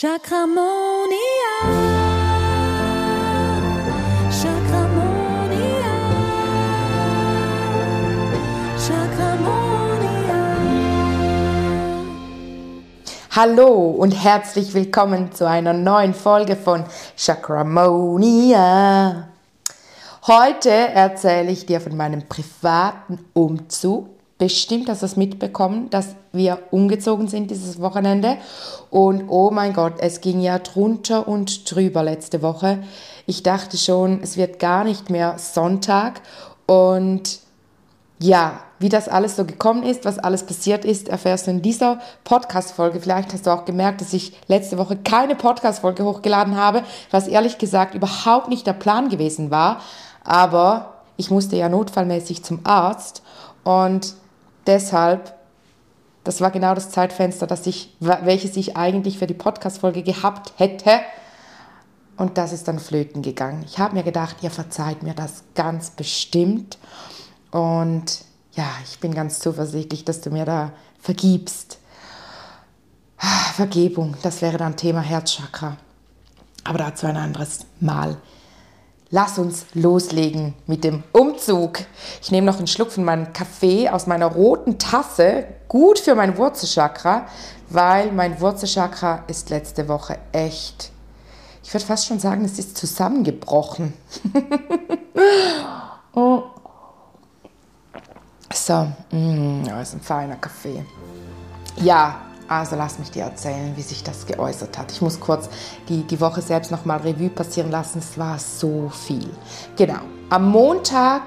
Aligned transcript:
Chakramonia. 0.00 1.10
Chakramonia. 4.30 5.94
Chakramonia. 8.78 10.38
Hallo 13.32 13.90
und 13.90 14.12
herzlich 14.12 14.72
willkommen 14.72 15.32
zu 15.32 15.48
einer 15.48 15.72
neuen 15.72 16.14
Folge 16.14 16.54
von 16.54 16.84
Chakramonia. 17.16 18.10
Heute 20.28 20.70
erzähle 20.70 21.50
ich 21.50 21.66
dir 21.66 21.80
von 21.80 21.96
meinem 21.96 22.28
privaten 22.28 23.18
Umzug. 23.32 24.17
Bestimmt 24.38 24.88
hast 24.88 25.02
du 25.02 25.06
es 25.06 25.16
mitbekommen, 25.16 25.90
dass 25.90 26.14
wir 26.32 26.60
umgezogen 26.70 27.26
sind 27.26 27.50
dieses 27.50 27.80
Wochenende. 27.80 28.36
Und 28.88 29.24
oh 29.28 29.50
mein 29.50 29.72
Gott, 29.72 29.94
es 29.98 30.20
ging 30.20 30.40
ja 30.40 30.60
drunter 30.60 31.26
und 31.26 31.68
drüber 31.68 32.04
letzte 32.04 32.40
Woche. 32.40 32.78
Ich 33.26 33.42
dachte 33.42 33.76
schon, 33.76 34.20
es 34.22 34.36
wird 34.36 34.60
gar 34.60 34.84
nicht 34.84 35.10
mehr 35.10 35.38
Sonntag. 35.38 36.20
Und 36.66 37.40
ja, 38.20 38.60
wie 38.78 38.88
das 38.88 39.08
alles 39.08 39.34
so 39.34 39.44
gekommen 39.44 39.82
ist, 39.82 40.04
was 40.04 40.20
alles 40.20 40.46
passiert 40.46 40.84
ist, 40.84 41.08
erfährst 41.08 41.48
du 41.48 41.50
in 41.50 41.62
dieser 41.62 41.98
Podcast-Folge. 42.22 43.00
Vielleicht 43.00 43.32
hast 43.32 43.46
du 43.46 43.50
auch 43.50 43.64
gemerkt, 43.64 44.00
dass 44.00 44.12
ich 44.12 44.34
letzte 44.46 44.78
Woche 44.78 44.96
keine 44.96 45.34
Podcast-Folge 45.34 46.04
hochgeladen 46.04 46.56
habe, 46.56 46.84
was 47.10 47.26
ehrlich 47.26 47.58
gesagt 47.58 47.94
überhaupt 47.94 48.48
nicht 48.48 48.68
der 48.68 48.72
Plan 48.72 49.08
gewesen 49.08 49.50
war. 49.50 49.80
Aber 50.22 50.94
ich 51.16 51.32
musste 51.32 51.56
ja 51.56 51.68
notfallmäßig 51.68 52.44
zum 52.44 52.60
Arzt 52.62 53.22
und 53.64 54.14
deshalb, 54.68 55.34
das 56.22 56.40
war 56.40 56.52
genau 56.52 56.74
das 56.74 56.90
Zeitfenster, 56.90 57.46
das 57.46 57.66
ich, 57.66 57.96
welches 58.00 58.56
ich 58.56 58.76
eigentlich 58.76 59.18
für 59.18 59.26
die 59.26 59.34
Podcast-Folge 59.34 60.02
gehabt 60.02 60.52
hätte. 60.56 61.00
Und 62.16 62.36
das 62.36 62.52
ist 62.52 62.68
dann 62.68 62.78
flöten 62.78 63.22
gegangen. 63.22 63.64
Ich 63.66 63.78
habe 63.78 63.94
mir 63.94 64.02
gedacht, 64.02 64.36
ihr 64.42 64.50
verzeiht 64.50 65.02
mir 65.02 65.14
das 65.14 65.44
ganz 65.54 65.90
bestimmt. 65.90 66.78
Und 67.50 68.24
ja, 68.52 68.66
ich 68.84 68.98
bin 68.98 69.14
ganz 69.14 69.38
zuversichtlich, 69.40 70.04
dass 70.04 70.20
du 70.20 70.30
mir 70.30 70.44
da 70.44 70.72
vergibst. 71.00 71.78
Vergebung, 73.54 74.16
das 74.22 74.42
wäre 74.42 74.58
dann 74.58 74.76
Thema 74.76 75.00
Herzchakra. 75.00 75.76
Aber 76.64 76.78
dazu 76.78 77.06
ein 77.06 77.16
anderes 77.16 77.66
Mal. 77.80 78.16
Lass 79.10 79.38
uns 79.38 79.64
loslegen 79.72 80.54
mit 80.66 80.84
dem 80.84 81.02
Umzug. 81.12 81.78
Ich 82.20 82.30
nehme 82.30 82.46
noch 82.46 82.58
einen 82.58 82.66
Schluck 82.66 82.92
von 82.92 83.04
meinem 83.04 83.32
Kaffee 83.32 83.88
aus 83.88 84.06
meiner 84.06 84.26
roten 84.26 84.78
Tasse. 84.78 85.44
Gut 85.66 85.98
für 85.98 86.14
mein 86.14 86.36
Wurzelchakra, 86.36 87.26
weil 87.70 88.12
mein 88.12 88.38
Wurzelchakra 88.40 89.24
ist 89.26 89.48
letzte 89.48 89.88
Woche 89.88 90.18
echt. 90.32 90.90
Ich 91.62 91.72
würde 91.72 91.86
fast 91.86 92.06
schon 92.06 92.18
sagen, 92.18 92.44
es 92.44 92.58
ist 92.58 92.76
zusammengebrochen. 92.76 93.94
oh. 96.14 96.42
So, 98.52 98.88
mm, 99.10 99.64
das 99.64 99.88
ist 99.88 99.94
ein 99.94 100.00
feiner 100.00 100.36
Kaffee. 100.36 100.84
Ja, 101.76 102.27
also 102.48 102.76
lass 102.76 102.98
mich 102.98 103.10
dir 103.10 103.24
erzählen, 103.24 103.76
wie 103.76 103.82
sich 103.82 104.02
das 104.02 104.26
geäußert 104.26 104.78
hat. 104.78 104.90
Ich 104.90 105.02
muss 105.02 105.20
kurz 105.20 105.48
die, 105.88 106.02
die 106.02 106.20
Woche 106.20 106.40
selbst 106.40 106.70
nochmal 106.70 106.98
Revue 106.98 107.28
passieren 107.28 107.70
lassen. 107.70 107.98
Es 107.98 108.18
war 108.18 108.38
so 108.38 108.88
viel. 108.88 109.30
Genau. 109.76 110.00
Am 110.30 110.50
Montag 110.50 111.22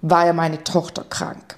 war 0.00 0.26
ja 0.26 0.32
meine 0.32 0.62
Tochter 0.62 1.04
krank. 1.08 1.56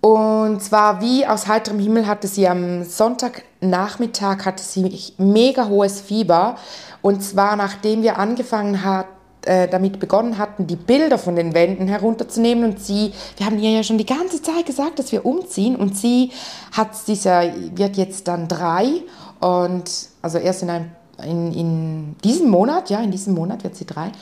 Und 0.00 0.62
zwar 0.62 1.00
wie 1.00 1.26
aus 1.26 1.48
heiterem 1.48 1.80
Himmel 1.80 2.06
hatte 2.06 2.28
sie 2.28 2.46
am 2.46 2.84
Sonntagnachmittag 2.84 4.44
hatte 4.44 4.62
sie 4.62 5.12
mega 5.18 5.66
hohes 5.66 6.00
Fieber. 6.00 6.56
Und 7.02 7.22
zwar 7.24 7.56
nachdem 7.56 8.02
wir 8.02 8.18
angefangen 8.18 8.84
hatten, 8.84 9.15
äh, 9.46 9.68
damit 9.68 9.98
begonnen 10.00 10.38
hatten, 10.38 10.66
die 10.66 10.76
Bilder 10.76 11.18
von 11.18 11.36
den 11.36 11.54
Wänden 11.54 11.88
herunterzunehmen. 11.88 12.64
Und 12.64 12.80
sie, 12.80 13.12
wir 13.36 13.46
haben 13.46 13.58
ihr 13.58 13.70
ja 13.70 13.82
schon 13.82 13.98
die 13.98 14.06
ganze 14.06 14.42
Zeit 14.42 14.66
gesagt, 14.66 14.98
dass 14.98 15.12
wir 15.12 15.24
umziehen. 15.24 15.76
Und 15.76 15.96
sie 15.96 16.30
hat 16.72 16.90
dieser, 17.06 17.42
wird 17.76 17.96
jetzt 17.96 18.28
dann 18.28 18.48
drei. 18.48 19.02
Und 19.40 19.90
also 20.22 20.38
erst 20.38 20.62
in, 20.62 20.70
einem, 20.70 20.90
in, 21.24 21.52
in 21.52 22.16
diesem 22.24 22.50
Monat, 22.50 22.90
ja, 22.90 23.00
in 23.00 23.10
diesem 23.10 23.34
Monat 23.34 23.64
wird 23.64 23.76
sie 23.76 23.86
drei. 23.86 24.12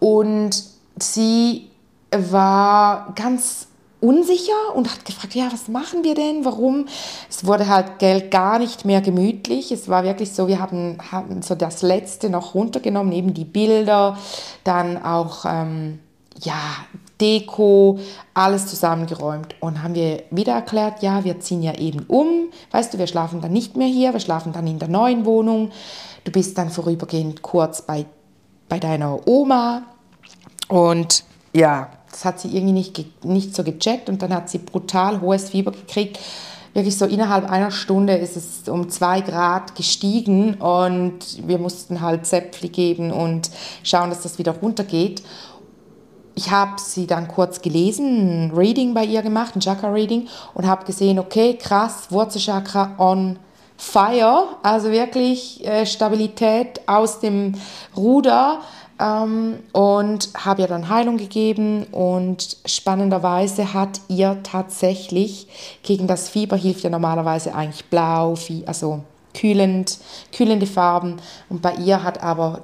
Und 0.00 0.62
sie 0.98 1.70
war 2.10 3.12
ganz 3.16 3.66
unsicher 4.04 4.74
und 4.74 4.90
hat 4.90 5.04
gefragt, 5.04 5.34
ja, 5.34 5.48
was 5.50 5.68
machen 5.68 6.04
wir 6.04 6.14
denn? 6.14 6.44
Warum? 6.44 6.86
Es 7.28 7.46
wurde 7.46 7.68
halt 7.68 7.98
Geld 7.98 8.30
gar 8.30 8.58
nicht 8.58 8.84
mehr 8.84 9.00
gemütlich. 9.00 9.72
Es 9.72 9.88
war 9.88 10.04
wirklich 10.04 10.32
so, 10.32 10.46
wir 10.46 10.60
haben, 10.60 10.98
haben 11.10 11.42
so 11.42 11.54
das 11.54 11.82
Letzte 11.82 12.28
noch 12.28 12.54
runtergenommen, 12.54 13.12
eben 13.12 13.32
die 13.32 13.44
Bilder, 13.44 14.18
dann 14.62 15.02
auch, 15.02 15.44
ähm, 15.46 16.00
ja, 16.40 16.54
Deko, 17.20 17.98
alles 18.34 18.66
zusammengeräumt 18.66 19.54
und 19.60 19.82
haben 19.82 19.94
wir 19.94 20.24
wieder 20.30 20.52
erklärt, 20.52 21.02
ja, 21.02 21.24
wir 21.24 21.38
ziehen 21.40 21.62
ja 21.62 21.74
eben 21.74 22.04
um. 22.08 22.50
Weißt 22.72 22.92
du, 22.92 22.98
wir 22.98 23.06
schlafen 23.06 23.40
dann 23.40 23.52
nicht 23.52 23.76
mehr 23.76 23.86
hier, 23.86 24.12
wir 24.12 24.20
schlafen 24.20 24.52
dann 24.52 24.66
in 24.66 24.80
der 24.80 24.88
neuen 24.88 25.24
Wohnung. 25.24 25.70
Du 26.24 26.32
bist 26.32 26.58
dann 26.58 26.70
vorübergehend 26.70 27.42
kurz 27.42 27.82
bei, 27.82 28.06
bei 28.68 28.78
deiner 28.78 29.26
Oma 29.28 29.82
und 30.68 31.24
ja, 31.54 31.88
das 32.14 32.24
hat 32.24 32.38
sie 32.38 32.56
irgendwie 32.56 32.72
nicht, 32.72 33.24
nicht 33.24 33.54
so 33.56 33.64
gecheckt 33.64 34.08
und 34.08 34.22
dann 34.22 34.32
hat 34.32 34.48
sie 34.48 34.58
brutal 34.58 35.20
hohes 35.20 35.50
Fieber 35.50 35.72
gekriegt. 35.72 36.20
Wirklich 36.72 36.96
so 36.96 37.06
innerhalb 37.06 37.50
einer 37.50 37.70
Stunde 37.70 38.14
ist 38.14 38.36
es 38.36 38.68
um 38.68 38.88
zwei 38.88 39.20
Grad 39.20 39.74
gestiegen 39.74 40.54
und 40.54 41.46
wir 41.46 41.58
mussten 41.58 42.00
halt 42.00 42.26
Zäpfli 42.26 42.68
geben 42.68 43.12
und 43.12 43.50
schauen, 43.82 44.10
dass 44.10 44.22
das 44.22 44.38
wieder 44.38 44.52
runtergeht. 44.52 45.22
Ich 46.36 46.50
habe 46.50 46.80
sie 46.80 47.06
dann 47.06 47.28
kurz 47.28 47.62
gelesen, 47.62 48.46
ein 48.46 48.50
Reading 48.56 48.94
bei 48.94 49.04
ihr 49.04 49.22
gemacht, 49.22 49.54
ein 49.56 49.60
Chakra-Reading 49.60 50.28
und 50.54 50.66
habe 50.66 50.84
gesehen, 50.84 51.18
okay, 51.18 51.54
krass, 51.54 52.08
Wurzelchakra 52.10 52.94
on 52.98 53.38
fire, 53.76 54.48
also 54.62 54.90
wirklich 54.90 55.64
äh, 55.66 55.84
Stabilität 55.84 56.80
aus 56.86 57.20
dem 57.20 57.54
Ruder 57.96 58.60
ähm, 59.00 59.58
und 59.72 60.30
habe 60.36 60.62
ihr 60.62 60.68
dann 60.68 60.88
Heilung 60.88 61.16
gegeben 61.16 61.84
und 61.84 62.56
spannenderweise 62.66 63.74
hat 63.74 64.00
ihr 64.08 64.38
tatsächlich 64.42 65.48
gegen 65.82 66.06
das 66.06 66.28
Fieber 66.28 66.56
hilft 66.56 66.84
ja 66.84 66.90
normalerweise 66.90 67.54
eigentlich 67.54 67.84
blau, 67.86 68.34
also 68.66 69.04
kühlend, 69.34 69.98
kühlende 70.32 70.66
Farben 70.66 71.16
und 71.48 71.62
bei 71.62 71.74
ihr 71.74 72.02
hat 72.02 72.22
aber 72.22 72.62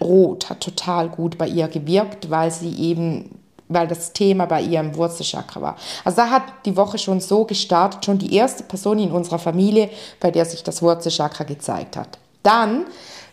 rot 0.00 0.50
hat 0.50 0.60
total 0.60 1.08
gut 1.08 1.38
bei 1.38 1.48
ihr 1.48 1.68
gewirkt, 1.68 2.30
weil 2.30 2.50
sie 2.50 2.74
eben 2.74 3.40
weil 3.68 3.88
das 3.88 4.12
Thema 4.12 4.46
bei 4.46 4.62
ihr 4.62 4.78
im 4.78 4.94
Wurzelchakra 4.94 5.60
war. 5.60 5.76
Also 6.04 6.18
da 6.18 6.30
hat 6.30 6.44
die 6.64 6.76
Woche 6.76 6.98
schon 6.98 7.20
so 7.20 7.44
gestartet, 7.44 8.04
schon 8.04 8.18
die 8.18 8.32
erste 8.34 8.62
Person 8.62 8.98
in 8.98 9.10
unserer 9.10 9.40
Familie, 9.40 9.90
bei 10.20 10.30
der 10.30 10.44
sich 10.44 10.62
das 10.62 10.82
Wurzelchakra 10.82 11.42
gezeigt 11.42 11.96
hat. 11.96 12.18
Dann 12.42 12.84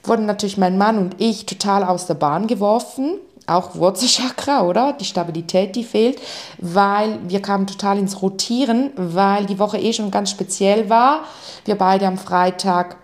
wurden 0.03 0.25
natürlich 0.25 0.57
mein 0.57 0.77
Mann 0.77 0.97
und 0.97 1.15
ich 1.19 1.45
total 1.45 1.83
aus 1.83 2.07
der 2.07 2.15
Bahn 2.15 2.47
geworfen. 2.47 3.15
Auch 3.45 3.75
Wurzelchakra, 3.75 4.63
oder? 4.63 4.93
Die 4.93 5.05
Stabilität, 5.05 5.75
die 5.75 5.83
fehlt, 5.83 6.19
weil 6.59 7.19
wir 7.27 7.41
kamen 7.41 7.67
total 7.67 7.97
ins 7.97 8.21
Rotieren, 8.21 8.91
weil 8.95 9.45
die 9.45 9.59
Woche 9.59 9.77
eh 9.77 9.91
schon 9.91 10.11
ganz 10.11 10.29
speziell 10.29 10.89
war. 10.89 11.23
Wir 11.65 11.75
beide 11.75 12.07
am 12.07 12.17
Freitag 12.17 12.95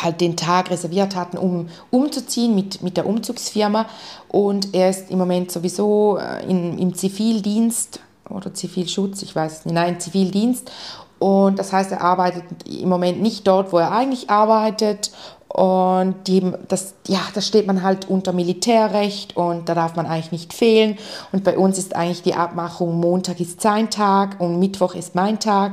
halt 0.00 0.20
den 0.20 0.36
Tag 0.36 0.70
reserviert 0.70 1.16
hatten, 1.16 1.38
um 1.38 1.68
umzuziehen 1.90 2.54
mit, 2.54 2.82
mit 2.82 2.96
der 2.96 3.06
Umzugsfirma. 3.06 3.86
Und 4.28 4.74
er 4.74 4.90
ist 4.90 5.10
im 5.10 5.18
Moment 5.18 5.50
sowieso 5.50 6.18
äh, 6.18 6.44
in, 6.48 6.78
im 6.78 6.94
Zivildienst 6.94 8.00
oder 8.30 8.54
Zivilschutz, 8.54 9.22
ich 9.22 9.34
weiß 9.34 9.66
nicht, 9.66 9.74
nein, 9.74 10.00
Zivildienst. 10.00 10.70
Und 11.18 11.58
das 11.58 11.72
heißt, 11.72 11.92
er 11.92 12.00
arbeitet 12.00 12.44
im 12.66 12.88
Moment 12.88 13.22
nicht 13.22 13.46
dort, 13.46 13.72
wo 13.72 13.78
er 13.78 13.92
eigentlich 13.92 14.28
arbeitet. 14.30 15.12
Und 15.52 16.14
die, 16.28 16.50
das, 16.68 16.94
ja, 17.06 17.20
das 17.34 17.46
steht 17.46 17.66
man 17.66 17.82
halt 17.82 18.08
unter 18.08 18.32
Militärrecht 18.32 19.36
und 19.36 19.68
da 19.68 19.74
darf 19.74 19.96
man 19.96 20.06
eigentlich 20.06 20.32
nicht 20.32 20.54
fehlen. 20.54 20.96
Und 21.30 21.44
bei 21.44 21.58
uns 21.58 21.76
ist 21.76 21.94
eigentlich 21.94 22.22
die 22.22 22.34
Abmachung, 22.34 22.98
Montag 22.98 23.38
ist 23.38 23.60
sein 23.60 23.90
Tag 23.90 24.40
und 24.40 24.58
Mittwoch 24.58 24.94
ist 24.94 25.14
mein 25.14 25.40
Tag, 25.40 25.72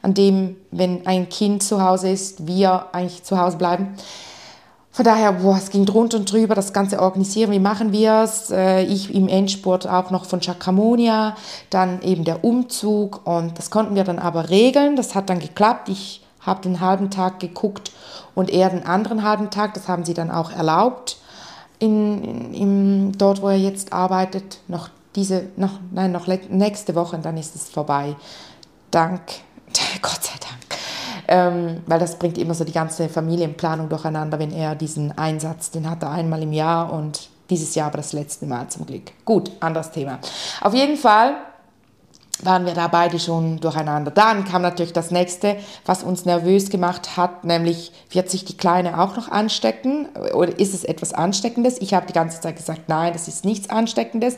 an 0.00 0.14
dem, 0.14 0.56
wenn 0.70 1.06
ein 1.06 1.28
Kind 1.28 1.62
zu 1.62 1.82
Hause 1.82 2.08
ist, 2.08 2.46
wir 2.46 2.86
eigentlich 2.92 3.22
zu 3.22 3.38
Hause 3.38 3.58
bleiben. 3.58 3.96
Von 4.92 5.04
daher, 5.04 5.32
boah, 5.32 5.58
es 5.58 5.68
ging 5.68 5.84
drunter 5.84 6.16
und 6.16 6.32
drüber, 6.32 6.54
das 6.54 6.72
Ganze 6.72 6.98
organisieren, 6.98 7.50
wie 7.50 7.58
machen 7.58 7.92
wir 7.92 8.22
es? 8.24 8.50
Äh, 8.50 8.84
ich 8.84 9.14
im 9.14 9.28
Endspurt 9.28 9.86
auch 9.86 10.10
noch 10.10 10.24
von 10.24 10.40
Chakramonia, 10.40 11.36
dann 11.68 12.00
eben 12.00 12.24
der 12.24 12.44
Umzug 12.44 13.26
und 13.26 13.58
das 13.58 13.68
konnten 13.68 13.94
wir 13.94 14.04
dann 14.04 14.18
aber 14.18 14.48
regeln, 14.48 14.96
das 14.96 15.14
hat 15.14 15.28
dann 15.28 15.38
geklappt. 15.38 15.90
Ich 15.90 16.22
habe 16.40 16.62
den 16.62 16.80
halben 16.80 17.10
Tag 17.10 17.40
geguckt 17.40 17.92
und 18.34 18.50
er 18.50 18.70
den 18.70 18.84
anderen 18.84 19.22
halben 19.22 19.50
Tag. 19.50 19.74
Das 19.74 19.88
haben 19.88 20.04
sie 20.04 20.14
dann 20.14 20.30
auch 20.30 20.50
erlaubt, 20.50 21.18
in, 21.78 22.54
in, 22.54 23.12
dort, 23.12 23.42
wo 23.42 23.48
er 23.48 23.58
jetzt 23.58 23.92
arbeitet. 23.92 24.60
Noch 24.68 24.88
diese, 25.14 25.44
noch, 25.56 25.72
nein, 25.90 26.12
noch 26.12 26.26
nächste 26.26 26.94
Woche 26.94 27.18
dann 27.18 27.36
ist 27.36 27.54
es 27.54 27.68
vorbei. 27.68 28.16
Dank, 28.90 29.20
Gott 30.02 30.22
sei 30.22 30.38
Dank. 30.40 30.80
ähm, 31.28 31.82
weil 31.86 31.98
das 31.98 32.18
bringt 32.18 32.38
immer 32.38 32.54
so 32.54 32.64
die 32.64 32.72
ganze 32.72 33.08
Familienplanung 33.08 33.88
durcheinander, 33.88 34.38
wenn 34.38 34.52
er 34.52 34.74
diesen 34.74 35.16
Einsatz, 35.16 35.70
den 35.70 35.88
hat 35.88 36.02
er 36.02 36.10
einmal 36.10 36.42
im 36.42 36.52
Jahr 36.52 36.92
und 36.92 37.28
dieses 37.50 37.74
Jahr 37.74 37.88
aber 37.88 37.98
das 37.98 38.12
letzte 38.12 38.46
Mal 38.46 38.68
zum 38.68 38.86
Glück. 38.86 39.12
Gut, 39.24 39.50
anderes 39.60 39.90
Thema. 39.90 40.18
Auf 40.60 40.74
jeden 40.74 40.96
Fall 40.96 41.36
waren 42.42 42.66
wir 42.66 42.74
da 42.74 42.88
beide 42.88 43.18
schon 43.18 43.58
durcheinander. 43.60 44.10
Dann 44.10 44.44
kam 44.44 44.62
natürlich 44.62 44.92
das 44.92 45.10
nächste, 45.10 45.56
was 45.84 46.02
uns 46.02 46.24
nervös 46.24 46.70
gemacht 46.70 47.16
hat, 47.16 47.44
nämlich 47.44 47.92
wird 48.10 48.30
sich 48.30 48.44
die 48.44 48.56
Kleine 48.56 49.00
auch 49.00 49.16
noch 49.16 49.28
anstecken 49.28 50.08
oder 50.34 50.58
ist 50.58 50.74
es 50.74 50.84
etwas 50.84 51.12
Ansteckendes? 51.12 51.80
Ich 51.80 51.94
habe 51.94 52.06
die 52.06 52.12
ganze 52.12 52.40
Zeit 52.40 52.56
gesagt, 52.56 52.82
nein, 52.88 53.12
das 53.12 53.28
ist 53.28 53.44
nichts 53.44 53.70
Ansteckendes. 53.70 54.36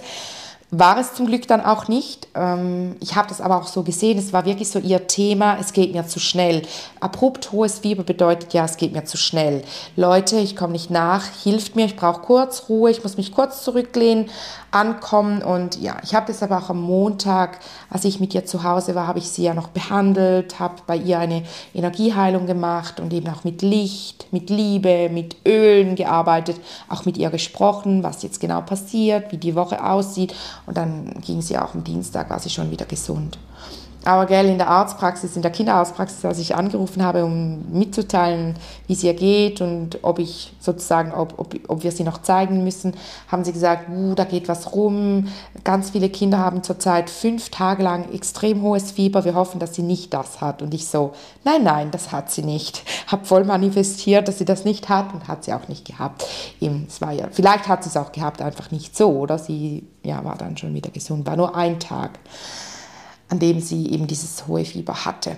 War 0.72 0.98
es 0.98 1.14
zum 1.14 1.26
Glück 1.26 1.48
dann 1.48 1.62
auch 1.62 1.88
nicht. 1.88 2.28
Ähm, 2.36 2.94
ich 3.00 3.16
habe 3.16 3.28
das 3.28 3.40
aber 3.40 3.56
auch 3.56 3.66
so 3.66 3.82
gesehen, 3.82 4.18
es 4.18 4.32
war 4.32 4.44
wirklich 4.44 4.70
so 4.70 4.78
ihr 4.78 5.08
Thema, 5.08 5.58
es 5.58 5.72
geht 5.72 5.92
mir 5.92 6.06
zu 6.06 6.20
schnell. 6.20 6.62
Abrupt 7.00 7.50
hohes 7.50 7.80
Fieber 7.80 8.04
bedeutet 8.04 8.54
ja, 8.54 8.64
es 8.66 8.76
geht 8.76 8.92
mir 8.92 9.04
zu 9.04 9.16
schnell. 9.16 9.64
Leute, 9.96 10.38
ich 10.38 10.54
komme 10.54 10.72
nicht 10.72 10.88
nach, 10.88 11.24
hilft 11.42 11.74
mir, 11.74 11.86
ich 11.86 11.96
brauche 11.96 12.20
kurz 12.20 12.68
Ruhe, 12.68 12.92
ich 12.92 13.02
muss 13.02 13.16
mich 13.16 13.32
kurz 13.32 13.64
zurücklehnen, 13.64 14.30
ankommen 14.70 15.42
und 15.42 15.80
ja, 15.80 15.96
ich 16.02 16.14
habe 16.14 16.26
das 16.26 16.42
aber 16.42 16.58
auch 16.58 16.70
am 16.70 16.80
Montag, 16.80 17.58
als 17.88 18.04
ich 18.04 18.20
mit 18.20 18.34
ihr 18.34 18.44
zu 18.44 18.62
Hause 18.62 18.94
war, 18.94 19.06
habe 19.06 19.18
ich 19.18 19.28
sie 19.28 19.42
ja 19.42 19.54
noch 19.54 19.68
behandelt, 19.68 20.58
habe 20.60 20.76
bei 20.86 20.96
ihr 20.96 21.18
eine 21.18 21.42
Energieheilung 21.74 22.46
gemacht 22.46 23.00
und 23.00 23.12
eben 23.12 23.28
auch 23.28 23.44
mit 23.44 23.62
Licht, 23.62 24.26
mit 24.30 24.50
Liebe, 24.50 25.08
mit 25.10 25.36
Ölen 25.46 25.96
gearbeitet, 25.96 26.60
auch 26.88 27.04
mit 27.04 27.18
ihr 27.18 27.30
gesprochen, 27.30 28.02
was 28.02 28.22
jetzt 28.22 28.40
genau 28.40 28.60
passiert, 28.60 29.32
wie 29.32 29.38
die 29.38 29.54
Woche 29.54 29.84
aussieht 29.84 30.34
und 30.66 30.76
dann 30.76 31.14
ging 31.20 31.42
sie 31.42 31.58
auch 31.58 31.74
am 31.74 31.84
Dienstag, 31.84 32.30
war 32.30 32.38
sie 32.38 32.50
schon 32.50 32.70
wieder 32.70 32.86
gesund. 32.86 33.38
Aber 34.04 34.24
gell, 34.24 34.46
in 34.46 34.56
der 34.56 34.68
Arztpraxis, 34.68 35.36
in 35.36 35.42
der 35.42 35.50
Kinderarztpraxis, 35.50 36.24
als 36.24 36.38
ich 36.38 36.54
angerufen 36.54 37.04
habe, 37.04 37.24
um 37.24 37.70
mitzuteilen, 37.70 38.54
wie 38.86 38.94
es 38.94 39.02
ihr 39.02 39.12
geht 39.12 39.60
und 39.60 39.98
ob 40.02 40.18
ich 40.18 40.54
sozusagen, 40.58 41.12
ob, 41.12 41.38
ob, 41.38 41.54
ob 41.68 41.82
wir 41.82 41.92
sie 41.92 42.04
noch 42.04 42.22
zeigen 42.22 42.64
müssen, 42.64 42.94
haben 43.28 43.44
sie 43.44 43.52
gesagt, 43.52 43.90
uh, 43.90 44.14
da 44.14 44.24
geht 44.24 44.48
was 44.48 44.74
rum. 44.74 45.28
Ganz 45.64 45.90
viele 45.90 46.08
Kinder 46.08 46.38
haben 46.38 46.62
zurzeit 46.62 47.10
fünf 47.10 47.50
Tage 47.50 47.82
lang 47.82 48.10
extrem 48.12 48.62
hohes 48.62 48.90
Fieber. 48.90 49.26
Wir 49.26 49.34
hoffen, 49.34 49.60
dass 49.60 49.74
sie 49.74 49.82
nicht 49.82 50.14
das 50.14 50.40
hat. 50.40 50.62
Und 50.62 50.72
ich 50.72 50.86
so, 50.86 51.12
nein, 51.44 51.62
nein, 51.62 51.90
das 51.90 52.10
hat 52.10 52.30
sie 52.30 52.42
nicht. 52.42 52.82
Hab 53.06 53.26
voll 53.26 53.44
manifestiert, 53.44 54.28
dass 54.28 54.38
sie 54.38 54.46
das 54.46 54.64
nicht 54.64 54.88
hat 54.88 55.12
und 55.12 55.28
hat 55.28 55.44
sie 55.44 55.52
auch 55.52 55.68
nicht 55.68 55.86
gehabt. 55.86 56.24
Es 56.60 57.00
vielleicht 57.32 57.68
hat 57.68 57.84
sie 57.84 57.90
es 57.90 57.96
auch 57.98 58.12
gehabt, 58.12 58.40
einfach 58.40 58.70
nicht 58.70 58.96
so, 58.96 59.10
oder? 59.10 59.38
Sie 59.38 59.84
ja, 60.02 60.24
war 60.24 60.36
dann 60.36 60.56
schon 60.56 60.72
wieder 60.72 60.90
gesund. 60.90 61.26
War 61.26 61.36
nur 61.36 61.54
ein 61.54 61.78
Tag 61.78 62.18
an 63.30 63.38
dem 63.38 63.60
sie 63.60 63.90
eben 63.90 64.06
dieses 64.06 64.46
hohe 64.46 64.64
Fieber 64.64 65.04
hatte. 65.04 65.36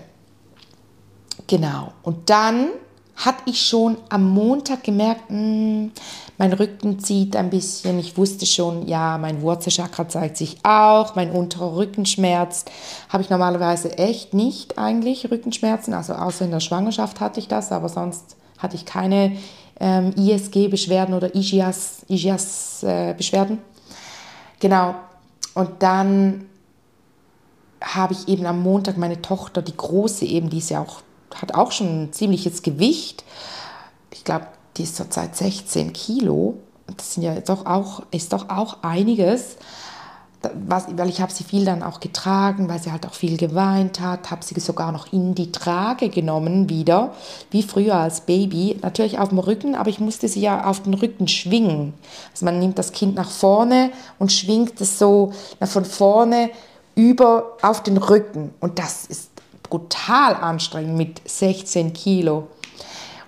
Genau. 1.46 1.92
Und 2.02 2.30
dann 2.30 2.68
hatte 3.16 3.42
ich 3.46 3.60
schon 3.60 3.98
am 4.08 4.30
Montag 4.30 4.84
gemerkt, 4.84 5.30
mh, 5.30 5.36
hm, 5.36 5.92
mein 6.38 6.54
Rücken 6.54 6.98
zieht 6.98 7.36
ein 7.36 7.50
bisschen. 7.50 7.98
Ich 7.98 8.16
wusste 8.16 8.46
schon, 8.46 8.88
ja, 8.88 9.18
mein 9.18 9.42
Wurzelchakra 9.42 10.08
zeigt 10.08 10.38
sich 10.38 10.56
auch, 10.64 11.14
mein 11.14 11.30
unterer 11.30 11.76
Rücken 11.76 12.06
schmerzt. 12.06 12.70
Habe 13.10 13.22
ich 13.22 13.30
normalerweise 13.30 13.96
echt 13.98 14.34
nicht 14.34 14.78
eigentlich 14.78 15.30
Rückenschmerzen, 15.30 15.94
also 15.94 16.14
außer 16.14 16.46
in 16.46 16.50
der 16.50 16.60
Schwangerschaft 16.60 17.20
hatte 17.20 17.38
ich 17.38 17.48
das, 17.48 17.70
aber 17.70 17.88
sonst 17.88 18.36
hatte 18.58 18.76
ich 18.76 18.86
keine 18.86 19.36
ähm, 19.78 20.12
ISG-Beschwerden 20.16 21.14
oder 21.14 21.34
IGIAS-Beschwerden. 21.34 23.58
Äh, 23.58 23.60
genau. 24.58 24.94
Und 25.54 25.70
dann 25.80 26.46
habe 27.82 28.14
ich 28.14 28.28
eben 28.28 28.46
am 28.46 28.62
Montag 28.62 28.96
meine 28.96 29.22
Tochter, 29.22 29.62
die 29.62 29.76
große 29.76 30.24
eben, 30.24 30.50
die 30.50 30.58
ist 30.58 30.70
ja 30.70 30.80
auch, 30.80 31.02
hat 31.34 31.54
auch 31.54 31.72
schon 31.72 32.04
ein 32.04 32.12
ziemliches 32.12 32.62
Gewicht. 32.62 33.24
Ich 34.10 34.24
glaube, 34.24 34.46
die 34.76 34.84
ist 34.84 34.96
zurzeit 34.96 35.36
16 35.36 35.92
Kilo. 35.92 36.54
Das 36.96 37.14
sind 37.14 37.22
ja 37.22 37.34
doch 37.40 37.66
auch, 37.66 38.02
ist 38.10 38.32
doch 38.32 38.48
auch 38.48 38.82
einiges. 38.82 39.56
Was, 40.66 40.86
weil 40.96 41.08
ich 41.08 41.20
habe 41.20 41.32
sie 41.32 41.44
viel 41.44 41.64
dann 41.64 41.84
auch 41.84 42.00
getragen, 42.00 42.68
weil 42.68 42.80
sie 42.82 42.90
halt 42.90 43.06
auch 43.06 43.14
viel 43.14 43.36
geweint 43.36 44.00
hat, 44.00 44.32
habe 44.32 44.44
sie 44.44 44.58
sogar 44.58 44.90
noch 44.90 45.12
in 45.12 45.36
die 45.36 45.52
Trage 45.52 46.08
genommen 46.08 46.68
wieder, 46.68 47.14
wie 47.52 47.62
früher 47.62 47.94
als 47.94 48.22
Baby. 48.22 48.76
Natürlich 48.82 49.20
auf 49.20 49.28
dem 49.28 49.38
Rücken, 49.38 49.76
aber 49.76 49.88
ich 49.88 50.00
musste 50.00 50.26
sie 50.26 50.40
ja 50.40 50.64
auf 50.64 50.82
den 50.82 50.94
Rücken 50.94 51.28
schwingen. 51.28 51.94
Also 52.32 52.44
man 52.44 52.58
nimmt 52.58 52.76
das 52.76 52.90
Kind 52.90 53.14
nach 53.14 53.30
vorne 53.30 53.90
und 54.18 54.32
schwingt 54.32 54.80
es 54.80 54.98
so 54.98 55.32
von 55.60 55.84
vorne 55.84 56.50
über 56.94 57.56
auf 57.62 57.82
den 57.82 57.96
Rücken. 57.96 58.52
Und 58.60 58.78
das 58.78 59.06
ist 59.06 59.30
brutal 59.62 60.34
anstrengend 60.34 60.96
mit 60.96 61.22
16 61.28 61.92
Kilo 61.92 62.48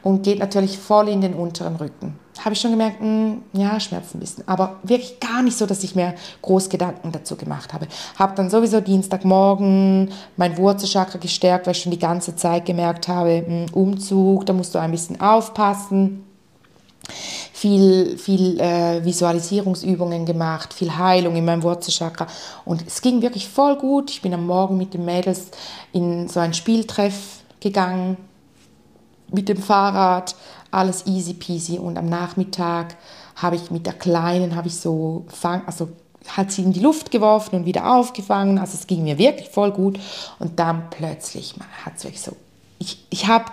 und 0.03 0.23
geht 0.23 0.39
natürlich 0.39 0.79
voll 0.79 1.09
in 1.09 1.21
den 1.21 1.35
unteren 1.35 1.77
Rücken. 1.77 2.19
Habe 2.45 2.53
ich 2.53 2.61
schon 2.61 2.73
gemerkt, 2.73 3.01
mh, 3.01 3.07
hm, 3.07 3.43
ja, 3.53 3.81
schmerzt 3.81 4.15
ein 4.15 4.21
bisschen. 4.21 4.47
Aber 4.47 4.77
wirklich 4.83 5.19
gar 5.21 5.43
nicht 5.43 5.57
so, 5.57 5.65
dass 5.65 5.83
ich 5.83 5.95
mir 5.95 6.15
groß 6.43 6.69
Gedanken 6.69 7.11
dazu 7.13 7.37
gemacht 7.37 7.73
habe. 7.73 7.87
Habe 8.19 8.35
dann 8.35 8.51
sowieso 8.51 8.81
Dienstagmorgen 8.81 10.11
mein 10.37 10.59
Wurzelchakra 10.59 11.19
gestärkt, 11.19 11.67
weil 11.67 11.73
ich 11.73 11.83
schon 11.83 11.93
die 11.93 11.99
ganze 11.99 12.37
Zeit 12.37 12.67
gemerkt 12.67 13.09
habe, 13.09 13.43
mh, 13.47 13.47
hm, 13.47 13.67
Umzug, 13.73 14.45
da 14.45 14.53
musst 14.53 14.75
du 14.75 14.79
ein 14.79 14.91
bisschen 14.91 15.21
aufpassen 15.21 16.25
viel, 17.65 18.19
viel 18.19 18.61
äh, 18.61 19.03
Visualisierungsübungen 19.07 20.27
gemacht, 20.27 20.75
viel 20.75 20.99
Heilung 20.99 21.35
in 21.35 21.47
meinem 21.47 21.63
Wurzelchakra. 21.63 22.27
Und 22.67 22.87
es 22.87 23.01
ging 23.01 23.23
wirklich 23.23 23.49
voll 23.49 23.77
gut. 23.77 24.11
Ich 24.11 24.21
bin 24.21 24.35
am 24.35 24.47
Morgen 24.47 24.77
mit 24.77 24.93
den 24.93 25.07
Mädels 25.07 25.51
in 25.91 26.29
so 26.29 26.41
ein 26.41 26.53
Spieltreff 26.53 27.43
gegangen, 27.61 28.19
mit 29.33 29.49
dem 29.49 29.57
Fahrrad, 29.57 30.37
alles 30.71 31.07
easy 31.07 31.33
peasy. 31.33 31.79
Und 31.79 31.97
am 31.97 32.05
Nachmittag 32.05 32.97
habe 33.37 33.57
ich 33.57 33.71
mit 33.71 33.87
der 33.87 33.95
Kleinen, 33.95 34.57
habe 34.57 34.69
ich 34.69 34.77
so, 34.77 35.25
also 35.65 35.89
hat 36.29 36.53
sie 36.53 36.65
in 36.65 36.75
die 36.75 36.81
Luft 36.81 37.11
geworfen 37.11 37.57
und 37.57 37.65
wieder 37.65 37.91
aufgefangen. 37.97 38.59
Also 38.59 38.75
es 38.75 38.87
ging 38.87 39.05
mir 39.05 39.17
wirklich 39.17 39.49
voll 39.49 39.73
gut. 39.73 39.99
Und 40.39 40.59
dann 40.59 40.91
plötzlich 40.91 41.55
hat 41.83 41.95
es 41.97 42.05
wirklich 42.05 42.21
so, 42.21 42.37
ich, 42.79 43.07
ich 43.09 43.27
habe 43.27 43.47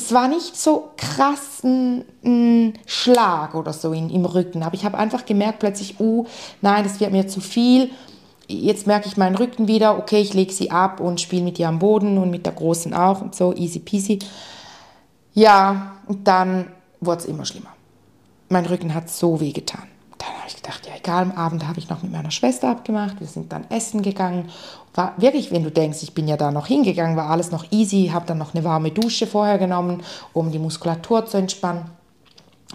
es 0.00 0.12
war 0.12 0.28
nicht 0.28 0.56
so 0.56 0.90
krass 0.96 1.62
ein, 1.62 2.04
ein 2.24 2.74
Schlag 2.86 3.54
oder 3.54 3.72
so 3.74 3.92
in, 3.92 4.08
im 4.08 4.24
Rücken, 4.24 4.62
aber 4.62 4.74
ich 4.74 4.84
habe 4.84 4.96
einfach 4.96 5.26
gemerkt 5.26 5.58
plötzlich, 5.58 6.00
uh, 6.00 6.26
nein, 6.62 6.84
das 6.84 7.00
wird 7.00 7.12
mir 7.12 7.28
zu 7.28 7.40
viel. 7.40 7.90
Jetzt 8.48 8.86
merke 8.86 9.06
ich 9.08 9.16
meinen 9.18 9.36
Rücken 9.36 9.68
wieder, 9.68 9.98
okay, 9.98 10.20
ich 10.20 10.32
lege 10.32 10.52
sie 10.52 10.70
ab 10.70 11.00
und 11.00 11.20
spiele 11.20 11.42
mit 11.42 11.58
ihr 11.58 11.68
am 11.68 11.78
Boden 11.78 12.16
und 12.16 12.30
mit 12.30 12.46
der 12.46 12.54
Großen 12.54 12.94
auch 12.94 13.20
und 13.20 13.34
so, 13.34 13.54
easy 13.54 13.78
peasy. 13.78 14.18
Ja, 15.34 15.96
und 16.06 16.26
dann 16.26 16.68
wurde 17.00 17.20
es 17.20 17.26
immer 17.26 17.44
schlimmer. 17.44 17.70
Mein 18.48 18.66
Rücken 18.66 18.94
hat 18.94 19.10
so 19.10 19.38
weh 19.38 19.52
getan 19.52 19.84
dann 20.20 20.36
habe 20.36 20.48
ich 20.48 20.56
gedacht, 20.56 20.86
ja 20.86 20.92
egal, 20.96 21.22
am 21.22 21.32
Abend 21.32 21.66
habe 21.66 21.78
ich 21.78 21.88
noch 21.88 22.02
mit 22.02 22.12
meiner 22.12 22.30
Schwester 22.30 22.70
abgemacht, 22.70 23.20
wir 23.20 23.26
sind 23.26 23.52
dann 23.52 23.64
essen 23.70 24.02
gegangen. 24.02 24.50
War 24.94 25.14
wirklich, 25.16 25.50
wenn 25.50 25.64
du 25.64 25.70
denkst, 25.70 26.02
ich 26.02 26.14
bin 26.14 26.28
ja 26.28 26.36
da 26.36 26.50
noch 26.50 26.66
hingegangen, 26.66 27.16
war 27.16 27.30
alles 27.30 27.50
noch 27.50 27.64
easy, 27.70 28.10
habe 28.12 28.26
dann 28.26 28.38
noch 28.38 28.54
eine 28.54 28.64
warme 28.64 28.90
Dusche 28.90 29.26
vorher 29.26 29.58
genommen, 29.58 30.02
um 30.32 30.52
die 30.52 30.58
Muskulatur 30.58 31.26
zu 31.26 31.38
entspannen. 31.38 31.84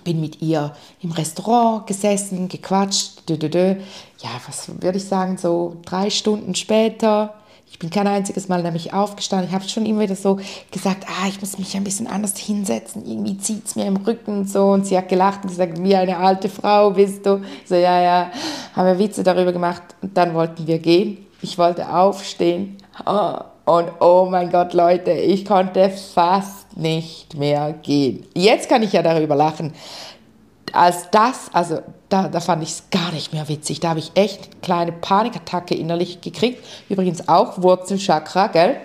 Bin 0.03 0.21
mit 0.21 0.41
ihr 0.41 0.73
im 1.01 1.11
Restaurant 1.11 1.87
gesessen, 1.87 2.47
gequatscht, 2.47 3.29
dö, 3.29 3.37
dö, 3.37 3.49
dö. 3.49 3.75
ja, 4.19 4.29
was 4.47 4.69
würde 4.81 4.97
ich 4.97 5.05
sagen, 5.05 5.37
so 5.37 5.77
drei 5.85 6.09
Stunden 6.09 6.55
später 6.55 7.35
ich 7.69 7.79
bin 7.79 7.89
kein 7.89 8.07
einziges 8.07 8.47
Mal 8.47 8.63
nämlich 8.63 8.93
aufgestanden. 8.93 9.49
Ich 9.49 9.53
habe 9.53 9.67
schon 9.67 9.85
immer 9.85 10.01
wieder 10.01 10.15
so 10.15 10.39
gesagt, 10.71 11.05
ah, 11.07 11.27
ich 11.27 11.41
muss 11.41 11.57
mich 11.57 11.75
ein 11.75 11.83
bisschen 11.83 12.07
anders 12.07 12.37
hinsetzen. 12.37 13.05
Irgendwie 13.05 13.37
zieht 13.37 13.65
es 13.65 13.75
mir 13.75 13.85
im 13.85 13.97
Rücken 13.97 14.39
und 14.39 14.49
so. 14.49 14.67
Und 14.67 14.85
sie 14.85 14.97
hat 14.97 15.09
gelacht 15.09 15.43
und 15.43 15.49
gesagt, 15.49 15.83
wie 15.83 15.95
eine 15.95 16.17
alte 16.17 16.47
Frau 16.47 16.91
bist 16.91 17.25
du. 17.25 17.41
So, 17.65 17.75
ja, 17.75 18.01
ja. 18.01 18.31
Haben 18.75 18.87
wir 18.87 18.99
Witze 18.99 19.23
darüber 19.23 19.51
gemacht. 19.51 19.83
Und 20.01 20.15
dann 20.15 20.33
wollten 20.33 20.65
wir 20.67 20.79
gehen. 20.79 21.25
Ich 21.41 21.57
wollte 21.57 21.93
aufstehen. 21.93 22.77
Oh. 23.05 23.39
Und 23.65 23.91
oh 23.99 24.27
mein 24.29 24.51
Gott, 24.51 24.73
Leute, 24.73 25.11
ich 25.11 25.43
konnte 25.43 25.89
fast 25.89 26.77
nicht 26.77 27.35
mehr 27.35 27.73
gehen. 27.73 28.25
Jetzt 28.35 28.69
kann 28.69 28.83
ich 28.83 28.93
ja 28.93 29.01
darüber 29.01 29.35
lachen 29.35 29.73
als 30.75 31.09
das, 31.09 31.49
also 31.53 31.79
da, 32.15 32.29
da 32.29 32.39
fand 32.39 32.63
ich 32.63 32.69
es 32.69 32.83
gar 32.91 33.11
nicht 33.11 33.33
mehr 33.33 33.49
witzig. 33.49 33.81
Da 33.81 33.89
habe 33.89 33.99
ich 33.99 34.11
echt 34.15 34.45
eine 34.45 34.61
kleine 34.61 34.91
Panikattacke 34.93 35.75
innerlich 35.75 36.21
gekriegt. 36.21 36.63
Übrigens 36.87 37.27
auch 37.27 37.61
Wurzelchakra, 37.61 38.47
gell? 38.47 38.77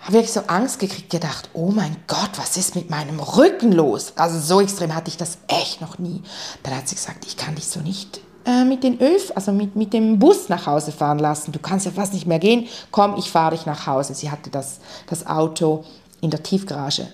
Habe 0.00 0.14
wirklich 0.14 0.32
so 0.32 0.40
Angst 0.48 0.80
gekriegt, 0.80 1.10
gedacht, 1.10 1.50
oh 1.52 1.70
mein 1.70 1.96
Gott, 2.08 2.30
was 2.36 2.56
ist 2.56 2.74
mit 2.74 2.90
meinem 2.90 3.20
Rücken 3.20 3.70
los? 3.70 4.12
Also 4.16 4.40
so 4.40 4.60
extrem 4.60 4.94
hatte 4.94 5.08
ich 5.08 5.16
das 5.16 5.38
echt 5.46 5.80
noch 5.80 5.98
nie. 5.98 6.22
Dann 6.64 6.76
hat 6.76 6.88
sie 6.88 6.96
gesagt, 6.96 7.24
ich 7.26 7.36
kann 7.36 7.54
dich 7.54 7.66
so 7.66 7.80
nicht 7.80 8.20
äh, 8.44 8.64
mit 8.64 8.82
den 8.82 9.00
Öf, 9.00 9.32
also 9.34 9.52
mit, 9.52 9.76
mit 9.76 9.92
dem 9.92 10.18
Bus 10.18 10.48
nach 10.48 10.66
Hause 10.66 10.90
fahren 10.90 11.20
lassen. 11.20 11.52
Du 11.52 11.60
kannst 11.60 11.86
ja 11.86 11.92
fast 11.92 12.12
nicht 12.12 12.26
mehr 12.26 12.40
gehen. 12.40 12.66
Komm, 12.90 13.16
ich 13.18 13.30
fahre 13.30 13.54
dich 13.54 13.66
nach 13.66 13.86
Hause. 13.86 14.14
Sie 14.14 14.30
hatte 14.30 14.50
das, 14.50 14.80
das 15.08 15.26
Auto 15.26 15.84
in 16.20 16.30
der 16.30 16.42
Tiefgarage. 16.42 17.06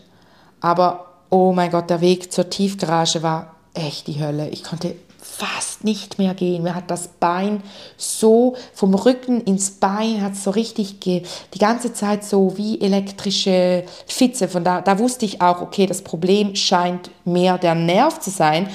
Aber 0.61 1.07
oh 1.29 1.53
mein 1.53 1.71
Gott, 1.71 1.91
der 1.91 2.01
Weg 2.01 2.33
zur 2.33 2.49
Tiefgarage 2.49 3.23
war 3.23 3.55
echt 3.75 4.07
die 4.07 4.21
Hölle. 4.21 4.49
Ich 4.49 4.65
konnte 4.65 4.95
fast 5.23 5.85
nicht 5.85 6.19
mehr 6.19 6.35
gehen. 6.35 6.65
Mir 6.65 6.75
hat 6.75 6.91
das 6.91 7.09
Bein 7.09 7.63
so 7.97 8.57
vom 8.75 8.93
Rücken 8.95 9.41
ins 9.41 9.71
Bein 9.71 10.21
hat 10.21 10.37
so 10.37 10.51
richtig 10.51 10.99
die 11.01 11.23
ganze 11.59 11.93
Zeit 11.93 12.25
so 12.25 12.57
wie 12.57 12.81
elektrische 12.81 13.85
Fitze. 14.07 14.49
Von 14.49 14.65
da, 14.65 14.81
da 14.81 14.99
wusste 14.99 15.25
ich 15.25 15.41
auch, 15.41 15.63
okay, 15.63 15.87
das 15.87 16.03
Problem 16.03 16.57
scheint 16.57 17.11
mehr 17.25 17.57
der 17.57 17.77
Nerv 17.77 18.19
zu 18.19 18.31
sein, 18.31 18.69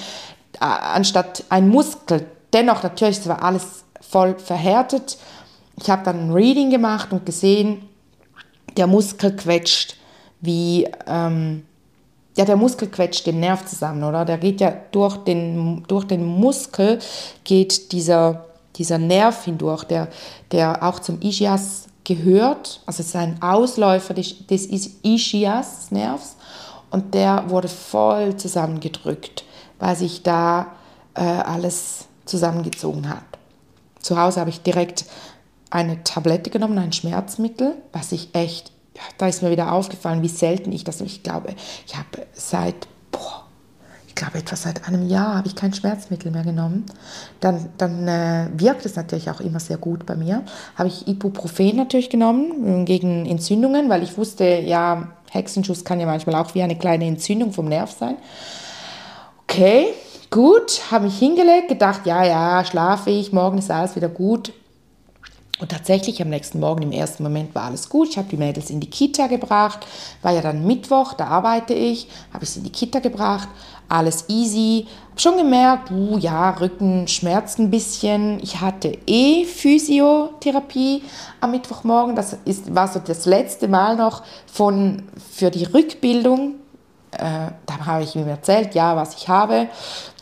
anstatt 0.60 1.44
ein 1.50 1.68
Muskel. 1.68 2.26
Dennoch 2.54 2.82
natürlich, 2.82 3.18
es 3.20 3.28
war 3.28 3.44
alles 3.44 3.84
voll 4.00 4.40
verhärtet. 4.40 5.18
Ich 5.82 5.90
habe 5.90 6.04
dann 6.04 6.30
ein 6.30 6.34
Reading 6.34 6.70
gemacht 6.70 7.12
und 7.12 7.26
gesehen, 7.26 7.88
der 8.78 8.88
Muskel 8.88 9.36
quetscht 9.36 9.96
wie 10.40 10.88
ähm, 11.08 11.66
ja, 12.38 12.46
der 12.46 12.56
Muskel 12.56 12.88
quetscht 12.88 13.26
den 13.26 13.40
Nerv 13.40 13.66
zusammen, 13.66 14.04
oder? 14.04 14.24
Der 14.24 14.38
geht 14.38 14.62
ja 14.62 14.72
durch 14.92 15.18
den, 15.18 15.84
durch 15.88 16.06
den 16.06 16.24
Muskel 16.24 17.00
geht 17.44 17.92
dieser, 17.92 18.46
dieser 18.76 19.00
Nerv 19.00 19.44
hindurch, 19.44 19.86
der, 19.86 20.08
der 20.52 20.84
auch 20.84 21.00
zum 21.00 21.20
Ischias 21.22 21.88
gehört. 22.04 22.82
Also 22.86 23.02
es 23.02 23.08
ist 23.08 23.16
ein 23.16 23.42
Ausläufer 23.42 24.14
des, 24.14 24.46
des 24.46 24.68
Ischias-Nervs 25.04 26.36
und 26.92 27.16
der 27.16 27.50
wurde 27.50 27.68
voll 27.68 28.36
zusammengedrückt, 28.38 29.44
weil 29.80 29.96
sich 29.96 30.22
da 30.22 30.68
äh, 31.16 31.22
alles 31.22 32.06
zusammengezogen 32.26 33.10
hat. 33.10 33.24
Zu 34.00 34.20
Hause 34.22 34.40
habe 34.40 34.52
ich 34.52 34.62
direkt 34.62 35.06
eine 35.72 36.04
Tablette 36.04 36.52
genommen, 36.52 36.78
ein 36.78 36.94
Schmerzmittel, 36.94 37.76
was 37.92 38.12
ich 38.12 38.30
echt 38.34 38.72
da 39.18 39.28
ist 39.28 39.42
mir 39.42 39.52
wieder 39.52 39.72
aufgefallen, 39.72 40.22
wie 40.22 40.28
selten 40.28 40.72
ich 40.72 40.84
das, 40.84 41.02
ich 41.02 41.24
glaube, 41.24 41.54
ich 41.86 41.96
habe 41.96 42.26
seit, 42.34 42.88
boah, 43.12 43.46
ich 44.08 44.16
glaube 44.16 44.40
etwa 44.40 44.56
seit 44.56 44.88
einem 44.88 45.08
Jahr 45.08 45.36
habe 45.36 45.48
ich 45.48 45.56
kein 45.56 45.74
Schmerzmittel 45.74 46.32
mehr 46.32 46.44
genommen. 46.44 46.86
Dann, 47.40 47.70
dann 47.78 48.08
äh, 48.08 48.48
wirkt 48.54 48.86
es 48.86 48.96
natürlich 48.96 49.30
auch 49.30 49.40
immer 49.40 49.60
sehr 49.60 49.78
gut 49.78 50.06
bei 50.06 50.16
mir. 50.16 50.44
Habe 50.76 50.90
ich 50.90 51.08
Ibuprofen 51.08 51.76
natürlich 51.76 52.10
genommen 52.10 52.82
äh, 52.82 52.86
gegen 52.86 53.26
Entzündungen, 53.26 53.90
weil 53.90 54.04
ich 54.04 54.18
wusste, 54.18 54.46
ja, 54.46 55.10
Hexenschuss 55.30 55.84
kann 55.84 56.00
ja 56.00 56.06
manchmal 56.06 56.36
auch 56.36 56.56
wie 56.56 56.64
eine 56.64 56.78
kleine 56.78 57.06
Entzündung 57.06 57.52
vom 57.52 57.68
Nerv 57.68 57.92
sein. 57.92 58.18
Okay, 59.44 59.88
gut, 60.30 60.82
habe 60.92 61.06
mich 61.06 61.18
hingelegt, 61.18 61.70
gedacht, 61.70 62.06
ja, 62.06 62.24
ja, 62.24 62.66
schlafe 62.66 63.10
ich, 63.10 63.32
morgen 63.32 63.58
ist 63.58 63.72
alles 63.72 63.96
wieder 63.96 64.10
gut. 64.10 64.52
Und 65.60 65.72
tatsächlich 65.72 66.22
am 66.22 66.30
nächsten 66.30 66.60
Morgen 66.60 66.84
im 66.84 66.92
ersten 66.92 67.24
Moment 67.24 67.56
war 67.56 67.64
alles 67.64 67.90
gut. 67.90 68.10
Ich 68.10 68.18
habe 68.18 68.30
die 68.30 68.38
Mädels 68.38 68.70
in 68.70 68.80
die 68.80 68.90
Kita 68.90 69.26
gebracht. 69.26 69.88
War 70.22 70.32
ja 70.32 70.42
dann 70.42 70.68
Mittwoch, 70.68 71.14
da 71.14 71.28
arbeite 71.28 71.74
ich. 71.74 72.08
Habe 72.32 72.44
ich 72.44 72.52
sie 72.52 72.60
in 72.60 72.66
die 72.66 72.72
Kita 72.72 73.00
gebracht. 73.00 73.50
Alles 73.90 74.26
easy. 74.28 74.86
Habe 75.10 75.20
schon 75.20 75.38
gemerkt, 75.38 75.90
uh, 75.90 76.18
ja, 76.20 76.52
Rücken 76.52 77.08
schmerzt 77.08 77.58
ein 77.58 77.72
bisschen. 77.72 78.40
Ich 78.44 78.62
hatte 78.62 79.00
eh 79.08 79.46
Physiotherapie 79.46 81.02
am 81.42 81.52
Mittwochmorgen. 81.52 82.16
Das 82.16 82.38
ist, 82.46 82.76
war 82.76 82.88
so 82.88 83.00
das 83.00 83.26
letzte 83.26 83.68
Mal 83.68 83.96
noch 83.96 84.22
von, 84.46 85.04
für 85.32 85.50
die 85.50 85.64
Rückbildung 85.64 86.56
äh, 87.12 87.52
dann 87.66 87.86
habe 87.86 88.04
ich 88.04 88.16
ihm 88.16 88.28
erzählt, 88.28 88.76
ja, 88.76 88.96
was 88.96 89.16
ich 89.16 89.30
habe. 89.30 89.68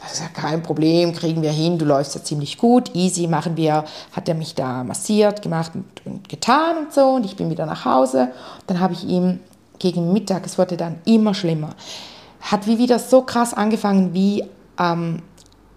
Das 0.02 0.14
ist 0.14 0.22
ja 0.22 0.28
kein 0.28 0.62
Problem, 0.62 1.14
kriegen 1.14 1.42
wir 1.42 1.52
hin, 1.52 1.78
du 1.78 1.86
läufst 1.86 2.16
ja 2.16 2.24
ziemlich 2.24 2.58
gut, 2.58 2.94
easy 2.94 3.28
machen 3.28 3.58
wir. 3.58 3.86
Hat 4.12 4.30
er 4.30 4.36
mich 4.36 4.54
da 4.56 4.84
massiert, 4.84 5.42
gemacht 5.42 5.72
und, 5.74 5.86
und 6.06 6.30
getan 6.30 6.78
und 6.78 6.94
so 6.94 7.02
und 7.16 7.26
ich 7.26 7.36
bin 7.36 7.50
wieder 7.50 7.66
nach 7.66 7.86
Hause. 7.86 8.30
Dann 8.68 8.80
habe 8.80 8.94
ich 8.94 9.04
ihm 9.04 9.40
gegen 9.80 10.14
Mittag, 10.14 10.46
es 10.46 10.58
wurde 10.58 10.78
dann 10.78 11.00
immer 11.06 11.34
schlimmer, 11.34 11.72
hat 12.40 12.68
wie 12.68 12.78
wieder 12.78 13.00
so 13.00 13.24
krass 13.24 13.54
angefangen 13.54 14.14
wie 14.14 14.46
am 14.76 15.22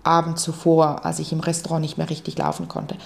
Abend 0.03 0.39
zuvor, 0.39 1.05
als 1.05 1.19
ich 1.19 1.33
im 1.33 1.41
Restaurant 1.41 1.83
nicht 1.83 1.99
mehr 1.99 2.11
richtig 2.11 2.39
laufen 2.39 2.69
konnte. 2.69 2.97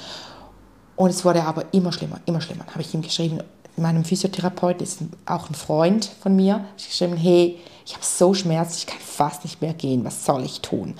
Und 0.96 1.10
es 1.10 1.24
wurde 1.24 1.44
aber 1.44 1.64
immer 1.72 1.92
schlimmer, 1.92 2.20
immer 2.26 2.40
schlimmer. 2.40 2.64
Dann 2.64 2.74
habe 2.74 2.82
ich 2.82 2.92
ihm 2.94 3.02
geschrieben, 3.02 3.38
meinem 3.76 4.04
Physiotherapeut 4.04 4.82
ist 4.82 5.00
auch 5.26 5.48
ein 5.48 5.54
Freund 5.54 6.10
von 6.20 6.36
mir, 6.36 6.64
ich 6.76 6.88
geschrieben, 6.88 7.16
hey, 7.16 7.58
ich 7.86 7.94
habe 7.94 8.04
so 8.04 8.34
Schmerzen, 8.34 8.76
ich 8.78 8.86
kann 8.86 9.00
fast 9.00 9.44
nicht 9.44 9.62
mehr 9.62 9.74
gehen, 9.74 10.04
was 10.04 10.24
soll 10.24 10.44
ich 10.44 10.60
tun? 10.60 10.94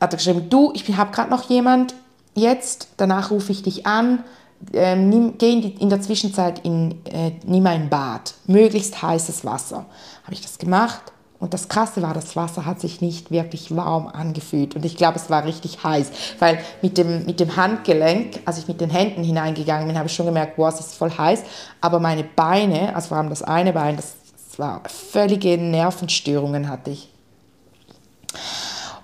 Hat 0.00 0.12
er 0.12 0.16
geschrieben, 0.16 0.48
du, 0.50 0.72
ich 0.74 0.96
habe 0.96 1.12
gerade 1.12 1.30
noch 1.30 1.48
jemand, 1.48 1.94
jetzt, 2.34 2.88
danach 2.96 3.30
rufe 3.30 3.52
ich 3.52 3.62
dich 3.62 3.86
an, 3.86 4.24
ähm, 4.72 5.08
nimm, 5.08 5.38
geh 5.38 5.52
in, 5.52 5.62
die, 5.62 5.74
in, 5.74 5.90
der 5.90 6.00
Zwischenzeit 6.00 6.64
in, 6.64 7.04
äh, 7.06 7.32
nimm 7.44 7.66
ein 7.66 7.88
Bad, 7.88 8.34
möglichst 8.46 9.02
heißes 9.02 9.44
Wasser. 9.44 9.86
Habe 10.24 10.34
ich 10.34 10.40
das 10.40 10.58
gemacht 10.58 11.12
und 11.42 11.52
das 11.52 11.68
Krasse 11.68 12.00
war, 12.02 12.14
das 12.14 12.36
Wasser 12.36 12.64
hat 12.64 12.80
sich 12.80 13.00
nicht 13.00 13.32
wirklich 13.32 13.74
warm 13.74 14.06
angefühlt 14.06 14.76
und 14.76 14.84
ich 14.84 14.96
glaube, 14.96 15.16
es 15.16 15.28
war 15.28 15.44
richtig 15.44 15.82
heiß, 15.82 16.10
weil 16.38 16.58
mit 16.80 16.96
dem, 16.96 17.26
mit 17.26 17.40
dem 17.40 17.56
Handgelenk, 17.56 18.40
als 18.44 18.58
ich 18.58 18.68
mit 18.68 18.80
den 18.80 18.90
Händen 18.90 19.24
hineingegangen 19.24 19.88
bin, 19.88 19.98
habe 19.98 20.06
ich 20.08 20.14
schon 20.14 20.26
gemerkt, 20.26 20.56
boah, 20.56 20.68
es 20.68 20.78
ist 20.78 20.94
voll 20.94 21.10
heiß, 21.10 21.42
aber 21.80 21.98
meine 21.98 22.22
Beine, 22.22 22.94
also 22.94 23.08
vor 23.08 23.16
allem 23.18 23.28
das 23.28 23.42
eine 23.42 23.72
Bein, 23.72 23.96
das 23.96 24.14
es 24.52 24.58
war 24.58 24.82
völlige 24.86 25.56
Nervenstörungen 25.56 26.68
hatte 26.68 26.90
ich. 26.90 27.08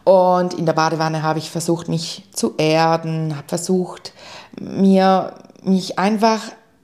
Und 0.04 0.54
in 0.54 0.66
der 0.66 0.74
Badewanne 0.74 1.22
habe 1.22 1.38
ich 1.38 1.50
versucht, 1.50 1.88
mich 1.88 2.24
zu 2.32 2.54
erden, 2.58 3.34
habe 3.34 3.48
versucht, 3.48 4.12
mir, 4.60 5.32
mich 5.62 5.98
einfach 5.98 6.40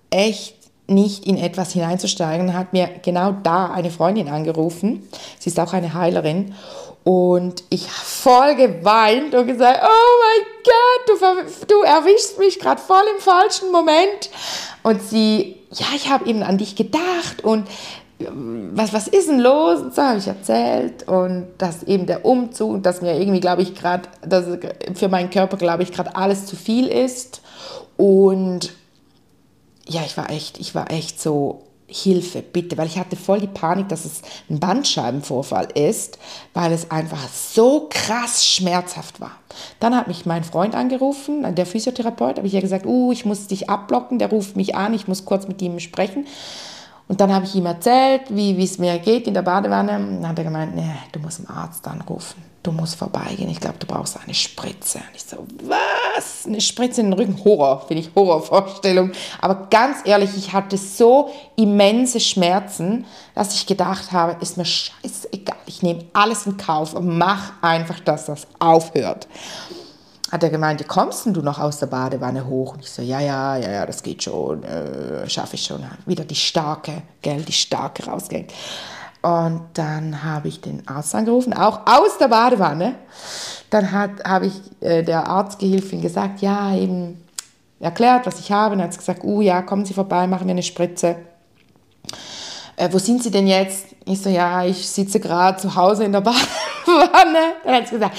echt 0.09 0.54
nicht 0.87 1.27
in 1.27 1.39
etwas 1.39 1.73
hineinzusteigen, 1.73 2.55
hat 2.55 2.73
mir 2.73 2.89
genau 3.03 3.33
da 3.43 3.71
eine 3.71 3.91
Freundin 3.91 4.29
angerufen. 4.29 5.09
Sie 5.39 5.51
ist 5.51 5.59
auch 5.59 5.73
eine 5.73 5.95
Heilerin. 5.95 6.55
Und 7.05 7.65
ich 7.69 7.85
habe 7.85 8.05
voll 8.05 8.55
geweint 8.55 9.35
und 9.35 9.47
gesagt, 9.47 9.81
oh 9.83 10.21
mein 10.23 10.47
Gott, 10.65 11.47
du, 11.67 11.67
du 11.67 11.83
erwischst 11.83 12.39
mich 12.39 12.59
gerade 12.59 12.81
voll 12.81 13.05
im 13.15 13.21
falschen 13.21 13.71
Moment. 13.71 14.31
Und 14.83 15.03
sie, 15.03 15.57
ja, 15.73 15.87
ich 15.95 16.11
habe 16.11 16.27
eben 16.27 16.43
an 16.43 16.57
dich 16.57 16.77
gedacht 16.77 17.43
und 17.43 17.67
was, 18.19 18.93
was 18.93 19.09
ist 19.09 19.29
denn 19.29 19.41
los? 19.41 19.81
Und 19.81 19.95
so 19.95 20.03
habe 20.03 20.19
ich 20.19 20.27
erzählt 20.27 21.07
und 21.09 21.49
dass 21.59 21.83
eben 21.83 22.07
der 22.07 22.25
Umzug, 22.25 22.83
dass 22.83 23.03
mir 23.03 23.19
irgendwie, 23.19 23.41
glaube 23.41 23.63
ich, 23.63 23.75
gerade, 23.75 24.09
dass 24.27 24.47
für 24.95 25.09
meinen 25.09 25.31
Körper, 25.31 25.57
glaube 25.57 25.83
ich, 25.83 25.93
gerade 25.93 26.15
alles 26.15 26.47
zu 26.47 26.57
viel 26.57 26.87
ist. 26.87 27.43
Und 27.97 28.73
ja, 29.89 30.03
ich 30.05 30.17
war 30.17 30.31
echt, 30.31 30.59
ich 30.59 30.75
war 30.75 30.91
echt 30.91 31.21
so, 31.21 31.65
Hilfe, 31.87 32.41
bitte, 32.41 32.79
weil 32.79 32.87
ich 32.87 32.99
hatte 32.99 33.15
voll 33.15 33.41
die 33.41 33.47
Panik, 33.47 33.89
dass 33.89 34.07
es 34.07 34.23
ein 34.49 34.59
Bandscheibenvorfall 34.59 35.69
ist, 35.75 36.19
weil 36.55 36.73
es 36.73 36.91
einfach 36.91 37.29
so 37.29 37.89
krass 37.91 38.47
schmerzhaft 38.47 39.21
war. 39.21 39.33
Dann 39.81 39.95
hat 39.95 40.09
mich 40.09 40.25
mein 40.25 40.45
Freund 40.45 40.75
angerufen, 40.75 41.55
der 41.55 41.67
Physiotherapeut, 41.67 42.39
habe 42.39 42.47
ich 42.47 42.55
ja 42.55 42.63
gesagt, 42.63 42.87
uh, 42.87 43.13
ich 43.13 43.27
muss 43.27 43.49
dich 43.49 43.69
abblocken, 43.69 44.19
der 44.19 44.31
ruft 44.31 44.57
mich 44.57 44.75
an, 44.75 44.95
ich 44.95 45.09
muss 45.09 45.27
kurz 45.27 45.47
mit 45.47 45.61
ihm 45.61 45.79
sprechen. 45.79 46.27
Und 47.07 47.21
dann 47.21 47.33
habe 47.33 47.45
ich 47.45 47.55
ihm 47.55 47.67
erzählt, 47.67 48.23
wie 48.31 48.61
es 48.63 48.79
mir 48.79 48.99
geht 48.99 49.27
in 49.27 49.35
der 49.35 49.43
Badewanne. 49.43 49.97
Und 49.97 50.23
dann 50.23 50.29
hat 50.29 50.39
er 50.39 50.45
gemeint, 50.45 50.75
nee, 50.75 50.91
du 51.13 51.21
musst 51.21 51.39
einen 51.39 51.57
Arzt 51.57 51.87
anrufen. 51.87 52.43
Du 52.65 52.73
musst 52.73 52.97
vorbeigehen. 52.97 53.51
Ich 53.51 53.61
glaube, 53.61 53.77
du 53.79 53.87
brauchst 53.87 54.19
eine 54.19 54.33
Spritze. 54.33 54.99
Und 54.99 55.15
ich 55.15 55.23
so, 55.23 55.47
was? 55.65 56.47
Eine 56.47 56.63
Spritze 56.63 57.03
in 57.03 57.11
den 57.11 57.13
Rücken? 57.13 57.45
Horror, 57.45 57.85
finde 57.87 58.03
ich 58.03 58.11
Horrorvorstellung. 58.15 59.13
Aber 59.41 59.67
ganz 59.69 59.99
ehrlich, 60.07 60.31
ich 60.35 60.55
hatte 60.55 60.79
so 60.79 61.31
immense 61.57 62.21
Schmerzen, 62.21 63.05
dass 63.35 63.55
ich 63.55 63.67
gedacht 63.67 64.13
habe, 64.13 64.37
ist 64.41 64.57
mir 64.57 64.65
scheißegal. 64.65 65.59
Ich 65.67 65.83
nehme 65.83 66.07
alles 66.15 66.47
in 66.47 66.57
Kauf 66.57 66.95
und 66.95 67.19
mach 67.19 67.53
einfach, 67.63 68.01
dass 68.01 68.27
das 68.27 68.47
aufhört 68.59 69.29
hat 70.35 70.43
er 70.43 70.51
gemeint, 70.51 70.89
kommst 70.89 71.27
du 71.27 71.43
noch 71.43 71.61
aus 71.61 71.79
der 71.79 71.87
Badewanne 71.87 72.45
hoch? 72.49 72.75
Und 72.75 72.81
ich 72.81 72.91
so, 72.91 73.03
ja, 73.03 73.21
ja, 73.21 73.57
ja, 73.57 73.71
ja, 73.71 73.87
das 73.87 74.03
geht 74.03 74.25
schon, 74.25 74.65
äh, 74.65 75.31
schaffe 75.31 75.55
ich 75.55 75.65
schon. 75.65 75.85
Wieder 76.07 76.25
die 76.25 76.35
starke, 76.35 77.03
gell, 77.23 77.43
die 77.43 77.53
starke 77.53 78.05
rausgehängt. 78.07 78.53
Und 79.25 79.63
dann 79.73 80.23
habe 80.23 80.49
ich 80.49 80.61
den 80.61 80.87
Arzt 80.87 81.15
angerufen, 81.15 81.55
auch 81.55 81.87
aus 81.87 82.19
der 82.19 82.29
Badewanne. 82.29 82.97
Dann 83.71 83.91
habe 83.91 84.47
ich 84.47 84.61
äh, 84.83 85.03
der 85.03 85.27
Arztgehilfin 85.27 86.03
gesagt, 86.03 86.43
ja, 86.43 86.75
eben 86.75 87.25
erklärt, 87.81 88.27
was 88.27 88.39
ich 88.39 88.53
habe. 88.53 88.75
Und 88.75 88.83
hat 88.83 88.93
sie 88.93 88.99
gesagt, 88.99 89.25
uh, 89.25 89.41
ja, 89.41 89.63
kommen 89.63 89.87
Sie 89.87 89.95
vorbei, 89.95 90.27
machen 90.27 90.47
wir 90.47 90.51
eine 90.51 90.63
Spritze. 90.63 91.17
Äh, 92.77 92.91
wo 92.93 92.99
sind 92.99 93.23
Sie 93.23 93.31
denn 93.31 93.47
jetzt? 93.47 93.87
Ich 94.05 94.21
so, 94.21 94.29
ja, 94.29 94.63
ich 94.63 94.87
sitze 94.87 95.21
gerade 95.21 95.59
zu 95.59 95.75
Hause 95.75 96.05
in 96.05 96.13
der 96.13 96.21
Badewanne. 96.21 97.55
Dann 97.65 97.75
hat 97.77 97.89
sie 97.89 97.95
gesagt, 97.95 98.19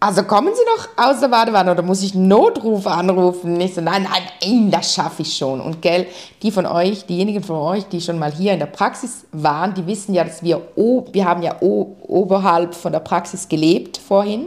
also 0.00 0.22
kommen 0.22 0.52
Sie 0.54 0.62
noch 0.76 1.08
aus 1.08 1.20
der 1.20 1.28
Badewanne 1.28 1.72
oder 1.72 1.82
muss 1.82 2.02
ich 2.02 2.14
Notruf 2.14 2.86
anrufen? 2.86 3.60
Ich 3.60 3.74
so, 3.74 3.80
nein, 3.80 4.04
nein, 4.04 4.22
nein, 4.40 4.70
das 4.70 4.94
schaffe 4.94 5.22
ich 5.22 5.36
schon. 5.36 5.60
Und 5.60 5.82
gell, 5.82 6.06
die 6.42 6.52
von 6.52 6.66
euch, 6.66 7.04
diejenigen 7.06 7.42
von 7.42 7.56
euch, 7.56 7.88
die 7.88 8.00
schon 8.00 8.18
mal 8.18 8.30
hier 8.30 8.52
in 8.52 8.60
der 8.60 8.66
Praxis 8.66 9.26
waren, 9.32 9.74
die 9.74 9.86
wissen 9.86 10.14
ja, 10.14 10.22
dass 10.22 10.42
wir, 10.42 10.62
wir 10.76 11.24
haben 11.24 11.42
ja 11.42 11.56
oberhalb 11.60 12.76
von 12.76 12.92
der 12.92 13.00
Praxis 13.00 13.48
gelebt 13.48 13.96
vorhin, 13.96 14.46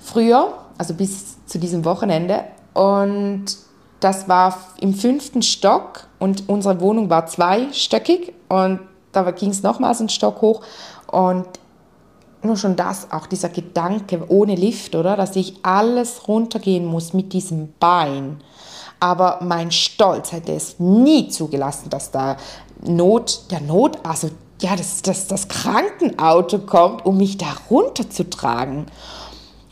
früher, 0.00 0.52
also 0.78 0.94
bis 0.94 1.44
zu 1.46 1.60
diesem 1.60 1.84
Wochenende. 1.84 2.42
Und 2.74 3.44
das 4.00 4.28
war 4.28 4.58
im 4.80 4.94
fünften 4.94 5.42
Stock 5.42 6.08
und 6.18 6.48
unsere 6.48 6.80
Wohnung 6.80 7.08
war 7.08 7.26
zweistöckig 7.26 8.32
und 8.48 8.80
da 9.12 9.30
ging 9.30 9.50
es 9.50 9.62
nochmals 9.62 10.00
einen 10.00 10.08
Stock 10.08 10.42
hoch 10.42 10.62
und 11.06 11.46
nur 12.46 12.56
schon 12.56 12.76
das, 12.76 13.10
auch 13.12 13.26
dieser 13.26 13.48
Gedanke 13.48 14.24
ohne 14.28 14.54
Lift, 14.54 14.94
oder? 14.94 15.16
Dass 15.16 15.36
ich 15.36 15.54
alles 15.62 16.28
runtergehen 16.28 16.86
muss 16.86 17.12
mit 17.12 17.32
diesem 17.32 17.72
Bein. 17.78 18.40
Aber 18.98 19.40
mein 19.42 19.70
Stolz 19.70 20.32
hätte 20.32 20.52
es 20.52 20.78
nie 20.78 21.28
zugelassen, 21.28 21.90
dass 21.90 22.10
da 22.10 22.36
Not, 22.86 23.50
der 23.50 23.60
Not, 23.60 23.98
also 24.04 24.30
ja, 24.60 24.74
dass, 24.74 25.02
dass 25.02 25.26
das 25.26 25.48
Krankenauto 25.48 26.60
kommt, 26.60 27.04
um 27.04 27.18
mich 27.18 27.36
da 27.36 27.46
runterzutragen. 27.68 28.86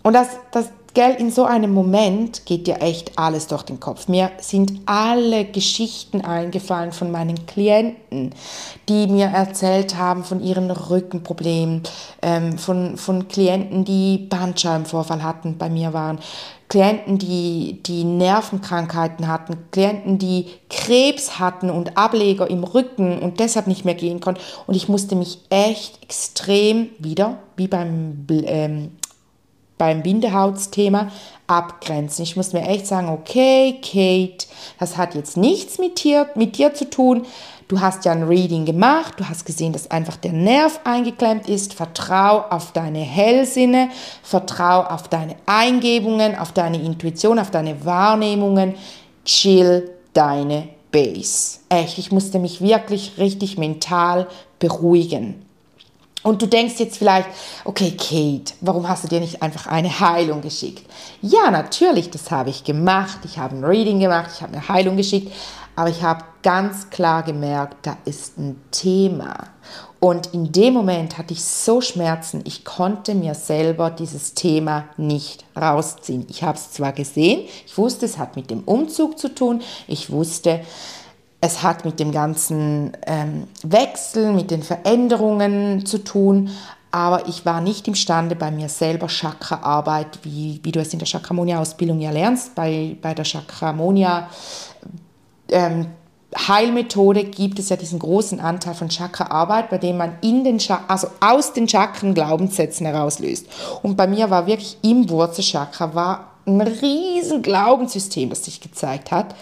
Und 0.02 0.12
das, 0.12 0.28
das, 0.50 0.68
Gell, 0.94 1.16
in 1.18 1.32
so 1.32 1.42
einem 1.42 1.72
Moment 1.74 2.46
geht 2.46 2.68
dir 2.68 2.80
echt 2.80 3.18
alles 3.18 3.48
durch 3.48 3.64
den 3.64 3.80
Kopf. 3.80 4.06
Mir 4.06 4.30
sind 4.38 4.72
alle 4.86 5.44
Geschichten 5.44 6.20
eingefallen 6.20 6.92
von 6.92 7.10
meinen 7.10 7.46
Klienten, 7.46 8.32
die 8.88 9.08
mir 9.08 9.26
erzählt 9.26 9.96
haben 9.96 10.22
von 10.22 10.40
ihren 10.40 10.70
Rückenproblemen, 10.70 11.82
ähm, 12.22 12.58
von, 12.58 12.96
von 12.96 13.26
Klienten, 13.26 13.84
die 13.84 14.18
Bandscheibenvorfall 14.18 15.24
hatten, 15.24 15.58
bei 15.58 15.68
mir 15.68 15.92
waren, 15.92 16.20
Klienten, 16.68 17.18
die, 17.18 17.80
die 17.84 18.04
Nervenkrankheiten 18.04 19.26
hatten, 19.26 19.70
Klienten, 19.72 20.18
die 20.18 20.46
Krebs 20.70 21.40
hatten 21.40 21.70
und 21.70 21.96
Ableger 21.98 22.48
im 22.48 22.62
Rücken 22.62 23.18
und 23.18 23.40
deshalb 23.40 23.66
nicht 23.66 23.84
mehr 23.84 23.94
gehen 23.94 24.20
konnten. 24.20 24.40
Und 24.68 24.76
ich 24.76 24.88
musste 24.88 25.16
mich 25.16 25.40
echt 25.50 26.00
extrem 26.04 26.90
wieder, 27.00 27.38
wie 27.56 27.66
beim 27.66 28.26
ähm, 28.30 28.92
beim 29.78 30.02
Bindehautsthema 30.02 31.08
abgrenzen. 31.46 32.22
Ich 32.22 32.36
muss 32.36 32.52
mir 32.52 32.66
echt 32.66 32.86
sagen, 32.86 33.08
okay, 33.08 33.78
Kate, 33.82 34.46
das 34.78 34.96
hat 34.96 35.14
jetzt 35.14 35.36
nichts 35.36 35.78
mit 35.78 36.02
dir, 36.02 36.28
mit 36.34 36.56
dir 36.58 36.74
zu 36.74 36.88
tun. 36.88 37.26
Du 37.66 37.80
hast 37.80 38.04
ja 38.04 38.12
ein 38.12 38.24
Reading 38.24 38.66
gemacht, 38.66 39.14
du 39.16 39.28
hast 39.28 39.46
gesehen, 39.46 39.72
dass 39.72 39.90
einfach 39.90 40.16
der 40.16 40.32
Nerv 40.32 40.80
eingeklemmt 40.84 41.48
ist. 41.48 41.74
Vertrau 41.74 42.44
auf 42.50 42.72
deine 42.72 43.00
Hellsinne, 43.00 43.88
vertrau 44.22 44.82
auf 44.82 45.08
deine 45.08 45.36
Eingebungen, 45.46 46.36
auf 46.36 46.52
deine 46.52 46.80
Intuition, 46.80 47.38
auf 47.38 47.50
deine 47.50 47.84
Wahrnehmungen. 47.84 48.74
Chill 49.24 49.90
deine 50.12 50.68
Base. 50.90 51.60
Echt, 51.70 51.98
ich 51.98 52.12
musste 52.12 52.38
mich 52.38 52.60
wirklich 52.60 53.14
richtig 53.18 53.56
mental 53.56 54.28
beruhigen. 54.58 55.44
Und 56.24 56.40
du 56.40 56.48
denkst 56.48 56.76
jetzt 56.78 56.96
vielleicht, 56.96 57.28
okay, 57.64 57.92
Kate, 57.92 58.54
warum 58.62 58.88
hast 58.88 59.04
du 59.04 59.08
dir 59.08 59.20
nicht 59.20 59.42
einfach 59.42 59.66
eine 59.66 60.00
Heilung 60.00 60.40
geschickt? 60.40 60.82
Ja, 61.20 61.50
natürlich, 61.50 62.10
das 62.10 62.30
habe 62.30 62.50
ich 62.50 62.64
gemacht. 62.64 63.18
Ich 63.24 63.38
habe 63.38 63.54
ein 63.54 63.62
Reading 63.62 64.00
gemacht, 64.00 64.30
ich 64.34 64.42
habe 64.42 64.54
eine 64.54 64.66
Heilung 64.66 64.96
geschickt. 64.96 65.30
Aber 65.76 65.90
ich 65.90 66.02
habe 66.02 66.24
ganz 66.42 66.88
klar 66.88 67.22
gemerkt, 67.24 67.86
da 67.86 67.98
ist 68.06 68.38
ein 68.38 68.58
Thema. 68.70 69.34
Und 70.00 70.32
in 70.32 70.50
dem 70.50 70.74
Moment 70.74 71.18
hatte 71.18 71.34
ich 71.34 71.44
so 71.44 71.80
Schmerzen, 71.80 72.42
ich 72.44 72.64
konnte 72.64 73.14
mir 73.14 73.34
selber 73.34 73.90
dieses 73.90 74.34
Thema 74.34 74.84
nicht 74.96 75.44
rausziehen. 75.56 76.26
Ich 76.28 76.42
habe 76.42 76.56
es 76.56 76.72
zwar 76.72 76.92
gesehen, 76.92 77.48
ich 77.66 77.76
wusste, 77.76 78.06
es 78.06 78.18
hat 78.18 78.36
mit 78.36 78.50
dem 78.50 78.60
Umzug 78.64 79.18
zu 79.18 79.34
tun, 79.34 79.62
ich 79.88 80.10
wusste, 80.10 80.60
es 81.44 81.62
hat 81.62 81.84
mit 81.84 82.00
dem 82.00 82.10
ganzen 82.10 82.96
ähm, 83.06 83.46
Wechsel, 83.62 84.32
mit 84.32 84.50
den 84.50 84.62
Veränderungen 84.62 85.84
zu 85.84 85.98
tun, 85.98 86.48
aber 86.90 87.28
ich 87.28 87.44
war 87.44 87.60
nicht 87.60 87.86
imstande, 87.86 88.34
bei 88.34 88.50
mir 88.50 88.70
selber 88.70 89.08
Chakra-Arbeit, 89.08 90.20
wie, 90.22 90.60
wie 90.62 90.72
du 90.72 90.80
es 90.80 90.92
in 90.94 91.00
der 91.00 91.08
Chakramonia-Ausbildung 91.08 92.00
ja 92.00 92.12
lernst, 92.12 92.54
bei, 92.54 92.96
bei 93.02 93.12
der 93.12 93.26
Chakramonia 93.26 94.28
ähm, 95.50 95.88
Heilmethode 96.48 97.24
gibt 97.24 97.58
es 97.58 97.68
ja 97.68 97.76
diesen 97.76 97.98
großen 97.98 98.40
Anteil 98.40 98.74
von 98.74 98.88
Chakra-Arbeit, 98.88 99.68
bei 99.68 99.78
dem 99.78 99.98
man 99.98 100.14
in 100.22 100.44
den 100.44 100.58
also 100.88 101.08
aus 101.20 101.52
den 101.52 101.68
Chakren 101.68 102.14
Glaubenssätzen 102.14 102.86
herauslöst. 102.86 103.46
Und 103.82 103.96
bei 103.96 104.06
mir 104.06 104.30
war 104.30 104.46
wirklich 104.46 104.78
im 104.82 105.10
Wurzelchakra 105.10 105.94
war 105.94 106.30
ein 106.46 106.60
riesen 106.62 107.42
Glaubenssystem, 107.42 108.30
das 108.30 108.46
sich 108.46 108.60
gezeigt 108.60 109.10
hat, 109.10 109.34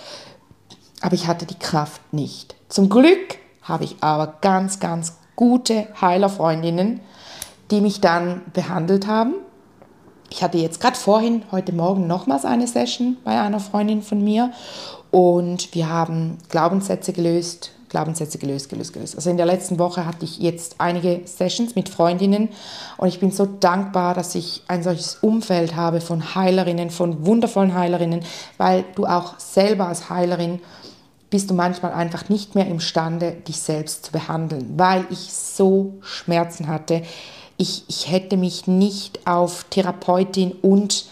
aber 1.03 1.15
ich 1.15 1.27
hatte 1.27 1.45
die 1.45 1.59
Kraft 1.59 2.01
nicht. 2.13 2.55
Zum 2.69 2.89
Glück 2.89 3.39
habe 3.63 3.85
ich 3.85 3.97
aber 4.01 4.39
ganz, 4.41 4.81
ganz 4.81 5.19
gute 5.37 5.87
Heilerfreundinnen, 6.01 7.01
die 7.71 7.81
mich 7.81 8.01
dann 8.01 8.43
behandelt 8.53 9.07
haben. 9.07 9.35
Ich 10.31 10.43
hatte 10.43 10.59
jetzt 10.59 10.81
gerade 10.81 10.97
vorhin, 10.97 11.43
heute 11.53 11.73
Morgen 11.73 12.07
nochmals 12.07 12.45
eine 12.45 12.67
Session 12.67 13.19
bei 13.25 13.39
einer 13.39 13.61
Freundin 13.61 14.03
von 14.03 14.23
mir 14.25 14.53
und 15.11 15.75
wir 15.75 15.91
haben 15.91 16.39
Glaubenssätze 16.49 17.13
gelöst, 17.13 17.73
Glaubenssätze 17.91 18.39
gelöst, 18.39 18.71
gelöst, 18.71 18.95
gelöst. 18.95 19.15
Also 19.17 19.29
in 19.29 19.37
der 19.37 19.45
letzten 19.45 19.79
Woche 19.79 20.07
hatte 20.07 20.25
ich 20.25 20.39
jetzt 20.39 20.77
einige 20.79 21.21
Sessions 21.27 21.75
mit 21.75 21.91
Freundinnen 21.91 22.49
und 22.97 23.09
ich 23.09 23.21
bin 23.21 23.31
so 23.31 23.45
dankbar, 23.45 24.15
dass 24.15 24.35
ich 24.35 24.63
ein 24.69 24.83
solches 24.83 25.17
Umfeld 25.17 25.77
habe 25.77 26.01
von 26.01 26.35
Heilerinnen, 26.35 26.89
von 26.89 27.27
wundervollen 27.27 27.75
Heilerinnen, 27.75 28.25
weil 28.57 28.87
du 28.95 29.05
auch 29.05 29.39
selber 29.39 29.89
als 29.89 30.09
Heilerin 30.09 30.61
bist 31.33 31.51
du 31.51 31.55
manchmal 31.55 31.93
einfach 31.93 32.29
nicht 32.29 32.55
mehr 32.55 32.67
imstande, 32.67 33.33
dich 33.33 33.57
selbst 33.57 34.05
zu 34.05 34.13
behandeln, 34.13 34.75
weil 34.77 35.07
ich 35.09 35.33
so 35.33 35.95
Schmerzen 36.03 36.69
hatte. 36.69 37.03
Ich, 37.57 37.85
ich 37.89 38.11
hätte 38.11 38.37
mich 38.37 38.67
nicht 38.67 39.27
auf 39.27 39.65
Therapeutin 39.71 40.53
und 40.61 41.07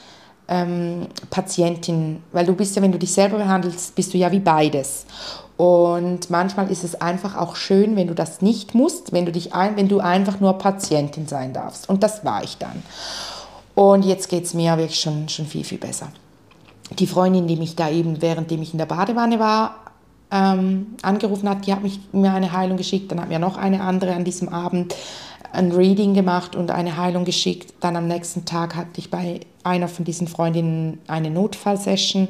ähm, 0.46 1.06
Patientin, 1.30 2.22
weil 2.33 2.44
du 2.44 2.54
bist 2.54 2.76
ja, 2.76 2.83
wenn 2.83 2.92
du 2.92 2.98
dich 2.98 3.14
selber 3.14 3.38
behandelst, 3.38 3.94
bist 3.94 4.12
du 4.12 4.18
ja 4.18 4.30
wie 4.30 4.40
beides. 4.40 5.06
Und 5.56 6.28
manchmal 6.28 6.70
ist 6.70 6.85
es 6.85 7.00
einfach 7.00 7.35
auch 7.35 7.56
schön, 7.56 7.96
wenn 7.96 8.09
du 8.09 8.14
das 8.14 8.42
nicht 8.42 8.74
musst, 8.74 9.12
wenn 9.12 9.24
du, 9.24 9.33
dich 9.33 9.54
ein, 9.54 9.76
wenn 9.76 9.88
du 9.88 10.00
einfach 10.00 10.38
nur 10.38 10.59
Patientin 10.59 11.28
sein 11.28 11.54
darfst. 11.54 11.88
Und 11.88 12.02
das 12.02 12.26
war 12.26 12.44
ich 12.44 12.59
dann. 12.59 12.83
Und 13.74 14.04
jetzt 14.04 14.28
geht 14.28 14.44
es 14.44 14.52
mir 14.52 14.76
wirklich 14.76 15.00
schon, 15.00 15.30
schon 15.30 15.46
viel, 15.46 15.64
viel 15.64 15.78
besser. 15.78 16.09
Die 16.98 17.06
Freundin, 17.06 17.46
die 17.46 17.56
mich 17.56 17.74
da 17.74 17.88
eben, 17.88 18.20
währenddem 18.20 18.61
ich 18.61 18.72
in 18.72 18.78
der 18.78 18.87
Badewanne 18.87 19.38
war, 19.38 19.76
ähm, 20.31 20.95
angerufen 21.03 21.49
hat, 21.49 21.66
die 21.66 21.73
hat 21.73 21.83
mich, 21.83 22.01
mir 22.12 22.33
eine 22.33 22.53
Heilung 22.53 22.77
geschickt, 22.77 23.11
dann 23.11 23.21
hat 23.21 23.29
mir 23.29 23.38
noch 23.38 23.57
eine 23.57 23.83
andere 23.83 24.14
an 24.14 24.25
diesem 24.25 24.49
Abend 24.49 24.95
ein 25.53 25.73
Reading 25.73 26.14
gemacht 26.14 26.55
und 26.55 26.71
eine 26.71 26.97
Heilung 26.97 27.25
geschickt. 27.25 27.75
Dann 27.81 27.97
am 27.97 28.07
nächsten 28.07 28.45
Tag 28.45 28.77
hatte 28.77 28.99
ich 28.99 29.11
bei 29.11 29.40
einer 29.64 29.88
von 29.88 30.05
diesen 30.05 30.29
Freundinnen 30.29 30.99
eine 31.07 31.31
Notfallsession. 31.31 32.29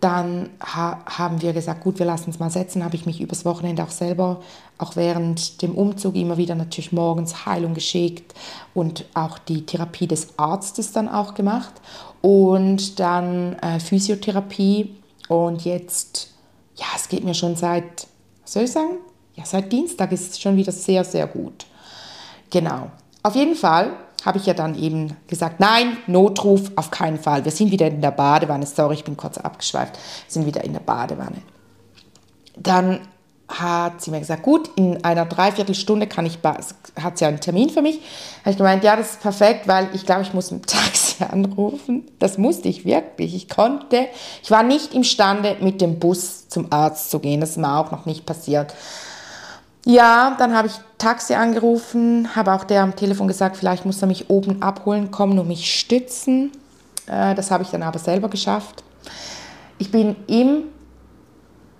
Dann 0.00 0.48
ha 0.62 1.00
haben 1.04 1.42
wir 1.42 1.52
gesagt, 1.52 1.82
gut, 1.82 1.98
wir 1.98 2.06
lassen 2.06 2.30
es 2.30 2.38
mal 2.38 2.50
setzen. 2.50 2.82
Habe 2.82 2.96
ich 2.96 3.04
mich 3.04 3.20
übers 3.20 3.44
Wochenende 3.44 3.82
auch 3.82 3.90
selber, 3.90 4.40
auch 4.78 4.96
während 4.96 5.60
dem 5.60 5.74
Umzug 5.74 6.16
immer 6.16 6.38
wieder 6.38 6.54
natürlich 6.54 6.92
morgens 6.92 7.44
Heilung 7.44 7.74
geschickt 7.74 8.32
und 8.72 9.04
auch 9.12 9.36
die 9.36 9.66
Therapie 9.66 10.06
des 10.06 10.38
Arztes 10.38 10.92
dann 10.92 11.08
auch 11.08 11.34
gemacht 11.34 11.74
und 12.22 12.98
dann 12.98 13.58
äh, 13.58 13.78
Physiotherapie 13.78 14.94
und 15.28 15.66
jetzt 15.66 16.29
ja, 16.80 16.86
es 16.96 17.08
geht 17.08 17.24
mir 17.24 17.34
schon 17.34 17.56
seit, 17.56 18.06
was 18.42 18.54
soll 18.54 18.62
ich 18.64 18.72
sagen? 18.72 18.96
Ja, 19.34 19.44
seit 19.44 19.70
Dienstag 19.70 20.12
ist 20.12 20.32
es 20.32 20.40
schon 20.40 20.56
wieder 20.56 20.72
sehr, 20.72 21.04
sehr 21.04 21.26
gut. 21.26 21.66
Genau. 22.48 22.90
Auf 23.22 23.36
jeden 23.36 23.54
Fall 23.54 23.92
habe 24.24 24.38
ich 24.38 24.46
ja 24.46 24.54
dann 24.54 24.74
eben 24.74 25.16
gesagt, 25.26 25.60
nein, 25.60 25.98
Notruf 26.06 26.70
auf 26.76 26.90
keinen 26.90 27.18
Fall. 27.18 27.44
Wir 27.44 27.52
sind 27.52 27.70
wieder 27.70 27.86
in 27.86 28.00
der 28.00 28.10
Badewanne. 28.10 28.66
Sorry, 28.66 28.94
ich 28.94 29.04
bin 29.04 29.16
kurz 29.16 29.38
abgeschweift. 29.38 29.94
Wir 29.94 30.32
sind 30.32 30.46
wieder 30.46 30.64
in 30.64 30.72
der 30.72 30.80
Badewanne. 30.80 31.42
Dann 32.56 33.00
hat 33.50 34.00
sie 34.00 34.10
mir 34.10 34.20
gesagt, 34.20 34.42
gut, 34.42 34.70
in 34.76 35.04
einer 35.04 35.26
Dreiviertelstunde 35.26 36.06
kann 36.06 36.24
ich, 36.24 36.38
hat 36.44 37.18
sie 37.18 37.24
einen 37.24 37.40
Termin 37.40 37.68
für 37.68 37.82
mich. 37.82 38.00
Habe 38.40 38.50
ich 38.50 38.56
gemeint, 38.56 38.84
ja, 38.84 38.96
das 38.96 39.12
ist 39.12 39.20
perfekt, 39.20 39.66
weil 39.66 39.88
ich 39.92 40.06
glaube, 40.06 40.22
ich 40.22 40.32
muss 40.32 40.50
ein 40.50 40.62
Taxi 40.62 41.24
anrufen. 41.30 42.06
Das 42.18 42.38
musste 42.38 42.68
ich 42.68 42.84
wirklich. 42.84 43.34
Ich 43.34 43.48
konnte, 43.48 44.06
ich 44.42 44.50
war 44.50 44.62
nicht 44.62 44.94
imstande, 44.94 45.56
mit 45.60 45.80
dem 45.80 45.98
Bus 45.98 46.48
zum 46.48 46.72
Arzt 46.72 47.10
zu 47.10 47.18
gehen. 47.18 47.40
Das 47.40 47.50
ist 47.50 47.56
mir 47.56 47.76
auch 47.76 47.90
noch 47.90 48.06
nicht 48.06 48.24
passiert. 48.24 48.74
Ja, 49.84 50.36
dann 50.38 50.54
habe 50.56 50.68
ich 50.68 50.74
Taxi 50.98 51.34
angerufen, 51.34 52.36
habe 52.36 52.52
auch 52.52 52.64
der 52.64 52.82
am 52.82 52.94
Telefon 52.94 53.26
gesagt, 53.26 53.56
vielleicht 53.56 53.86
muss 53.86 54.02
er 54.02 54.08
mich 54.08 54.28
oben 54.28 54.62
abholen 54.62 55.10
kommen 55.10 55.38
und 55.38 55.48
mich 55.48 55.78
stützen. 55.78 56.52
Äh, 57.06 57.34
das 57.34 57.50
habe 57.50 57.62
ich 57.64 57.70
dann 57.70 57.82
aber 57.82 57.98
selber 57.98 58.28
geschafft. 58.28 58.84
Ich 59.78 59.90
bin 59.90 60.14
im 60.26 60.64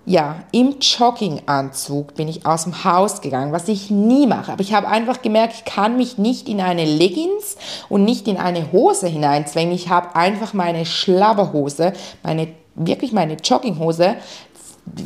ja, 0.05 0.37
im 0.51 0.77
Jogginganzug 0.79 2.15
bin 2.15 2.27
ich 2.27 2.45
aus 2.45 2.63
dem 2.63 2.83
Haus 2.83 3.21
gegangen, 3.21 3.51
was 3.51 3.67
ich 3.67 3.91
nie 3.91 4.25
mache. 4.25 4.53
Aber 4.53 4.61
ich 4.61 4.73
habe 4.73 4.87
einfach 4.87 5.21
gemerkt, 5.21 5.53
ich 5.53 5.65
kann 5.65 5.95
mich 5.95 6.17
nicht 6.17 6.49
in 6.49 6.59
eine 6.59 6.85
Leggings 6.85 7.55
und 7.87 8.03
nicht 8.03 8.27
in 8.27 8.37
eine 8.37 8.71
Hose 8.71 9.07
hineinzwängen. 9.07 9.73
Ich 9.73 9.89
habe 9.89 10.15
einfach 10.15 10.53
meine 10.53 10.85
Schlabberhose, 10.87 11.93
meine, 12.23 12.47
wirklich 12.73 13.11
meine 13.11 13.35
Jogginghose, 13.35 14.15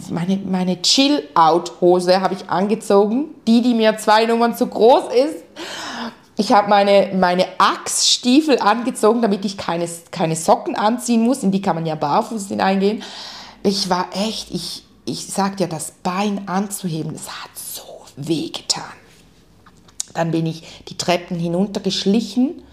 meine, 0.09 0.37
meine 0.37 0.81
Chill-Out-Hose 0.81 2.21
habe 2.21 2.33
ich 2.35 2.49
angezogen. 2.49 3.35
Die, 3.47 3.61
die 3.61 3.73
mir 3.73 3.97
zwei 3.97 4.25
Nummern 4.25 4.55
zu 4.55 4.67
groß 4.67 5.13
ist. 5.13 5.43
Ich 6.37 6.53
habe 6.53 6.69
meine, 6.69 7.11
meine 7.13 7.45
Achsstiefel 7.57 8.59
angezogen, 8.59 9.21
damit 9.21 9.43
ich 9.43 9.57
keine, 9.57 9.87
keine 10.11 10.37
Socken 10.37 10.75
anziehen 10.75 11.21
muss. 11.21 11.43
In 11.43 11.51
die 11.51 11.61
kann 11.61 11.75
man 11.75 11.85
ja 11.85 11.95
barfuß 11.95 12.47
hineingehen. 12.47 13.03
Ich 13.63 13.89
war 13.89 14.07
echt, 14.13 14.51
ich, 14.51 14.84
ich 15.05 15.27
sag 15.27 15.57
dir, 15.57 15.67
das 15.67 15.91
Bein 15.91 16.47
anzuheben, 16.47 17.13
es 17.15 17.29
hat 17.29 17.51
so 17.55 17.83
weh 18.15 18.49
getan. 18.49 18.83
Dann 20.13 20.31
bin 20.31 20.45
ich 20.45 20.83
die 20.87 20.97
Treppen 20.97 21.37
hinuntergeschlichen 21.37 22.63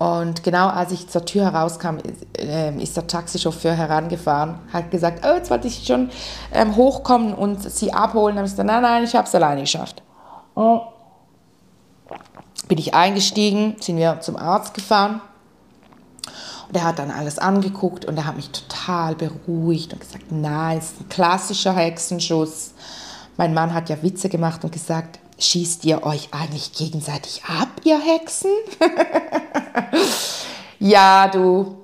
und 0.00 0.42
genau 0.42 0.68
als 0.68 0.92
ich 0.92 1.08
zur 1.08 1.26
Tür 1.26 1.52
herauskam, 1.52 1.98
ähm, 2.38 2.80
ist 2.80 2.96
der 2.96 3.06
Taxichauffeur 3.06 3.74
herangefahren, 3.74 4.58
hat 4.72 4.90
gesagt, 4.90 5.26
oh, 5.26 5.34
jetzt 5.34 5.50
wollte 5.50 5.68
ich 5.68 5.86
schon 5.86 6.08
ähm, 6.54 6.74
hochkommen 6.74 7.34
und 7.34 7.70
sie 7.70 7.92
abholen. 7.92 8.36
Dann 8.36 8.38
habe 8.38 8.46
ich 8.46 8.52
gesagt, 8.52 8.66
nein, 8.66 8.80
nein, 8.80 9.04
ich 9.04 9.14
habe 9.14 9.28
es 9.28 9.34
alleine 9.34 9.60
geschafft. 9.60 10.02
Oh. 10.54 10.80
Bin 12.66 12.78
ich 12.78 12.94
eingestiegen, 12.94 13.76
sind 13.78 13.98
wir 13.98 14.20
zum 14.20 14.36
Arzt 14.36 14.72
gefahren. 14.72 15.20
Und 16.70 16.76
er 16.76 16.84
hat 16.84 17.00
dann 17.00 17.10
alles 17.10 17.40
angeguckt 17.40 18.04
und 18.04 18.16
er 18.16 18.26
hat 18.26 18.36
mich 18.36 18.50
total 18.50 19.16
beruhigt 19.16 19.92
und 19.92 19.98
gesagt, 19.98 20.30
nein, 20.30 20.78
es 20.78 20.92
ist 20.92 21.00
ein 21.00 21.08
klassischer 21.08 21.74
Hexenschuss. 21.74 22.74
Mein 23.36 23.54
Mann 23.54 23.74
hat 23.74 23.88
ja 23.88 24.00
Witze 24.04 24.28
gemacht 24.28 24.62
und 24.62 24.70
gesagt, 24.70 25.18
schießt 25.40 25.84
ihr 25.86 26.04
euch 26.04 26.28
eigentlich 26.30 26.72
gegenseitig 26.72 27.42
ab, 27.44 27.68
ihr 27.82 27.98
Hexen? 27.98 28.52
ja, 30.78 31.26
du, 31.26 31.76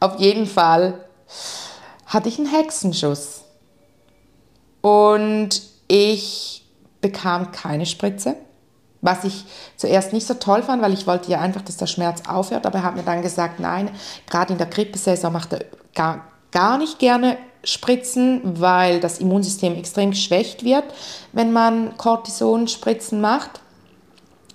auf 0.00 0.18
jeden 0.18 0.46
Fall 0.46 1.04
hatte 2.06 2.30
ich 2.30 2.38
einen 2.38 2.50
Hexenschuss. 2.50 3.42
Und 4.80 5.60
ich 5.88 6.64
bekam 7.02 7.52
keine 7.52 7.84
Spritze. 7.84 8.36
Was 9.02 9.24
ich 9.24 9.44
zuerst 9.76 10.12
nicht 10.12 10.26
so 10.26 10.34
toll 10.34 10.62
fand, 10.62 10.80
weil 10.80 10.92
ich 10.92 11.08
wollte 11.08 11.30
ja 11.30 11.40
einfach, 11.40 11.62
dass 11.62 11.76
der 11.76 11.88
Schmerz 11.88 12.22
aufhört, 12.28 12.66
aber 12.66 12.78
er 12.78 12.84
hat 12.84 12.96
mir 12.96 13.02
dann 13.02 13.20
gesagt, 13.20 13.58
nein, 13.58 13.90
gerade 14.30 14.52
in 14.52 14.58
der 14.58 14.68
Grippesaison 14.68 15.32
macht 15.32 15.52
er 15.52 15.64
gar, 15.94 16.24
gar 16.52 16.78
nicht 16.78 17.00
gerne 17.00 17.36
Spritzen, 17.64 18.40
weil 18.60 19.00
das 19.00 19.18
Immunsystem 19.18 19.76
extrem 19.76 20.10
geschwächt 20.10 20.64
wird, 20.64 20.84
wenn 21.32 21.52
man 21.52 21.96
Cortison-Spritzen 21.96 23.20
macht. 23.20 23.60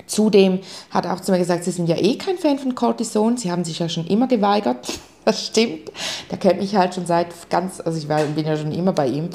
Zudem 0.07 0.59
hat 0.91 1.05
er 1.05 1.13
auch 1.13 1.19
zu 1.19 1.31
mir 1.31 1.39
gesagt, 1.39 1.65
Sie 1.65 1.71
sind 1.71 1.87
ja 1.87 1.97
eh 1.97 2.17
kein 2.17 2.37
Fan 2.37 2.57
von 2.57 2.73
Cortison, 2.75 3.37
Sie 3.37 3.51
haben 3.51 3.65
sich 3.65 3.79
ja 3.79 3.89
schon 3.89 4.07
immer 4.07 4.27
geweigert. 4.27 4.77
Das 5.25 5.45
stimmt. 5.45 5.91
Der 6.31 6.37
kennt 6.37 6.61
mich 6.61 6.77
halt 6.77 6.95
schon 6.95 7.05
seit 7.05 7.49
ganz, 7.49 7.81
also 7.81 7.97
ich 7.97 8.07
war, 8.07 8.23
bin 8.23 8.45
ja 8.45 8.55
schon 8.55 8.71
immer 8.71 8.93
bei 8.93 9.07
ihm. 9.07 9.29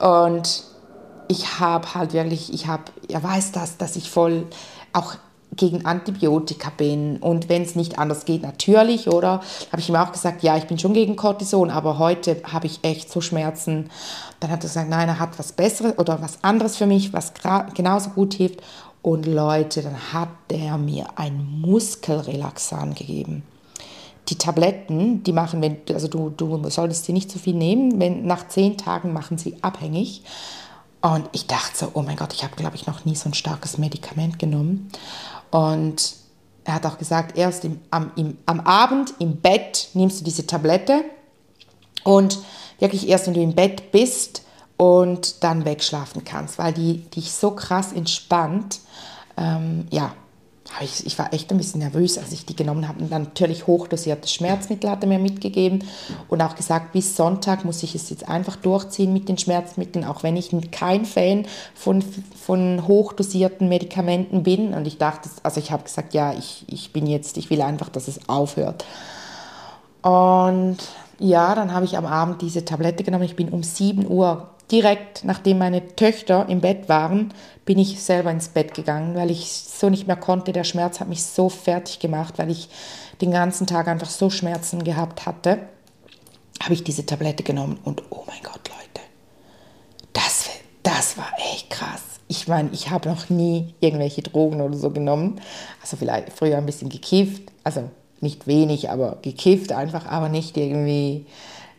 Und 0.00 0.64
ich 1.28 1.60
habe 1.60 1.94
halt 1.94 2.12
wirklich, 2.12 2.52
ich 2.52 2.66
habe, 2.66 2.84
er 3.08 3.22
weiß 3.22 3.52
das, 3.52 3.76
dass 3.76 3.96
ich 3.96 4.10
voll 4.10 4.46
auch 4.92 5.14
gegen 5.54 5.86
Antibiotika 5.86 6.70
bin 6.76 7.18
und 7.18 7.48
wenn 7.48 7.62
es 7.62 7.76
nicht 7.76 7.98
anders 7.98 8.24
geht, 8.24 8.42
natürlich, 8.42 9.08
oder? 9.08 9.40
Habe 9.72 9.80
ich 9.80 9.88
ihm 9.88 9.96
auch 9.96 10.12
gesagt, 10.12 10.42
ja, 10.42 10.56
ich 10.56 10.66
bin 10.66 10.78
schon 10.78 10.92
gegen 10.92 11.16
Cortison, 11.16 11.70
aber 11.70 11.98
heute 11.98 12.42
habe 12.44 12.66
ich 12.66 12.80
echt 12.82 13.10
so 13.10 13.20
Schmerzen. 13.20 13.90
Dann 14.40 14.50
hat 14.50 14.60
er 14.60 14.68
gesagt, 14.68 14.90
nein, 14.90 15.08
er 15.08 15.18
hat 15.18 15.38
was 15.38 15.52
Besseres 15.52 15.98
oder 15.98 16.20
was 16.20 16.42
anderes 16.42 16.76
für 16.76 16.86
mich, 16.86 17.12
was 17.12 17.32
genauso 17.74 18.10
gut 18.10 18.34
hilft. 18.34 18.60
Und 19.02 19.24
Leute, 19.24 19.82
dann 19.82 20.12
hat 20.12 20.30
der 20.50 20.78
mir 20.78 21.06
ein 21.16 21.60
Muskelrelaxan 21.60 22.94
gegeben. 22.94 23.44
Die 24.28 24.36
Tabletten, 24.36 25.22
die 25.22 25.32
machen, 25.32 25.62
wenn, 25.62 25.78
also 25.94 26.08
du, 26.08 26.30
du 26.30 26.68
solltest 26.68 27.04
sie 27.04 27.12
nicht 27.12 27.30
zu 27.30 27.38
viel 27.38 27.54
nehmen, 27.54 28.00
wenn 28.00 28.26
nach 28.26 28.48
zehn 28.48 28.76
Tagen 28.76 29.12
machen 29.12 29.38
sie 29.38 29.54
abhängig. 29.62 30.22
Und 31.00 31.28
ich 31.32 31.46
dachte 31.46 31.76
so, 31.76 31.90
oh 31.94 32.02
mein 32.02 32.16
Gott, 32.16 32.32
ich 32.32 32.42
habe, 32.42 32.56
glaube 32.56 32.76
ich, 32.76 32.86
noch 32.86 33.04
nie 33.04 33.14
so 33.14 33.28
ein 33.28 33.34
starkes 33.34 33.78
Medikament 33.78 34.38
genommen. 34.38 34.90
Und 35.50 36.14
er 36.64 36.74
hat 36.74 36.86
auch 36.86 36.98
gesagt, 36.98 37.38
erst 37.38 37.64
im, 37.64 37.80
am, 37.90 38.10
im, 38.16 38.38
am 38.46 38.60
Abend 38.60 39.14
im 39.18 39.36
Bett 39.36 39.88
nimmst 39.94 40.20
du 40.20 40.24
diese 40.24 40.46
Tablette 40.46 41.04
und 42.02 42.38
wirklich 42.78 43.08
erst, 43.08 43.26
wenn 43.26 43.34
du 43.34 43.42
im 43.42 43.54
Bett 43.54 43.92
bist 43.92 44.42
und 44.76 45.42
dann 45.44 45.64
wegschlafen 45.64 46.24
kannst, 46.24 46.58
weil 46.58 46.72
die 46.72 46.98
dich 47.10 47.32
so 47.32 47.52
krass 47.52 47.92
entspannt. 47.92 48.80
Ähm, 49.36 49.86
ja, 49.90 50.14
ich, 50.80 51.18
war 51.18 51.32
echt 51.32 51.50
ein 51.50 51.58
bisschen 51.58 51.80
nervös, 51.80 52.18
als 52.18 52.32
ich 52.32 52.44
die 52.44 52.56
genommen 52.56 52.88
habe. 52.88 53.00
Und 53.00 53.12
dann 53.12 53.22
natürlich 53.22 53.66
hochdosiertes 53.66 54.32
Schmerzmittel 54.32 54.90
hat 54.90 55.02
er 55.02 55.08
mir 55.08 55.18
mitgegeben 55.18 55.84
und 56.28 56.42
auch 56.42 56.54
gesagt, 56.54 56.92
bis 56.92 57.16
Sonntag 57.16 57.64
muss 57.64 57.82
ich 57.82 57.94
es 57.94 58.10
jetzt 58.10 58.28
einfach 58.28 58.56
durchziehen 58.56 59.12
mit 59.12 59.28
den 59.28 59.38
Schmerzmitteln, 59.38 60.04
auch 60.04 60.22
wenn 60.22 60.36
ich 60.36 60.50
kein 60.70 61.04
Fan 61.04 61.46
von, 61.74 62.02
von 62.02 62.86
hochdosierten 62.86 63.68
Medikamenten 63.68 64.42
bin. 64.42 64.74
Und 64.74 64.86
ich 64.86 64.98
dachte, 64.98 65.30
also 65.42 65.60
ich 65.60 65.70
habe 65.70 65.84
gesagt, 65.84 66.14
ja, 66.14 66.32
ich, 66.32 66.64
ich 66.68 66.92
bin 66.92 67.06
jetzt, 67.06 67.36
ich 67.36 67.50
will 67.50 67.62
einfach, 67.62 67.88
dass 67.88 68.08
es 68.08 68.28
aufhört. 68.28 68.84
Und 70.02 70.78
ja, 71.18 71.54
dann 71.54 71.72
habe 71.72 71.84
ich 71.84 71.96
am 71.96 72.06
Abend 72.06 72.42
diese 72.42 72.64
Tablette 72.64 73.02
genommen. 73.02 73.24
Ich 73.24 73.36
bin 73.36 73.48
um 73.48 73.62
7 73.62 74.06
Uhr 74.06 74.50
direkt 74.70 75.24
nachdem 75.24 75.58
meine 75.58 75.94
Töchter 75.94 76.48
im 76.48 76.60
Bett 76.60 76.88
waren, 76.88 77.32
bin 77.64 77.78
ich 77.78 78.00
selber 78.02 78.30
ins 78.30 78.48
Bett 78.48 78.74
gegangen, 78.74 79.14
weil 79.14 79.30
ich 79.30 79.50
so 79.50 79.90
nicht 79.90 80.06
mehr 80.06 80.16
konnte. 80.16 80.52
Der 80.52 80.64
Schmerz 80.64 81.00
hat 81.00 81.08
mich 81.08 81.24
so 81.24 81.48
fertig 81.48 81.98
gemacht, 81.98 82.34
weil 82.38 82.50
ich 82.50 82.68
den 83.20 83.30
ganzen 83.30 83.66
Tag 83.66 83.88
einfach 83.88 84.10
so 84.10 84.30
Schmerzen 84.30 84.84
gehabt 84.84 85.26
hatte. 85.26 85.58
Habe 86.62 86.74
ich 86.74 86.84
diese 86.84 87.04
Tablette 87.04 87.42
genommen 87.42 87.78
und 87.84 88.02
oh 88.10 88.24
mein 88.26 88.42
Gott, 88.42 88.68
Leute, 88.68 89.06
das, 90.12 90.48
das 90.82 91.18
war 91.18 91.28
echt 91.52 91.70
krass. 91.70 92.02
Ich 92.28 92.48
meine, 92.48 92.70
ich 92.72 92.90
habe 92.90 93.08
noch 93.08 93.28
nie 93.30 93.74
irgendwelche 93.80 94.22
Drogen 94.22 94.60
oder 94.60 94.76
so 94.76 94.90
genommen. 94.90 95.40
Also 95.80 95.96
vielleicht 95.96 96.32
früher 96.32 96.56
ein 96.56 96.66
bisschen 96.66 96.88
gekifft, 96.88 97.42
also 97.62 97.90
nicht 98.20 98.46
wenig, 98.46 98.90
aber 98.90 99.18
gekifft 99.22 99.72
einfach, 99.72 100.06
aber 100.06 100.28
nicht 100.28 100.56
irgendwie 100.56 101.26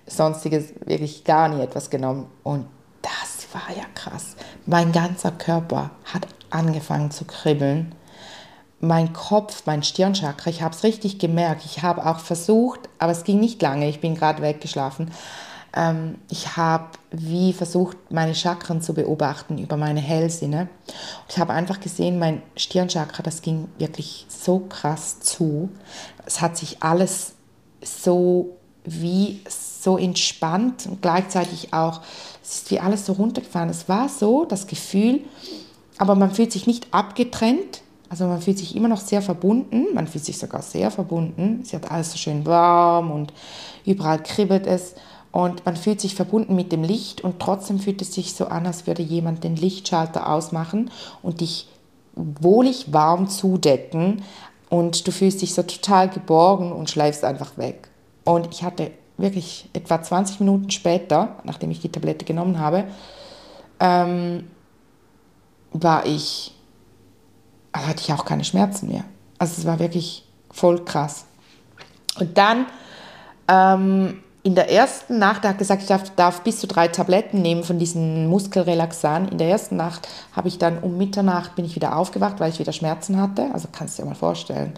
sonstiges, 0.06 0.74
wirklich 0.86 1.24
gar 1.24 1.50
nie 1.50 1.62
etwas 1.62 1.90
genommen. 1.90 2.28
Und 2.44 2.66
das 3.02 3.48
war 3.54 3.76
ja 3.76 3.86
krass. 3.96 4.36
Mein 4.66 4.92
ganzer 4.92 5.32
Körper 5.32 5.92
hat 6.06 6.28
angefangen 6.50 7.12
zu 7.12 7.26
kribbeln. 7.26 7.94
Mein 8.80 9.12
Kopf, 9.14 9.64
mein 9.66 9.82
Stirnchakra, 9.82 10.50
ich 10.50 10.62
habe 10.62 10.76
es 10.76 10.84
richtig 10.84 11.18
gemerkt. 11.18 11.66
Ich 11.66 11.82
habe 11.82 12.06
auch 12.06 12.20
versucht, 12.20 12.82
aber 13.00 13.12
es 13.12 13.24
ging 13.24 13.40
nicht 13.40 13.62
lange, 13.62 13.90
ich 13.90 14.02
bin 14.02 14.16
gerade 14.16 14.42
weggeschlafen. 14.42 15.12
Ähm, 15.76 16.16
ich 16.30 16.56
habe 16.58 16.90
wie 17.12 17.54
versucht, 17.54 17.98
meine 18.12 18.36
Chakren 18.36 18.82
zu 18.82 18.94
beobachten 18.94 19.58
über 19.58 19.78
meine 19.78 20.00
Hellsinne. 20.00 20.70
ich 21.30 21.40
habe 21.40 21.54
einfach 21.54 21.80
gesehen, 21.80 22.20
mein 22.20 22.42
Stirnchakra, 22.56 23.24
das 23.24 23.42
ging 23.42 23.68
wirklich 23.78 24.26
so 24.30 24.60
krass 24.60 25.20
zu. 25.20 25.70
Es 26.26 26.42
hat 26.42 26.58
sich 26.58 26.84
alles 26.84 27.34
so 27.84 28.58
wie 28.84 29.42
so 29.88 29.98
entspannt 29.98 30.86
und 30.86 31.02
gleichzeitig 31.02 31.74
auch 31.74 32.02
es 32.44 32.56
ist 32.56 32.72
wie 32.72 32.80
alles 32.82 33.06
so 33.06 33.14
runtergefahren. 33.14 33.70
Es 33.70 33.88
war 33.88 34.10
so, 34.10 34.44
das 34.44 34.68
Gefühl, 34.68 35.22
aber 35.98 36.16
man 36.16 36.32
fühlt 36.32 36.52
sich 36.52 36.68
nicht 36.68 36.88
abgetrennt. 36.92 37.84
Also 38.10 38.26
man 38.26 38.42
fühlt 38.42 38.58
sich 38.58 38.76
immer 38.76 38.90
noch 38.90 39.00
sehr 39.00 39.22
verbunden, 39.22 39.86
man 39.94 40.08
fühlt 40.08 40.26
sich 40.26 40.38
sogar 40.38 40.62
sehr 40.62 40.92
verbunden. 40.92 41.62
Es 41.64 41.72
hat 41.72 41.90
alles 41.90 42.12
so 42.12 42.18
schön 42.18 42.46
warm 42.46 43.12
und 43.12 43.32
überall 43.86 44.22
kribbelt 44.22 44.68
es. 44.68 44.96
Und 45.32 45.66
man 45.66 45.78
fühlt 45.78 46.02
sich 46.02 46.16
verbunden 46.16 46.56
mit 46.56 46.74
dem 46.74 46.84
Licht 46.84 47.22
und 47.22 47.40
trotzdem 47.40 47.80
fühlt 47.80 48.02
es 48.02 48.14
sich 48.14 48.34
so 48.34 48.48
an, 48.48 48.66
als 48.66 48.88
würde 48.88 49.04
jemand 49.04 49.46
den 49.46 49.56
Lichtschalter 49.56 50.30
ausmachen 50.30 50.92
und 51.22 51.40
dich 51.40 51.70
wohlig 52.16 52.92
warm 52.92 53.30
zudecken. 53.30 54.24
Und 54.70 55.08
du 55.08 55.12
fühlst 55.14 55.42
dich 55.42 55.54
so 55.54 55.64
total 55.64 56.10
geborgen 56.10 56.74
und 56.74 56.90
schläfst 56.90 57.24
einfach 57.24 57.58
weg. 57.58 57.88
Und 58.26 58.50
ich 58.52 58.64
hatte 58.64 58.92
wirklich 59.18 59.70
etwa 59.74 60.02
20 60.02 60.40
Minuten 60.40 60.70
später, 60.72 61.38
nachdem 61.44 61.72
ich 61.72 61.82
die 61.82 61.92
Tablette 61.92 62.26
genommen 62.26 62.60
habe, 62.60 62.86
ähm, 63.80 64.48
war 65.72 66.06
ich, 66.06 66.54
also 67.72 67.88
hatte 67.88 68.02
ich 68.02 68.14
auch 68.14 68.26
keine 68.26 68.44
Schmerzen 68.44 68.90
mehr. 68.90 69.04
Also 69.40 69.56
es 69.58 69.66
war 69.66 69.80
wirklich 69.80 70.26
voll 70.52 70.84
krass. 70.84 71.26
Und 72.20 72.38
dann 72.38 72.66
ähm, 73.48 74.22
in 74.44 74.56
der 74.56 74.72
ersten 74.72 75.20
Nacht, 75.20 75.44
er 75.44 75.52
hat 75.52 75.58
gesagt, 75.58 75.82
ich 75.82 75.88
darf, 75.90 76.10
darf, 76.16 76.42
bis 76.42 76.60
zu 76.60 76.68
drei 76.68 76.88
Tabletten 76.88 77.42
nehmen 77.42 77.64
von 77.64 77.80
diesen 77.80 78.28
Muskelrelaxan. 78.28 79.28
In 79.28 79.38
der 79.38 79.50
ersten 79.50 79.76
Nacht 79.76 80.08
habe 80.34 80.48
ich 80.48 80.58
dann 80.58 80.80
um 80.80 80.98
Mitternacht 80.98 81.56
bin 81.56 81.66
ich 81.66 81.76
wieder 81.76 81.98
aufgewacht, 81.98 82.40
weil 82.40 82.52
ich 82.52 82.60
wieder 82.60 82.72
Schmerzen 82.72 83.22
hatte. 83.22 83.50
Also 83.54 83.68
kannst 83.72 83.98
du 83.98 84.04
dir 84.04 84.08
mal 84.10 84.16
vorstellen, 84.16 84.74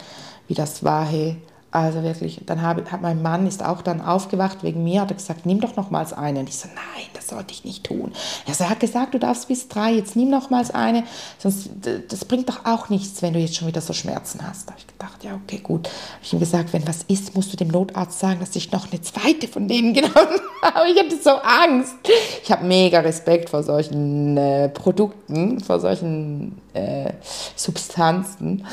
wie 0.47 0.55
das 0.55 0.83
war. 0.83 1.05
Hey, 1.05 1.37
also 1.71 2.01
wirklich, 2.01 2.41
dann 2.47 2.63
habe, 2.63 2.83
hat 2.91 3.01
mein 3.03 3.21
Mann 3.21 3.45
ist 3.45 3.63
auch 3.63 3.83
dann 3.83 4.01
aufgewacht 4.01 4.63
wegen 4.63 4.83
mir, 4.83 5.01
hat 5.01 5.11
er 5.11 5.17
gesagt, 5.17 5.45
nimm 5.45 5.61
doch 5.61 5.75
nochmals 5.75 6.13
eine. 6.13 6.39
Und 6.39 6.49
ich 6.49 6.57
so, 6.57 6.67
nein, 6.67 7.05
das 7.13 7.27
sollte 7.27 7.53
ich 7.53 7.63
nicht 7.63 7.83
tun. 7.83 8.11
Er 8.47 8.69
hat 8.69 8.79
gesagt, 8.79 9.13
du 9.13 9.19
darfst 9.19 9.47
bis 9.47 9.67
drei, 9.67 9.91
jetzt 9.91 10.15
nimm 10.15 10.31
nochmals 10.31 10.71
eine, 10.71 11.03
sonst 11.37 11.69
das 12.07 12.25
bringt 12.25 12.49
doch 12.49 12.65
auch 12.65 12.89
nichts, 12.89 13.21
wenn 13.21 13.33
du 13.33 13.39
jetzt 13.39 13.55
schon 13.55 13.67
wieder 13.67 13.81
so 13.81 13.93
Schmerzen 13.93 14.39
hast. 14.47 14.67
Da 14.67 14.71
habe 14.71 14.81
ich 14.81 14.87
gedacht, 14.87 15.23
ja, 15.23 15.35
okay, 15.35 15.59
gut. 15.59 15.87
Habe 15.87 16.23
ich 16.23 16.33
ihm 16.33 16.39
gesagt, 16.39 16.73
wenn 16.73 16.87
was 16.87 17.03
ist, 17.03 17.35
musst 17.35 17.53
du 17.53 17.57
dem 17.57 17.67
Notarzt 17.67 18.19
sagen, 18.19 18.39
dass 18.39 18.55
ich 18.55 18.71
noch 18.71 18.91
eine 18.91 19.01
zweite 19.01 19.47
von 19.47 19.67
denen 19.67 19.93
genommen 19.93 20.15
habe. 20.63 20.89
Ich 20.89 20.99
hatte 20.99 21.21
so 21.21 21.29
Angst. 21.29 21.95
Ich 22.43 22.51
habe 22.51 22.65
mega 22.65 23.01
Respekt 23.01 23.49
vor 23.51 23.61
solchen 23.61 24.37
äh, 24.37 24.69
Produkten, 24.69 25.59
vor 25.59 25.79
solchen 25.79 26.59
äh, 26.73 27.13
Substanzen. 27.55 28.65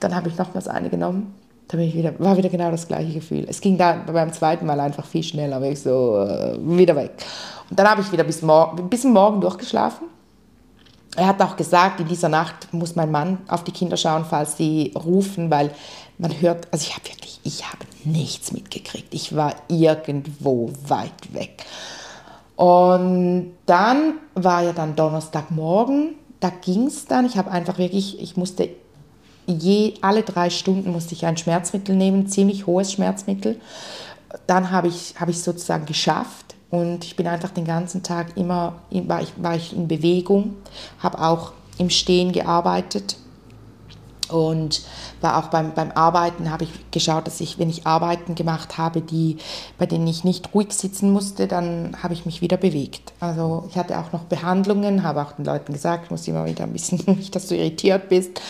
Dann 0.00 0.14
habe 0.14 0.28
ich 0.28 0.36
nochmals 0.36 0.68
eine 0.68 0.90
genommen 0.90 1.34
da 1.72 1.78
bin 1.78 1.88
ich 1.88 1.94
wieder, 1.94 2.12
war 2.18 2.36
wieder 2.36 2.50
genau 2.50 2.70
das 2.70 2.86
gleiche 2.86 3.14
Gefühl. 3.14 3.46
Es 3.48 3.62
ging 3.62 3.78
da 3.78 3.94
beim 3.94 4.30
zweiten 4.30 4.66
Mal 4.66 4.78
einfach 4.78 5.06
viel 5.06 5.22
schneller, 5.22 5.56
aber 5.56 5.70
ich 5.70 5.80
so 5.80 6.18
äh, 6.18 6.58
wieder 6.60 6.94
weg. 6.94 7.12
Und 7.70 7.78
dann 7.78 7.88
habe 7.88 8.02
ich 8.02 8.12
wieder 8.12 8.24
bis, 8.24 8.42
mor 8.42 8.76
bis 8.76 9.04
morgen 9.04 9.40
durchgeschlafen. 9.40 10.06
er 11.16 11.28
hat 11.28 11.40
auch 11.40 11.56
gesagt, 11.56 11.98
in 12.00 12.08
dieser 12.08 12.28
Nacht 12.28 12.68
muss 12.72 12.94
mein 12.94 13.10
Mann 13.10 13.38
auf 13.48 13.64
die 13.64 13.72
Kinder 13.72 13.96
schauen, 13.96 14.26
falls 14.28 14.58
sie 14.58 14.92
rufen, 14.94 15.50
weil 15.50 15.70
man 16.18 16.38
hört, 16.42 16.68
also 16.70 16.86
ich 16.86 16.94
habe 16.94 17.08
wirklich, 17.08 17.40
ich 17.42 17.64
habe 17.64 17.86
nichts 18.04 18.52
mitgekriegt. 18.52 19.14
Ich 19.14 19.34
war 19.34 19.54
irgendwo 19.68 20.70
weit 20.86 21.32
weg. 21.32 21.64
Und 22.54 23.54
dann 23.64 24.18
war 24.34 24.62
ja 24.62 24.74
dann 24.74 24.94
Donnerstagmorgen, 24.94 26.16
da 26.38 26.50
ging 26.50 26.88
es 26.88 27.06
dann, 27.06 27.24
ich 27.24 27.38
habe 27.38 27.50
einfach 27.50 27.78
wirklich, 27.78 28.20
ich 28.20 28.36
musste 28.36 28.68
je, 29.46 29.94
alle 30.00 30.22
drei 30.22 30.50
Stunden 30.50 30.92
musste 30.92 31.14
ich 31.14 31.26
ein 31.26 31.36
Schmerzmittel 31.36 31.96
nehmen, 31.96 32.28
ziemlich 32.28 32.66
hohes 32.66 32.92
Schmerzmittel. 32.92 33.60
Dann 34.46 34.70
habe 34.70 34.88
ich 34.88 35.14
es 35.20 35.28
ich 35.28 35.42
sozusagen 35.42 35.86
geschafft 35.86 36.54
und 36.70 37.04
ich 37.04 37.16
bin 37.16 37.26
einfach 37.26 37.50
den 37.50 37.64
ganzen 37.64 38.02
Tag 38.02 38.36
immer, 38.36 38.76
war 38.90 39.20
ich, 39.20 39.32
war 39.36 39.54
ich 39.54 39.74
in 39.74 39.88
Bewegung, 39.88 40.56
habe 41.00 41.20
auch 41.20 41.52
im 41.78 41.90
Stehen 41.90 42.32
gearbeitet 42.32 43.16
und 44.32 44.82
war 45.20 45.38
auch 45.38 45.48
beim, 45.48 45.74
beim 45.74 45.92
Arbeiten, 45.92 46.50
habe 46.50 46.64
ich 46.64 46.70
geschaut, 46.90 47.26
dass 47.26 47.40
ich, 47.40 47.58
wenn 47.58 47.68
ich 47.68 47.86
Arbeiten 47.86 48.34
gemacht 48.34 48.78
habe, 48.78 49.02
die, 49.02 49.36
bei 49.78 49.86
denen 49.86 50.06
ich 50.06 50.24
nicht 50.24 50.54
ruhig 50.54 50.72
sitzen 50.72 51.10
musste, 51.10 51.46
dann 51.46 51.96
habe 52.02 52.14
ich 52.14 52.26
mich 52.26 52.40
wieder 52.40 52.56
bewegt. 52.56 53.12
Also 53.20 53.68
ich 53.68 53.76
hatte 53.76 53.98
auch 53.98 54.12
noch 54.12 54.24
Behandlungen, 54.24 55.02
habe 55.02 55.22
auch 55.22 55.32
den 55.32 55.44
Leuten 55.44 55.72
gesagt, 55.72 56.04
ich 56.06 56.10
muss 56.10 56.26
immer 56.26 56.46
wieder 56.46 56.64
ein 56.64 56.72
bisschen, 56.72 57.02
nicht, 57.06 57.34
dass 57.34 57.48
du 57.48 57.56
irritiert 57.56 58.08
bist. 58.08 58.40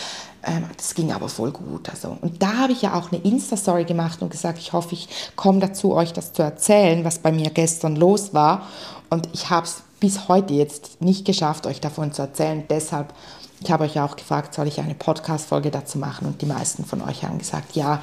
Ähm, 0.44 0.64
das 0.76 0.94
ging 0.94 1.12
aber 1.12 1.28
voll 1.28 1.52
gut. 1.52 1.88
Also. 1.88 2.16
Und 2.20 2.42
da 2.42 2.59
habe 2.59 2.72
ich 2.72 2.83
ja 2.83 2.94
auch 2.94 3.12
eine 3.12 3.22
Insta-Story 3.22 3.85
gemacht 3.85 4.22
und 4.22 4.31
gesagt, 4.31 4.59
ich 4.59 4.72
hoffe, 4.72 4.94
ich 4.94 5.09
komme 5.37 5.61
dazu, 5.61 5.94
euch 5.94 6.12
das 6.12 6.33
zu 6.33 6.42
erzählen, 6.42 7.05
was 7.05 7.18
bei 7.18 7.33
mir 7.33 7.50
gestern 7.50 7.96
los 7.96 8.35
war. 8.35 8.66
Und 9.11 9.28
ich 9.33 9.50
habe 9.50 9.66
es 9.66 9.83
bis 10.00 10.28
heute 10.28 10.55
jetzt 10.55 11.00
nicht 11.00 11.24
geschafft, 11.24 11.66
euch 11.66 11.81
davon 11.81 12.12
zu 12.12 12.22
erzählen. 12.22 12.64
Deshalb, 12.68 13.14
ich 13.61 13.70
habe 13.70 13.85
euch 13.85 13.94
ja 13.94 14.05
auch 14.05 14.16
gefragt, 14.16 14.55
soll 14.55 14.66
ich 14.66 14.81
eine 14.81 14.94
Podcast-Folge 14.94 15.70
dazu 15.70 15.98
machen? 15.98 16.26
Und 16.26 16.42
die 16.42 16.46
meisten 16.46 16.85
von 16.85 17.02
euch 17.02 17.24
haben 17.24 17.38
gesagt, 17.38 17.76
ja, 17.76 18.02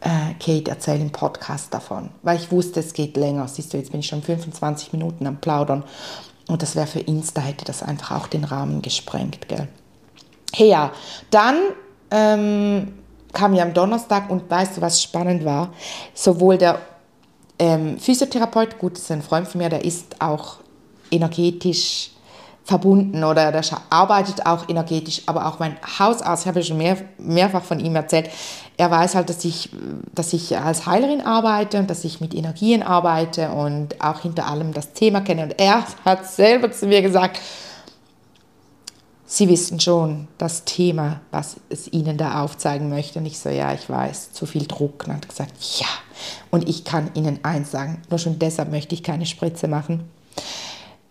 äh, 0.00 0.34
Kate, 0.38 0.70
erzähl 0.70 1.00
im 1.00 1.10
Podcast 1.10 1.72
davon. 1.72 2.10
Weil 2.22 2.36
ich 2.36 2.52
wusste, 2.52 2.80
es 2.80 2.92
geht 2.92 3.16
länger. 3.16 3.48
Siehst 3.48 3.72
du, 3.72 3.78
jetzt 3.78 3.92
bin 3.92 4.00
ich 4.00 4.06
schon 4.06 4.22
25 4.22 4.92
Minuten 4.92 5.26
am 5.26 5.40
Plaudern. 5.40 5.84
Und 6.48 6.62
das 6.62 6.76
wäre 6.76 6.86
für 6.86 7.00
Insta, 7.00 7.40
hätte 7.40 7.64
das 7.64 7.82
einfach 7.82 8.16
auch 8.16 8.26
den 8.26 8.44
Rahmen 8.44 8.82
gesprengt, 8.82 9.48
gell? 9.48 9.68
Ja, 10.56 10.92
dann 11.30 11.56
ähm, 12.10 12.94
kam 13.32 13.54
ja 13.54 13.64
am 13.64 13.74
Donnerstag 13.74 14.30
und 14.30 14.50
weißt 14.50 14.76
du, 14.76 14.80
was 14.80 15.02
spannend 15.02 15.44
war? 15.44 15.72
Sowohl 16.14 16.58
der 16.58 16.80
ähm, 17.58 17.98
Physiotherapeut, 17.98 18.78
gut, 18.78 18.94
das 18.94 19.02
ist 19.02 19.10
ein 19.10 19.22
Freund 19.22 19.48
von 19.48 19.60
mir, 19.60 19.68
der 19.68 19.84
ist 19.84 20.20
auch 20.20 20.56
energetisch 21.10 22.10
verbunden 22.68 23.24
oder 23.24 23.50
der 23.50 23.62
arbeitet 23.88 24.44
auch 24.44 24.68
energetisch, 24.68 25.22
aber 25.24 25.46
auch 25.46 25.58
mein 25.58 25.76
Hausarzt, 25.98 26.42
ich 26.42 26.48
habe 26.48 26.60
ja 26.60 26.66
schon 26.66 26.76
mehr, 26.76 26.98
mehrfach 27.16 27.64
von 27.64 27.80
ihm 27.80 27.96
erzählt, 27.96 28.28
er 28.76 28.90
weiß 28.90 29.14
halt, 29.14 29.30
dass 29.30 29.44
ich, 29.44 29.70
dass 30.14 30.34
ich 30.34 30.56
als 30.56 30.86
Heilerin 30.86 31.22
arbeite 31.22 31.78
und 31.78 31.88
dass 31.88 32.04
ich 32.04 32.20
mit 32.20 32.34
Energien 32.34 32.82
arbeite 32.82 33.50
und 33.50 34.00
auch 34.02 34.20
hinter 34.20 34.46
allem 34.46 34.74
das 34.74 34.92
Thema 34.92 35.22
kenne. 35.22 35.44
Und 35.44 35.58
er 35.58 35.82
hat 36.04 36.26
selber 36.26 36.70
zu 36.70 36.86
mir 36.86 37.00
gesagt, 37.00 37.40
Sie 39.30 39.46
wissen 39.46 39.78
schon 39.78 40.26
das 40.38 40.64
Thema, 40.64 41.20
was 41.30 41.56
es 41.68 41.92
Ihnen 41.92 42.16
da 42.16 42.42
aufzeigen 42.42 42.88
möchte. 42.88 43.18
Und 43.18 43.26
ich 43.26 43.38
so, 43.38 43.50
ja, 43.50 43.74
ich 43.74 43.90
weiß, 43.90 44.32
zu 44.32 44.46
viel 44.46 44.66
Druck. 44.66 45.04
Und 45.06 45.12
hat 45.12 45.28
gesagt, 45.28 45.52
ja. 45.78 45.86
Und 46.50 46.66
ich 46.66 46.84
kann 46.84 47.10
Ihnen 47.12 47.38
eins 47.44 47.70
sagen, 47.70 48.00
nur 48.08 48.18
schon 48.18 48.38
deshalb 48.38 48.70
möchte 48.70 48.94
ich 48.94 49.02
keine 49.02 49.26
Spritze 49.26 49.68
machen. 49.68 50.08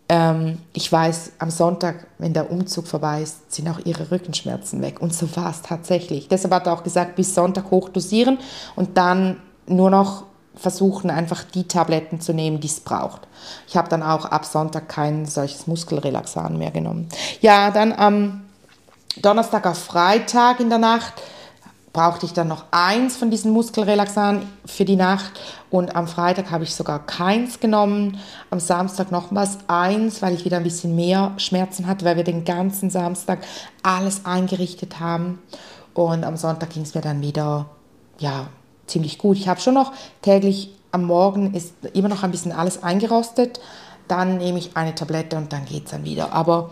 Ähm, 0.10 0.58
ich 0.74 0.92
weiß, 0.92 1.34
am 1.38 1.52
Sonntag, 1.52 2.08
wenn 2.18 2.34
der 2.34 2.50
Umzug 2.50 2.88
vorbei 2.88 3.22
ist, 3.22 3.54
sind 3.54 3.70
auch 3.70 3.86
Ihre 3.86 4.10
Rückenschmerzen 4.10 4.82
weg. 4.82 5.00
Und 5.00 5.14
so 5.14 5.36
war 5.36 5.52
es 5.52 5.62
tatsächlich. 5.62 6.28
Deshalb 6.28 6.56
hat 6.56 6.66
er 6.66 6.74
auch 6.74 6.84
gesagt, 6.84 7.18
bis 7.18 7.36
Sonntag 7.36 7.70
hochdosieren 7.70 8.40
und 8.76 8.98
dann 8.98 9.38
nur 9.68 9.92
noch 9.92 10.24
versuchen, 10.58 11.10
einfach 11.10 11.44
die 11.44 11.68
Tabletten 11.68 12.20
zu 12.20 12.34
nehmen, 12.34 12.60
die 12.60 12.68
es 12.68 12.80
braucht. 12.80 13.22
Ich 13.68 13.78
habe 13.78 13.90
dann 13.90 14.04
auch 14.04 14.26
ab 14.26 14.46
Sonntag 14.46 14.90
kein 14.90 15.26
solches 15.26 15.68
Muskelrelaxan 15.68 16.58
mehr 16.58 16.72
genommen. 16.72 17.08
Ja, 17.42 17.72
dann 17.72 17.94
am 17.94 18.42
Donnerstag 19.22 19.66
auf 19.66 19.78
Freitag 19.78 20.60
in 20.60 20.70
der 20.70 20.80
Nacht 20.80 21.14
brauchte 21.94 22.28
ich 22.28 22.34
dann 22.34 22.48
noch 22.48 22.66
eins 22.70 23.18
von 23.18 23.32
diesen 23.32 23.52
Muskelrelaxan 23.52 24.48
für 24.66 24.86
die 24.86 24.96
Nacht 24.96 25.32
und 25.72 25.96
am 25.96 26.08
Freitag 26.08 26.52
habe 26.52 26.64
ich 26.64 26.76
sogar 26.76 27.04
keins 27.06 27.60
genommen. 27.60 28.20
Am 28.52 28.60
Samstag 28.60 29.12
nochmals 29.12 29.58
eins, 29.68 30.22
weil 30.22 30.36
ich 30.36 30.46
wieder 30.46 30.58
ein 30.58 30.64
bisschen 30.64 30.96
mehr 30.96 31.34
Schmerzen 31.38 31.88
hatte, 31.88 32.06
weil 32.06 32.16
wir 32.16 32.24
den 32.24 32.46
ganzen 32.46 32.92
Samstag 32.92 33.40
alles 33.82 34.26
eingerichtet 34.26 35.00
haben. 35.00 35.40
Und 35.96 36.24
am 36.24 36.38
Sonntag 36.38 36.70
ging 36.70 36.84
es 36.84 36.94
mir 36.94 37.02
dann 37.02 37.22
wieder, 37.22 37.66
ja, 38.20 38.48
ziemlich 38.88 39.18
gut. 39.18 39.38
Ich 39.38 39.48
habe 39.48 39.60
schon 39.60 39.74
noch 39.74 39.94
täglich 40.22 40.72
am 40.92 41.04
Morgen 41.04 41.54
ist 41.54 41.74
immer 41.94 42.10
noch 42.10 42.24
ein 42.24 42.32
bisschen 42.32 42.52
alles 42.52 42.84
eingerostet. 42.84 43.60
Dann 44.08 44.38
nehme 44.38 44.58
ich 44.58 44.76
eine 44.76 44.96
Tablette 44.96 45.38
und 45.38 45.52
dann 45.52 45.66
geht 45.66 45.86
es 45.86 45.92
dann 45.92 46.06
wieder. 46.06 46.34
Aber 46.34 46.72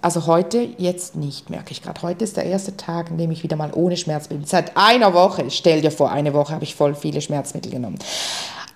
also 0.00 0.26
heute 0.26 0.68
jetzt 0.78 1.16
nicht, 1.16 1.50
merke 1.50 1.72
ich 1.72 1.82
gerade. 1.82 2.00
Heute 2.02 2.24
ist 2.24 2.36
der 2.36 2.44
erste 2.44 2.76
Tag, 2.76 3.10
in 3.10 3.18
dem 3.18 3.30
ich 3.30 3.42
wieder 3.42 3.56
mal 3.56 3.72
ohne 3.74 3.96
Schmerzmittel. 3.96 4.46
Seit 4.46 4.76
einer 4.76 5.14
Woche, 5.14 5.50
stell 5.50 5.80
dir 5.80 5.90
vor, 5.90 6.12
eine 6.12 6.34
Woche 6.34 6.52
habe 6.52 6.64
ich 6.64 6.74
voll 6.74 6.94
viele 6.94 7.20
Schmerzmittel 7.20 7.72
genommen. 7.72 7.98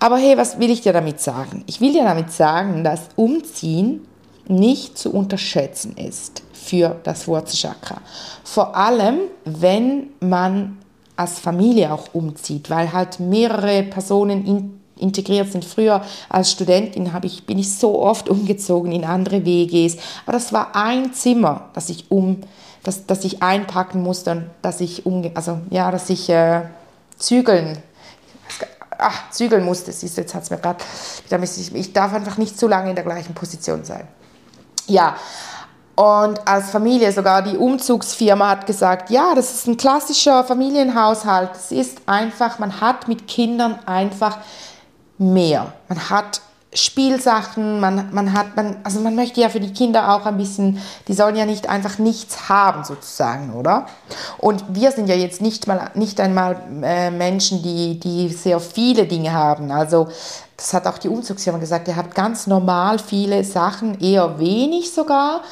Aber 0.01 0.16
hey, 0.16 0.37
was 0.37 0.59
will 0.59 0.71
ich 0.71 0.81
dir 0.81 0.92
damit 0.92 1.21
sagen? 1.21 1.64
Ich 1.66 1.81
will 1.81 1.92
dir 1.92 2.05
damit 2.05 2.33
sagen, 2.33 2.83
dass 2.83 3.09
Umziehen 3.16 4.07
nicht 4.49 4.97
zu 4.97 5.12
unterschätzen 5.12 5.97
ist 5.97 6.42
für 6.53 6.97
das 7.05 7.29
Wurzelchakra. 7.29 8.01
Vor 8.42 8.75
allem, 8.75 9.18
wenn 9.44 10.09
man 10.21 10.79
als 11.19 11.39
Familie 11.39 11.93
auch 11.93 12.15
umzieht, 12.15 12.71
weil 12.71 12.93
halt 12.93 13.21
mehrere 13.21 13.83
Personen 13.83 14.47
in, 14.47 14.81
integriert 14.97 15.51
sind. 15.51 15.65
Früher 15.65 16.03
als 16.29 16.53
Studentin 16.53 17.11
ich, 17.23 17.47
bin 17.47 17.59
ich 17.59 17.75
so 17.77 18.01
oft 18.01 18.29
umgezogen 18.31 18.93
in 18.93 19.05
andere 19.05 19.45
WGs, 19.45 19.97
aber 20.25 20.33
das 20.33 20.53
war 20.53 20.75
ein 20.77 21.13
Zimmer, 21.13 21.71
das 21.75 21.89
ich 21.89 22.11
um, 22.11 22.43
das, 22.83 23.07
das 23.07 23.25
ich 23.25 23.43
einpacken 23.43 24.03
musste 24.03 24.31
und 24.31 24.45
dass 24.63 24.81
ich 24.81 25.07
um, 25.07 25.31
also 25.35 25.59
ja, 25.71 25.91
dass 25.91 26.09
ich 26.11 26.29
äh, 26.29 26.63
zügeln 27.19 27.79
ach, 28.99 29.31
zügeln 29.31 29.65
musste. 29.65 29.93
Siehst 29.93 30.17
du, 30.17 30.21
jetzt 30.21 30.35
hat 30.35 30.43
es 30.43 30.51
mir 30.51 30.59
gerade, 30.59 30.85
ich 31.75 31.93
darf 31.93 32.13
einfach 32.13 32.37
nicht 32.37 32.59
zu 32.59 32.69
lange 32.69 32.91
in 32.91 32.97
der 32.97 33.05
gleichen 33.05 33.35
Position 33.35 33.85
sein. 33.85 34.07
Ja, 34.87 35.17
und 35.99 36.47
als 36.47 36.71
Familie, 36.71 37.11
sogar 37.11 37.43
die 37.43 37.57
Umzugsfirma 37.57 38.51
hat 38.51 38.67
gesagt, 38.69 39.11
ja, 39.11 39.35
das 39.35 39.53
ist 39.53 39.67
ein 39.67 39.77
klassischer 39.77 40.45
Familienhaushalt. 40.45 41.51
Es 41.55 41.73
ist 41.73 41.99
einfach, 42.07 42.61
man 42.61 42.81
hat 42.81 43.09
mit 43.09 43.27
Kindern 43.27 43.81
einfach 43.85 44.39
mehr. 45.19 45.73
Man 45.89 46.09
hat 46.09 46.41
Spielsachen, 46.73 47.81
man, 47.81 48.11
man 48.13 48.33
hat, 48.33 48.55
man, 48.55 48.77
also 48.85 49.01
man 49.01 49.17
möchte 49.17 49.41
ja 49.41 49.49
für 49.49 49.59
die 49.59 49.73
Kinder 49.73 50.15
auch 50.15 50.25
ein 50.25 50.37
bisschen, 50.37 50.81
die 51.09 51.15
sollen 51.15 51.35
ja 51.35 51.47
nicht 51.47 51.69
einfach 51.69 51.99
nichts 51.99 52.49
haben 52.49 52.85
sozusagen, 52.85 53.55
oder? 53.55 53.87
Und 54.37 54.63
wir 54.69 54.93
sind 54.93 55.09
ja 55.09 55.17
jetzt 55.17 55.43
nicht 55.43 55.67
mal, 55.67 55.91
nicht 55.95 56.21
einmal 56.21 56.63
äh, 56.81 57.11
Menschen, 57.11 57.61
die, 57.65 57.99
die 57.99 58.29
sehr 58.29 58.61
viele 58.61 59.07
Dinge 59.07 59.33
haben. 59.33 59.73
Also 59.73 60.07
das 60.57 60.73
hat 60.75 60.87
auch 60.87 60.99
die 60.99 61.09
Umzugsfirma 61.09 61.59
gesagt, 61.59 61.89
ihr 61.89 61.97
habt 61.97 62.15
ganz 62.15 62.47
normal 62.47 63.01
viele 63.01 63.43
Sachen, 63.43 64.01
eher 64.01 64.39
wenig 64.39 64.93
sogar. 64.93 65.43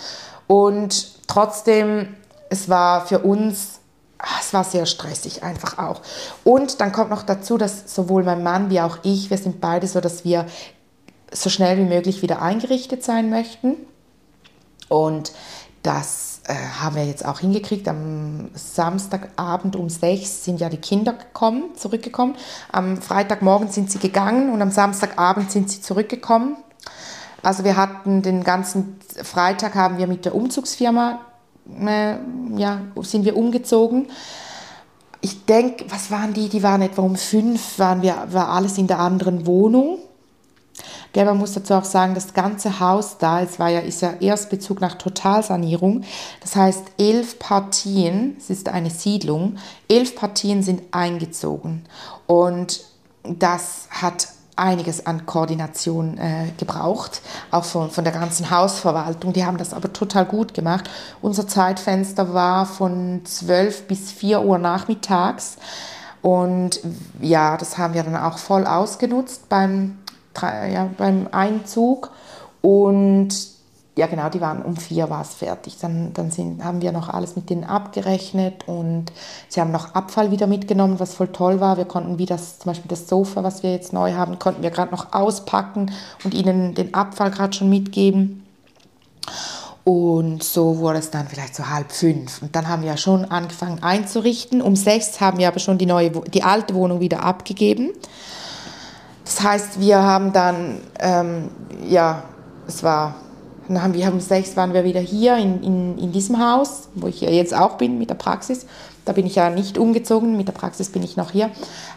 Und 0.47 1.27
trotzdem, 1.27 2.15
es 2.51 2.69
war 2.69 3.07
für 3.07 3.21
uns, 3.21 3.81
ah, 4.19 4.39
es 4.41 4.53
war 4.53 4.65
sehr 4.65 4.87
stressig 4.87 5.43
einfach 5.43 5.79
auch. 5.79 6.03
Und 6.45 6.81
dann 6.81 6.93
kommt 6.93 7.11
noch 7.11 7.23
dazu, 7.23 7.59
dass 7.59 7.95
sowohl 7.95 8.23
mein 8.23 8.43
Mann 8.43 8.71
wie 8.71 8.81
auch 8.81 8.99
ich, 9.03 9.31
wir 9.31 9.39
sind 9.39 9.61
beide 9.61 9.87
so, 9.87 10.01
dass 10.01 10.25
wir 10.25 10.47
so 11.33 11.51
schnell 11.51 11.79
wie 11.79 11.85
möglich 11.85 12.23
wieder 12.23 12.41
eingerichtet 12.41 13.03
sein 13.03 13.31
möchten. 13.31 13.77
Und 14.89 15.33
das 15.83 16.41
äh, 16.45 16.55
haben 16.81 16.97
wir 16.97 17.05
jetzt 17.05 17.25
auch 17.25 17.41
hingekriegt. 17.41 17.89
Am 17.89 18.51
Samstagabend 18.55 19.77
um 19.77 19.89
sechs 19.89 20.45
sind 20.45 20.61
ja 20.61 20.69
die 20.69 20.77
Kinder 20.77 21.13
gekommen, 21.13 21.75
zurückgekommen. 21.77 22.37
Am 22.71 23.01
Freitagmorgen 23.01 23.69
sind 23.69 23.91
sie 23.91 23.99
gegangen 23.99 24.53
und 24.53 24.63
am 24.63 24.71
Samstagabend 24.71 25.51
sind 25.51 25.71
sie 25.71 25.81
zurückgekommen. 25.81 26.57
Also 27.42 27.64
wir 27.64 27.77
hatten 27.77 28.22
den 28.22 28.44
ganzen 28.44 28.99
Freitag 29.22 29.75
haben 29.75 29.99
wir 29.99 30.07
mit 30.07 30.25
der 30.25 30.35
Umzugsfirma, 30.35 31.20
äh, 31.81 32.16
ja, 32.57 32.81
sind 33.03 33.25
wir 33.25 33.37
umgezogen. 33.37 34.09
Ich 35.20 35.44
denke, 35.44 35.87
was 35.88 36.11
waren 36.11 36.35
die? 36.35 36.49
Die 36.49 36.62
waren 36.62 36.83
etwa 36.83 37.03
um 37.03 37.16
fünf, 37.16 37.79
waren 37.79 38.03
wir, 38.03 38.27
war 38.31 38.49
alles 38.49 38.79
in 38.79 38.87
der 38.87 38.99
anderen 38.99 39.46
Wohnung. 39.46 39.99
Gell, 41.12 41.25
man 41.25 41.38
muss 41.38 41.55
dazu 41.55 41.75
auch 41.75 41.85
sagen, 41.85 42.14
das 42.14 42.35
ganze 42.35 42.79
Haus 42.79 43.16
da, 43.18 43.40
es 43.40 43.59
war 43.59 43.70
ja, 43.70 43.81
ist 43.81 44.03
ja 44.03 44.12
Erstbezug 44.20 44.81
nach 44.81 44.96
Totalsanierung. 44.96 46.05
Das 46.42 46.55
heißt, 46.57 46.85
elf 46.99 47.38
Partien, 47.38 48.37
es 48.38 48.51
ist 48.51 48.68
eine 48.68 48.90
Siedlung, 48.90 49.57
elf 49.88 50.14
Partien 50.14 50.62
sind 50.62 50.83
eingezogen. 50.90 51.85
Und 52.27 52.85
das 53.22 53.88
hat 53.90 54.29
einiges 54.57 55.07
an 55.07 55.27
Koordination 55.27 56.19
äh, 56.19 56.51
gebraucht, 56.57 57.21
auch 57.51 57.64
von, 57.64 57.90
von 57.90 58.05
der 58.05 58.12
ganzen 58.12 58.51
Hausverwaltung. 58.51 59.33
Die 59.33 59.45
haben 59.45 59.59
das 59.59 59.75
aber 59.75 59.92
total 59.92 60.25
gut 60.25 60.55
gemacht. 60.55 60.90
Unser 61.21 61.47
Zeitfenster 61.47 62.33
war 62.35 62.66
von 62.66 63.21
12 63.25 63.87
bis 63.87 64.11
4 64.12 64.42
Uhr 64.42 64.59
nachmittags. 64.59 65.57
Und 66.23 66.81
ja, 67.21 67.57
das 67.57 67.79
haben 67.79 67.95
wir 67.95 68.03
dann 68.03 68.16
auch 68.16 68.38
voll 68.38 68.66
ausgenutzt 68.66 69.49
beim, 69.49 69.99
ja, 70.42 70.88
beim 70.97 71.29
Einzug. 71.31 72.11
Und 72.62 73.56
ja 73.97 74.07
genau, 74.07 74.29
die 74.29 74.41
waren 74.43 74.63
um 74.63 74.77
vier 74.77 75.09
war 75.09 75.23
es 75.23 75.35
fertig. 75.35 75.79
Dann, 75.81 76.13
dann 76.13 76.31
sind, 76.31 76.63
haben 76.63 76.83
wir 76.83 76.93
noch 76.93 77.09
alles 77.09 77.35
mit 77.35 77.49
denen 77.49 77.65
abgerechnet 77.65 78.69
und 78.69 79.07
sie 79.49 79.61
haben 79.61 79.73
noch 79.73 79.95
Abfall 79.95 80.31
wieder 80.31 80.47
mitgenommen, 80.47 81.01
was 81.01 81.15
voll 81.15 81.29
toll 81.29 81.61
war. 81.61 81.79
Wir 81.79 81.87
konnten 81.87 82.19
wie 82.19 82.27
das, 82.27 82.59
zum 82.59 82.71
Beispiel 82.71 82.89
das 82.89 83.09
Sofa, 83.09 83.43
was 83.43 83.63
wir 83.63 83.73
jetzt 83.73 83.95
neu 83.95 84.13
haben, 84.13 84.39
konnten 84.39 84.63
wir 84.63 84.71
gerade 84.71 84.93
noch 84.93 85.15
auspacken 85.15 85.93
und 86.25 86.35
ihnen 86.35 86.75
den 86.75 86.93
Abfall 86.93 87.31
gerade 87.31 87.55
schon 87.55 87.71
mitgeben. 87.71 88.45
Und 89.83 90.43
so 90.43 90.79
wurde 90.79 90.99
es 90.99 91.11
dann 91.11 91.27
vielleicht 91.27 91.55
so 91.55 91.69
halb 91.71 91.91
fünf. 91.91 92.43
Und 92.43 92.55
dann 92.55 92.69
haben 92.69 92.83
wir 92.83 92.97
schon 92.99 93.25
angefangen 93.25 93.83
einzurichten. 93.83 94.61
Um 94.61 94.77
sechs 94.77 95.21
haben 95.21 95.39
wir 95.39 95.49
aber 95.49 95.61
schon 95.61 95.79
die, 95.79 95.87
neue, 95.87 96.11
die 96.11 96.43
alte 96.43 96.75
Wohnung 96.75 97.01
wieder 97.01 97.23
abgegeben. 97.23 97.93
Das 99.25 99.43
heißt, 99.43 99.81
wir 99.81 100.03
haben 100.03 100.33
dann, 100.33 100.81
ähm, 100.99 101.51
ja, 101.89 102.25
es 102.67 102.83
war 102.83 103.15
dann 103.69 103.83
haben 103.83 103.95
wir 103.95 104.13
um 104.13 104.21
sechs 104.21 104.57
waren 104.57 104.73
wir 104.75 104.85
wieder 104.85 105.01
hier 105.01 105.37
in, 105.37 105.63
in, 105.63 105.99
in 105.99 106.13
diesem 106.13 106.39
Haus, 106.39 106.89
wo 106.95 107.07
ich 107.07 107.21
ja 107.21 107.31
jetzt 107.31 107.55
auch 107.55 107.77
bin 107.77 107.99
mit 107.99 108.11
der 108.11 108.15
Praxis. 108.15 108.67
Da 109.05 109.13
bin 109.13 109.27
ich 109.27 109.37
ja 109.37 109.51
nicht 109.51 109.79
umgezogen, 109.79 110.37
mit 110.37 110.49
der 110.49 110.53
Praxis 110.53 110.91
bin 110.91 111.03
ich 111.03 111.17
noch 111.17 111.31
hier. 111.31 111.51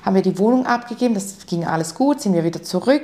Haben 0.06 0.16
wir 0.16 0.22
die 0.22 0.38
Wohnung 0.38 0.66
abgegeben, 0.66 1.16
das 1.16 1.46
ging 1.48 1.66
alles 1.66 1.96
gut, 1.96 2.22
sind 2.22 2.34
wir 2.34 2.44
wieder 2.44 2.62
zurück, 2.62 3.02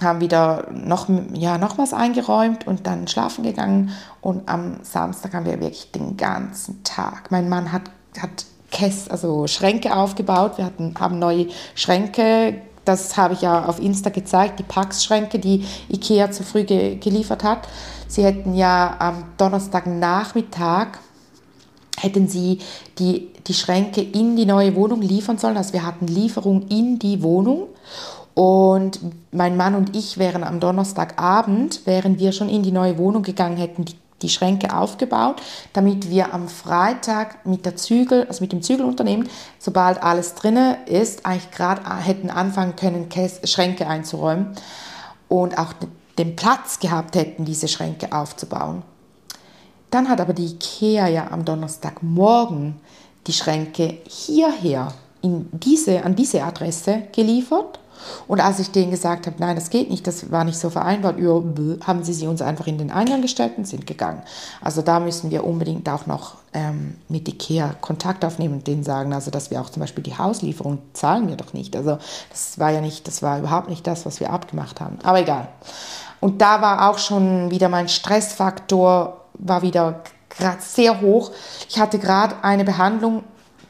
haben 0.00 0.20
wieder 0.20 0.68
noch, 0.70 1.08
ja, 1.32 1.56
nochmals 1.56 1.94
eingeräumt 1.94 2.66
und 2.66 2.86
dann 2.86 3.08
schlafen 3.08 3.44
gegangen. 3.44 3.92
Und 4.20 4.48
am 4.48 4.76
Samstag 4.82 5.34
haben 5.34 5.46
wir 5.46 5.60
wirklich 5.60 5.90
den 5.92 6.16
ganzen 6.16 6.82
Tag. 6.84 7.30
Mein 7.30 7.48
Mann 7.48 7.72
hat, 7.72 7.84
hat 8.20 8.44
Käst, 8.70 9.10
also 9.10 9.46
Schränke 9.46 9.96
aufgebaut. 9.96 10.58
Wir 10.58 10.66
hatten, 10.66 10.94
haben 10.98 11.18
neue 11.18 11.46
Schränke 11.74 12.60
das 12.84 13.16
habe 13.16 13.34
ich 13.34 13.42
ja 13.42 13.64
auf 13.64 13.80
Insta 13.80 14.10
gezeigt, 14.10 14.58
die 14.58 14.64
Packschränke, 14.64 15.38
die 15.38 15.64
Ikea 15.88 16.30
zu 16.30 16.42
früh 16.42 16.64
ge 16.64 16.96
geliefert 16.96 17.44
hat. 17.44 17.68
Sie 18.08 18.24
hätten 18.24 18.54
ja 18.54 18.96
am 18.98 19.24
Donnerstagnachmittag 19.36 20.98
hätten 21.98 22.28
sie 22.28 22.58
die, 22.98 23.28
die 23.46 23.54
Schränke 23.54 24.02
in 24.02 24.36
die 24.36 24.46
neue 24.46 24.74
Wohnung 24.74 25.00
liefern 25.00 25.38
sollen. 25.38 25.56
Also 25.56 25.72
wir 25.72 25.86
hatten 25.86 26.06
Lieferung 26.06 26.66
in 26.68 26.98
die 26.98 27.22
Wohnung. 27.22 27.68
Und 28.34 28.98
mein 29.30 29.56
Mann 29.56 29.76
und 29.76 29.94
ich 29.96 30.18
wären 30.18 30.42
am 30.42 30.58
Donnerstagabend, 30.58 31.86
wären 31.86 32.18
wir 32.18 32.32
schon 32.32 32.48
in 32.48 32.64
die 32.64 32.72
neue 32.72 32.98
Wohnung 32.98 33.22
gegangen, 33.22 33.56
hätten 33.56 33.84
die 33.84 33.94
die 34.24 34.28
Schränke 34.30 34.76
aufgebaut, 34.76 35.40
damit 35.72 36.10
wir 36.10 36.34
am 36.34 36.48
Freitag 36.48 37.46
mit 37.46 37.64
der 37.64 37.76
Zügel, 37.76 38.26
also 38.26 38.42
mit 38.42 38.52
dem 38.52 38.62
Zügelunternehmen, 38.62 39.28
sobald 39.58 40.02
alles 40.02 40.34
drin 40.34 40.58
ist, 40.86 41.24
eigentlich 41.24 41.50
gerade 41.50 41.82
hätten 41.98 42.30
anfangen 42.30 42.74
können, 42.74 43.08
Schränke 43.44 43.86
einzuräumen 43.86 44.56
und 45.28 45.58
auch 45.58 45.74
den 46.18 46.36
Platz 46.36 46.78
gehabt 46.80 47.16
hätten, 47.16 47.44
diese 47.44 47.68
Schränke 47.68 48.12
aufzubauen. 48.12 48.82
Dann 49.90 50.08
hat 50.08 50.20
aber 50.20 50.32
die 50.32 50.46
IKEA 50.46 51.06
ja 51.08 51.30
am 51.30 51.44
Donnerstagmorgen 51.44 52.80
die 53.26 53.32
Schränke 53.32 53.98
hierher 54.08 54.92
in 55.22 55.48
diese, 55.52 56.04
an 56.04 56.16
diese 56.16 56.42
Adresse 56.42 57.04
geliefert 57.12 57.78
und 58.26 58.40
als 58.40 58.58
ich 58.58 58.70
denen 58.70 58.90
gesagt 58.90 59.26
habe, 59.26 59.36
nein, 59.38 59.56
das 59.56 59.70
geht 59.70 59.90
nicht, 59.90 60.06
das 60.06 60.30
war 60.30 60.44
nicht 60.44 60.58
so 60.58 60.70
vereinbart, 60.70 61.16
haben 61.86 62.04
sie 62.04 62.12
sie 62.12 62.26
uns 62.26 62.42
einfach 62.42 62.66
in 62.66 62.78
den 62.78 62.90
Eingang 62.90 63.22
gestellt 63.22 63.52
und 63.56 63.66
sind 63.66 63.86
gegangen. 63.86 64.22
Also 64.60 64.82
da 64.82 65.00
müssen 65.00 65.30
wir 65.30 65.44
unbedingt 65.44 65.88
auch 65.88 66.06
noch 66.06 66.36
ähm, 66.52 66.96
mit 67.08 67.28
Ikea 67.28 67.74
Kontakt 67.80 68.24
aufnehmen 68.24 68.54
und 68.54 68.66
denen 68.66 68.84
sagen, 68.84 69.12
also 69.12 69.30
dass 69.30 69.50
wir 69.50 69.60
auch 69.60 69.70
zum 69.70 69.80
Beispiel 69.80 70.04
die 70.04 70.16
Hauslieferung 70.16 70.78
zahlen 70.92 71.28
wir 71.28 71.36
doch 71.36 71.52
nicht. 71.52 71.76
Also 71.76 71.98
das 72.30 72.58
war 72.58 72.70
ja 72.70 72.80
nicht, 72.80 73.06
das 73.06 73.22
war 73.22 73.38
überhaupt 73.38 73.68
nicht 73.68 73.86
das, 73.86 74.06
was 74.06 74.20
wir 74.20 74.30
abgemacht 74.30 74.80
haben. 74.80 74.98
Aber 75.02 75.20
egal. 75.20 75.48
Und 76.20 76.40
da 76.40 76.62
war 76.62 76.90
auch 76.90 76.98
schon 76.98 77.50
wieder 77.50 77.68
mein 77.68 77.88
Stressfaktor, 77.88 79.20
war 79.34 79.62
wieder 79.62 80.00
gerade 80.30 80.60
sehr 80.60 81.00
hoch. 81.00 81.32
Ich 81.68 81.78
hatte 81.78 81.98
gerade 81.98 82.36
eine 82.42 82.64
Behandlung 82.64 83.24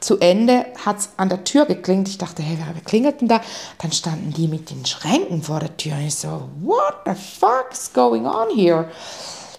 zu 0.04 0.18
Ende 0.18 0.66
hat 0.84 0.98
es 0.98 1.08
an 1.16 1.30
der 1.30 1.44
Tür 1.44 1.64
geklingelt. 1.64 2.08
Ich 2.08 2.18
dachte, 2.18 2.42
hey, 2.42 2.58
wer 2.58 2.82
klingelt 2.82 3.22
denn 3.22 3.28
da? 3.28 3.40
Dann 3.78 3.90
standen 3.90 4.34
die 4.34 4.48
mit 4.48 4.68
den 4.68 4.84
Schränken 4.84 5.42
vor 5.42 5.60
der 5.60 5.74
Tür. 5.78 5.94
Und 5.94 6.06
ich 6.06 6.14
so, 6.14 6.50
what 6.60 6.96
the 7.06 7.12
fuck 7.14 7.68
is 7.72 7.90
going 7.90 8.26
on 8.26 8.54
here? 8.54 8.90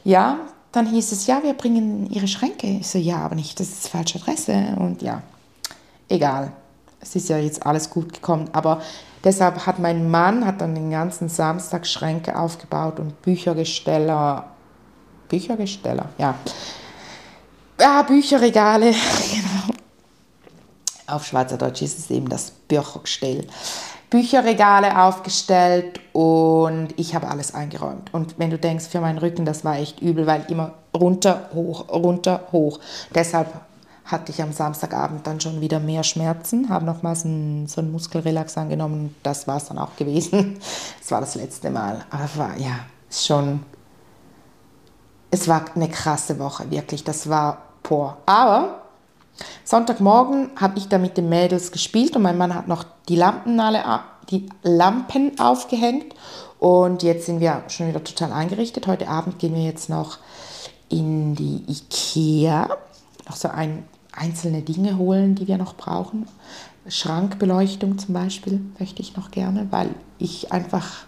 Ja, 0.04 0.38
dann 0.72 0.86
hieß 0.86 1.14
es, 1.14 1.26
ja, 1.26 1.42
wir 1.42 1.54
bringen 1.54 2.08
ihre 2.12 2.28
Schränke. 2.28 2.68
Ich 2.68 2.88
so, 2.88 3.00
ja, 3.00 3.18
aber 3.18 3.34
nicht, 3.34 3.60
das 3.60 3.70
ist 3.70 3.88
falsche 3.88 4.20
Adresse. 4.20 4.76
Und 4.78 5.02
ja, 5.02 5.24
egal. 6.10 6.52
Es 7.02 7.16
ist 7.16 7.30
ja 7.30 7.40
jetzt 7.40 7.66
alles 7.66 7.90
gut 7.90 8.14
gekommen. 8.14 8.48
Aber 8.54 8.84
deshalb 9.24 9.66
hat 9.66 9.80
mein 9.80 10.12
Mann 10.12 10.46
hat 10.46 10.62
dann 10.62 10.76
den 10.76 10.92
ganzen 10.92 11.28
Samstag 11.28 11.88
Schränke 11.88 12.38
aufgebaut 12.38 13.00
und 13.00 13.20
Büchergesteller. 13.24 14.46
Büchergesteller, 15.28 16.10
ja. 16.20 16.36
Ja, 17.80 18.04
Bücherregale, 18.04 18.92
genau 19.34 19.55
auf 21.08 21.26
Schweizerdeutsch 21.26 21.82
ist 21.82 22.00
es 22.00 22.10
eben 22.10 22.30
das 22.30 22.52
Büchergestell. 22.52 23.48
Bücherregale 24.10 25.02
aufgestellt 25.02 26.00
und 26.14 26.90
ich 26.98 27.16
habe 27.16 27.28
alles 27.28 27.54
eingeräumt. 27.54 28.14
Und 28.14 28.38
wenn 28.38 28.50
du 28.50 28.58
denkst, 28.58 28.86
für 28.86 29.02
meinen 29.02 29.18
Rücken, 29.18 29.46
das 29.46 29.66
war 29.66 29.78
echt 29.78 30.00
übel, 30.00 30.28
weil 30.28 30.46
immer 30.50 30.74
runter, 30.96 31.50
hoch, 31.54 31.90
runter, 31.90 32.48
hoch. 32.52 32.80
Deshalb 33.14 33.48
hatte 34.06 34.32
ich 34.32 34.42
am 34.42 34.54
Samstagabend 34.54 35.26
dann 35.26 35.42
schon 35.42 35.62
wieder 35.62 35.80
mehr 35.80 36.04
Schmerzen, 36.04 36.70
habe 36.70 36.86
nochmals 36.86 37.26
einen, 37.26 37.68
so 37.68 37.82
einen 37.82 37.92
Muskelrelax 37.92 38.58
angenommen. 38.58 39.16
Das 39.24 39.48
war 39.48 39.58
es 39.58 39.66
dann 39.66 39.80
auch 39.80 39.96
gewesen. 39.96 40.60
Das 41.00 41.12
war 41.12 41.22
das 41.22 41.36
letzte 41.36 41.70
Mal. 41.70 42.04
Aber 42.10 42.30
war, 42.36 42.58
ja, 42.58 42.80
schon, 43.12 43.64
es 45.30 45.48
war 45.48 45.66
eine 45.76 45.90
krasse 45.90 46.40
Woche, 46.40 46.70
wirklich. 46.72 47.04
Das 47.04 47.30
war 47.30 47.58
por. 47.84 48.18
Aber 48.26 48.85
Sonntagmorgen 49.64 50.52
habe 50.56 50.78
ich 50.78 50.88
da 50.88 50.98
mit 50.98 51.18
den 51.18 51.30
Mädels 51.30 51.72
gespielt 51.72 52.16
und 52.16 52.22
mein 52.22 52.38
Mann 52.38 52.54
hat 52.54 52.68
noch 52.68 52.86
die 53.10 53.16
Lampen 53.16 53.60
alle 53.60 53.84
die 54.30 54.50
Lampen 54.64 55.40
aufgehängt 55.40 56.16
und 56.60 57.04
jetzt 57.04 57.26
sind 57.28 57.40
wir 57.40 57.64
schon 57.68 57.88
wieder 57.88 58.04
total 58.04 58.32
eingerichtet. 58.32 58.88
Heute 58.88 59.08
Abend 59.08 59.40
gehen 59.40 59.54
wir 59.54 59.64
jetzt 59.64 59.90
noch 59.90 60.18
in 60.90 61.36
die 61.36 61.64
Ikea, 61.68 62.70
noch 63.28 63.36
so 63.36 63.50
ein, 63.50 63.86
einzelne 64.12 64.62
Dinge 64.62 64.98
holen, 64.98 65.36
die 65.36 65.48
wir 65.48 65.58
noch 65.58 65.76
brauchen. 65.76 66.28
Schrankbeleuchtung 66.88 67.98
zum 67.98 68.14
Beispiel 68.14 68.62
möchte 68.80 69.02
ich 69.02 69.18
noch 69.18 69.32
gerne, 69.32 69.68
weil 69.72 69.90
ich 70.18 70.52
einfach 70.52 71.06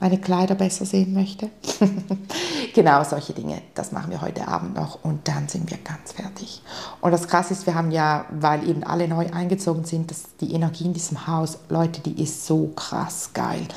meine 0.00 0.18
Kleider 0.18 0.54
besser 0.54 0.86
sehen 0.86 1.12
möchte. 1.12 1.50
genau 2.74 3.04
solche 3.04 3.34
Dinge, 3.34 3.60
das 3.74 3.92
machen 3.92 4.10
wir 4.10 4.22
heute 4.22 4.48
Abend 4.48 4.74
noch 4.74 5.04
und 5.04 5.28
dann 5.28 5.46
sind 5.46 5.70
wir 5.70 5.78
ganz 5.78 6.12
fertig. 6.12 6.62
Und 7.02 7.12
das 7.12 7.28
Krasse 7.28 7.52
ist, 7.52 7.66
wir 7.66 7.74
haben 7.74 7.90
ja, 7.90 8.24
weil 8.30 8.66
eben 8.68 8.82
alle 8.82 9.06
neu 9.06 9.26
eingezogen 9.30 9.84
sind, 9.84 10.10
dass 10.10 10.24
die 10.40 10.54
Energie 10.54 10.86
in 10.86 10.94
diesem 10.94 11.26
Haus, 11.26 11.58
Leute, 11.68 12.00
die 12.00 12.22
ist 12.22 12.46
so 12.46 12.68
krass 12.74 13.30
geil. 13.34 13.68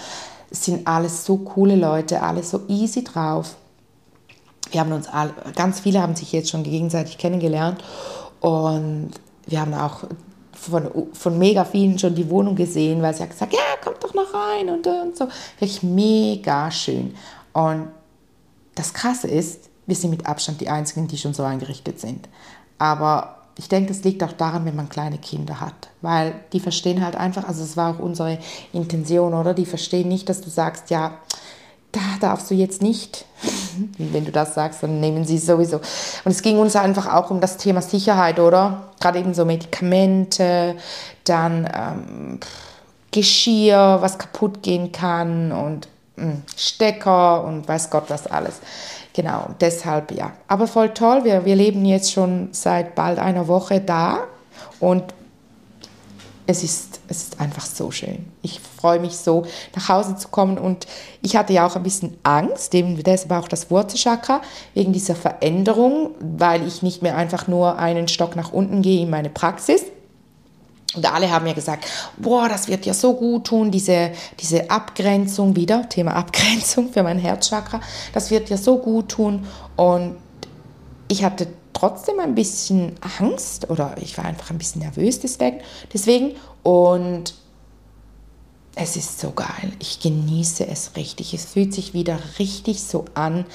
Es 0.49 0.63
sind 0.63 0.87
alles 0.87 1.25
so 1.25 1.37
coole 1.37 1.75
Leute, 1.75 2.23
alle 2.23 2.41
so 2.41 2.61
easy 2.69 3.03
drauf. 3.03 3.55
Wir 4.71 4.79
haben 4.79 4.93
uns 4.93 5.07
alle, 5.07 5.33
ganz 5.55 5.81
viele 5.81 6.01
haben 6.01 6.15
sich 6.15 6.31
jetzt 6.31 6.49
schon 6.49 6.63
gegenseitig 6.63 7.17
kennengelernt 7.17 7.83
und 8.39 9.11
wir 9.45 9.59
haben 9.59 9.73
auch 9.73 10.05
von, 10.71 11.07
von 11.13 11.37
mega 11.37 11.65
vielen 11.65 11.99
schon 11.99 12.15
die 12.15 12.29
Wohnung 12.29 12.55
gesehen, 12.55 13.01
weil 13.01 13.13
sie 13.13 13.23
hat 13.23 13.31
gesagt, 13.31 13.53
ja, 13.53 13.59
kommt 13.83 14.03
doch 14.03 14.13
noch 14.13 14.33
rein 14.33 14.69
und, 14.69 14.85
und 14.87 15.17
so. 15.17 15.27
Wirklich 15.59 15.83
mega 15.83 16.71
schön. 16.71 17.15
Und 17.53 17.89
das 18.75 18.93
Krasse 18.93 19.27
ist, 19.27 19.69
wir 19.85 19.95
sind 19.95 20.11
mit 20.11 20.25
Abstand 20.25 20.61
die 20.61 20.69
Einzigen, 20.69 21.07
die 21.07 21.17
schon 21.17 21.33
so 21.33 21.43
eingerichtet 21.43 21.99
sind. 21.99 22.27
Aber 22.77 23.37
ich 23.57 23.69
denke, 23.69 23.89
das 23.89 24.03
liegt 24.03 24.23
auch 24.23 24.31
daran, 24.31 24.65
wenn 24.65 24.75
man 24.75 24.89
kleine 24.89 25.17
Kinder 25.17 25.59
hat, 25.59 25.89
weil 26.01 26.33
die 26.53 26.59
verstehen 26.59 27.03
halt 27.03 27.15
einfach, 27.15 27.47
also 27.47 27.63
es 27.63 27.77
war 27.77 27.95
auch 27.95 27.99
unsere 27.99 28.39
Intention, 28.71 29.33
oder? 29.33 29.53
Die 29.53 29.65
verstehen 29.65 30.07
nicht, 30.07 30.27
dass 30.27 30.41
du 30.41 30.49
sagst, 30.49 30.89
ja, 30.89 31.19
da 31.93 32.01
darfst 32.19 32.51
du 32.51 32.55
jetzt 32.55 32.81
nicht. 32.81 33.25
Wenn 33.97 34.25
du 34.25 34.31
das 34.31 34.53
sagst, 34.53 34.83
dann 34.83 34.99
nehmen 34.99 35.25
sie 35.25 35.37
es 35.37 35.45
sowieso. 35.45 35.77
Und 35.77 36.31
es 36.31 36.41
ging 36.41 36.57
uns 36.57 36.75
einfach 36.75 37.13
auch 37.13 37.29
um 37.31 37.39
das 37.39 37.57
Thema 37.57 37.81
Sicherheit, 37.81 38.39
oder? 38.39 38.89
Gerade 38.99 39.19
eben 39.19 39.33
so 39.33 39.45
Medikamente, 39.45 40.75
dann 41.23 41.69
ähm, 41.73 42.39
Geschirr, 43.11 43.99
was 44.01 44.17
kaputt 44.17 44.63
gehen 44.63 44.91
kann 44.91 45.51
und 45.51 45.87
mh, 46.15 46.23
hm, 46.23 46.41
Stecker 46.57 47.43
und 47.43 47.67
weiß 47.67 47.89
Gott 47.89 48.05
was 48.09 48.27
alles. 48.27 48.59
Genau, 49.13 49.49
deshalb 49.61 50.11
ja. 50.11 50.31
Aber 50.47 50.67
voll 50.67 50.89
toll, 50.89 51.23
wir, 51.23 51.45
wir 51.45 51.55
leben 51.55 51.85
jetzt 51.85 52.11
schon 52.11 52.49
seit 52.51 52.95
bald 52.95 53.19
einer 53.19 53.47
Woche 53.47 53.79
da 53.79 54.21
und 54.79 55.03
es 56.53 56.63
ist, 56.63 56.99
es 57.07 57.23
ist 57.23 57.39
einfach 57.41 57.65
so 57.65 57.91
schön. 57.91 58.25
Ich 58.41 58.59
freue 58.59 58.99
mich 58.99 59.17
so, 59.17 59.43
nach 59.75 59.89
Hause 59.89 60.15
zu 60.15 60.27
kommen. 60.29 60.57
Und 60.57 60.87
ich 61.21 61.35
hatte 61.35 61.51
ja 61.51 61.65
auch 61.65 61.75
ein 61.75 61.83
bisschen 61.83 62.17
Angst, 62.23 62.73
eben 62.73 63.01
deshalb 63.03 63.31
auch 63.31 63.47
das 63.47 63.69
Wurzelchakra, 63.69 64.41
wegen 64.73 64.93
dieser 64.93 65.15
Veränderung, 65.15 66.11
weil 66.19 66.65
ich 66.65 66.81
nicht 66.81 67.01
mehr 67.01 67.17
einfach 67.17 67.47
nur 67.47 67.77
einen 67.77 68.07
Stock 68.07 68.35
nach 68.35 68.53
unten 68.53 68.81
gehe 68.81 69.01
in 69.01 69.09
meine 69.09 69.29
Praxis. 69.29 69.83
Und 70.95 71.11
alle 71.11 71.31
haben 71.31 71.45
mir 71.45 71.55
gesagt, 71.55 71.87
boah, 72.17 72.47
das 72.47 72.67
wird 72.67 72.85
ja 72.85 72.93
so 72.93 73.15
gut 73.15 73.45
tun, 73.45 73.71
diese, 73.71 74.11
diese 74.39 74.69
Abgrenzung 74.69 75.55
wieder, 75.55 75.89
Thema 75.89 76.15
Abgrenzung 76.15 76.93
für 76.93 77.01
mein 77.01 77.17
Herzchakra, 77.17 77.81
das 78.13 78.29
wird 78.29 78.49
ja 78.49 78.57
so 78.57 78.77
gut 78.77 79.09
tun. 79.09 79.47
Und 79.75 80.17
ich 81.07 81.23
hatte 81.23 81.47
trotzdem 81.73 82.19
ein 82.19 82.35
bisschen 82.35 82.95
Angst 83.19 83.69
oder 83.69 83.95
ich 83.99 84.17
war 84.17 84.25
einfach 84.25 84.49
ein 84.51 84.57
bisschen 84.57 84.81
nervös 84.81 85.19
deswegen. 85.19 85.59
deswegen. 85.93 86.35
Und 86.63 87.33
es 88.75 88.95
ist 88.95 89.19
so 89.19 89.31
geil. 89.31 89.71
Ich 89.79 89.99
genieße 89.99 90.65
es 90.67 90.95
richtig. 90.95 91.33
Es 91.33 91.45
fühlt 91.45 91.73
sich 91.73 91.93
wieder 91.93 92.17
richtig 92.39 92.83
so 92.83 93.05
an, 93.13 93.45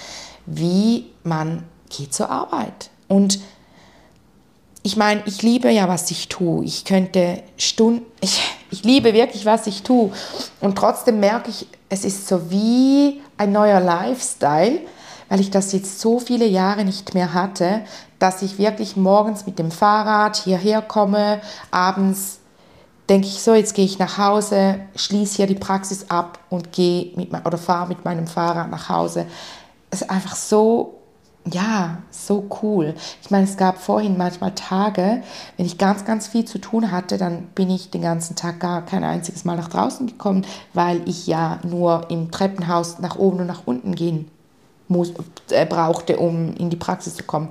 wie 0.47 1.07
man 1.25 1.64
geht 1.89 2.14
zur 2.14 2.31
Arbeit. 2.31 2.91
Und 3.09 3.41
ich 4.83 4.97
meine, 4.97 5.23
ich 5.27 5.43
liebe 5.43 5.71
ja, 5.71 5.89
was 5.89 6.11
ich 6.11 6.29
tue. 6.29 6.64
Ich 6.64 6.85
könnte 6.85 7.43
Stunden, 7.57 8.07
ich, 8.21 8.41
ich 8.71 8.85
liebe 8.85 9.12
wirklich, 9.12 9.45
was 9.45 9.66
ich 9.66 9.83
tue. 9.83 10.12
Und 10.61 10.77
trotzdem 10.77 11.21
merke 11.21 11.51
ich, 11.51 11.66
es 11.89 12.05
ist 12.05 12.29
so 12.29 12.51
wie 12.51 13.21
ein 13.37 13.53
neuer 13.53 13.81
Lifestyle, 13.81 14.81
weil 15.29 15.41
ich 15.41 15.51
das 15.51 15.73
jetzt 15.73 16.01
so 16.01 16.19
viele 16.19 16.47
Jahre 16.47 16.85
nicht 16.85 17.14
mehr 17.14 17.35
hatte, 17.35 17.83
dass 18.19 18.43
ich 18.43 18.59
wirklich 18.59 18.97
morgens 18.97 19.47
mit 19.47 19.59
dem 19.59 19.71
Fahrrad 19.71 20.37
hierher 20.37 20.83
komme, 20.83 21.41
abends 21.71 22.41
denke 23.09 23.27
ich 23.27 23.43
so, 23.43 23.55
jetzt 23.55 23.75
gehe 23.75 23.85
ich 23.85 23.99
nach 23.99 24.19
Hause, 24.19 24.81
schließe 24.95 25.37
hier 25.37 25.47
die 25.47 25.55
Praxis 25.55 26.11
ab 26.11 26.39
und 26.51 26.73
gehe 26.73 27.12
mit 27.16 27.33
oder 27.47 27.59
fahre 27.59 27.89
mit 27.89 28.05
meinem 28.05 28.27
Fahrrad 28.27 28.71
nach 28.71 28.89
Hause. 28.89 29.27
Es 29.91 30.03
ist 30.03 30.11
einfach 30.11 30.37
so 30.37 30.99
ja, 31.53 31.99
so 32.11 32.47
cool. 32.62 32.95
Ich 33.23 33.31
meine, 33.31 33.45
es 33.45 33.57
gab 33.57 33.79
vorhin 33.79 34.19
manchmal 34.19 34.55
Tage, 34.55 35.23
wenn 35.57 35.66
ich 35.66 35.79
ganz, 35.79 36.05
ganz 36.05 36.27
viel 36.27 36.45
zu 36.45 36.59
tun 36.59 36.91
hatte, 36.91 37.16
dann 37.16 37.45
bin 37.55 37.71
ich 37.71 37.91
den 37.91 38.03
ganzen 38.03 38.37
Tag 38.37 38.61
gar 38.61 38.85
kein 38.85 39.05
einziges 39.05 39.45
Mal 39.45 39.57
nach 39.57 39.69
draußen 39.69 40.07
gekommen, 40.07 40.45
weil 40.75 41.09
ich 41.09 41.27
ja 41.27 41.59
nur 41.62 42.11
im 42.11 42.31
Treppenhaus 42.31 42.99
nach 42.99 43.16
oben 43.16 43.41
und 43.41 43.47
nach 43.47 43.66
unten 43.66 43.95
gehen 43.95 44.31
muss, 44.89 45.12
äh, 45.51 45.66
brauchte, 45.66 46.18
um 46.18 46.55
in 46.55 46.70
die 46.70 46.76
Praxis 46.76 47.14
zu 47.14 47.22
kommen. 47.22 47.49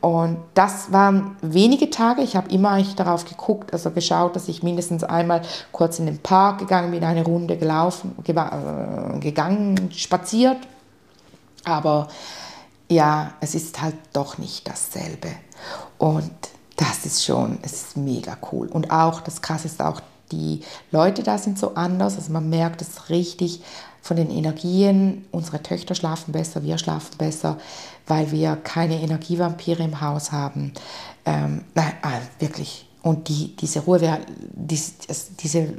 Und 0.00 0.38
das 0.54 0.92
waren 0.92 1.36
wenige 1.42 1.90
Tage. 1.90 2.22
Ich 2.22 2.36
habe 2.36 2.50
immer 2.50 2.70
eigentlich 2.70 2.96
darauf 2.96 3.24
geguckt, 3.24 3.72
also 3.72 3.90
geschaut, 3.90 4.36
dass 4.36 4.48
ich 4.48 4.62
mindestens 4.62 5.04
einmal 5.04 5.42
kurz 5.72 5.98
in 5.98 6.06
den 6.06 6.18
Park 6.18 6.58
gegangen 6.58 6.90
bin, 6.90 7.04
eine 7.04 7.24
Runde 7.24 7.56
gelaufen, 7.56 8.14
äh, 8.24 9.18
gegangen, 9.18 9.90
spaziert. 9.92 10.58
Aber 11.64 12.08
ja, 12.88 13.32
es 13.40 13.54
ist 13.54 13.82
halt 13.82 13.96
doch 14.12 14.38
nicht 14.38 14.66
dasselbe. 14.68 15.28
Und 15.98 16.32
das 16.76 17.04
ist 17.04 17.24
schon, 17.24 17.58
es 17.62 17.72
ist 17.72 17.96
mega 17.96 18.36
cool. 18.52 18.68
Und 18.68 18.90
auch, 18.90 19.20
das 19.20 19.42
Krasse 19.42 19.66
ist 19.66 19.82
auch, 19.82 20.00
die 20.30 20.60
Leute 20.90 21.22
da 21.22 21.38
sind 21.38 21.58
so 21.58 21.74
anders. 21.74 22.16
Also 22.16 22.32
man 22.32 22.48
merkt 22.48 22.82
es 22.82 23.10
richtig, 23.10 23.62
von 24.02 24.16
den 24.16 24.30
Energien. 24.30 25.24
Unsere 25.30 25.62
Töchter 25.62 25.94
schlafen 25.94 26.32
besser, 26.32 26.62
wir 26.62 26.78
schlafen 26.78 27.16
besser, 27.18 27.58
weil 28.06 28.30
wir 28.30 28.56
keine 28.56 29.00
Energievampire 29.00 29.82
im 29.82 30.00
Haus 30.00 30.32
haben. 30.32 30.72
Ähm, 31.24 31.64
nein, 31.74 31.92
also 32.02 32.26
wirklich. 32.38 32.86
Und 33.00 33.28
die, 33.28 33.54
diese 33.56 33.80
Ruhe, 33.80 34.00
die, 34.54 34.80
diese 35.40 35.74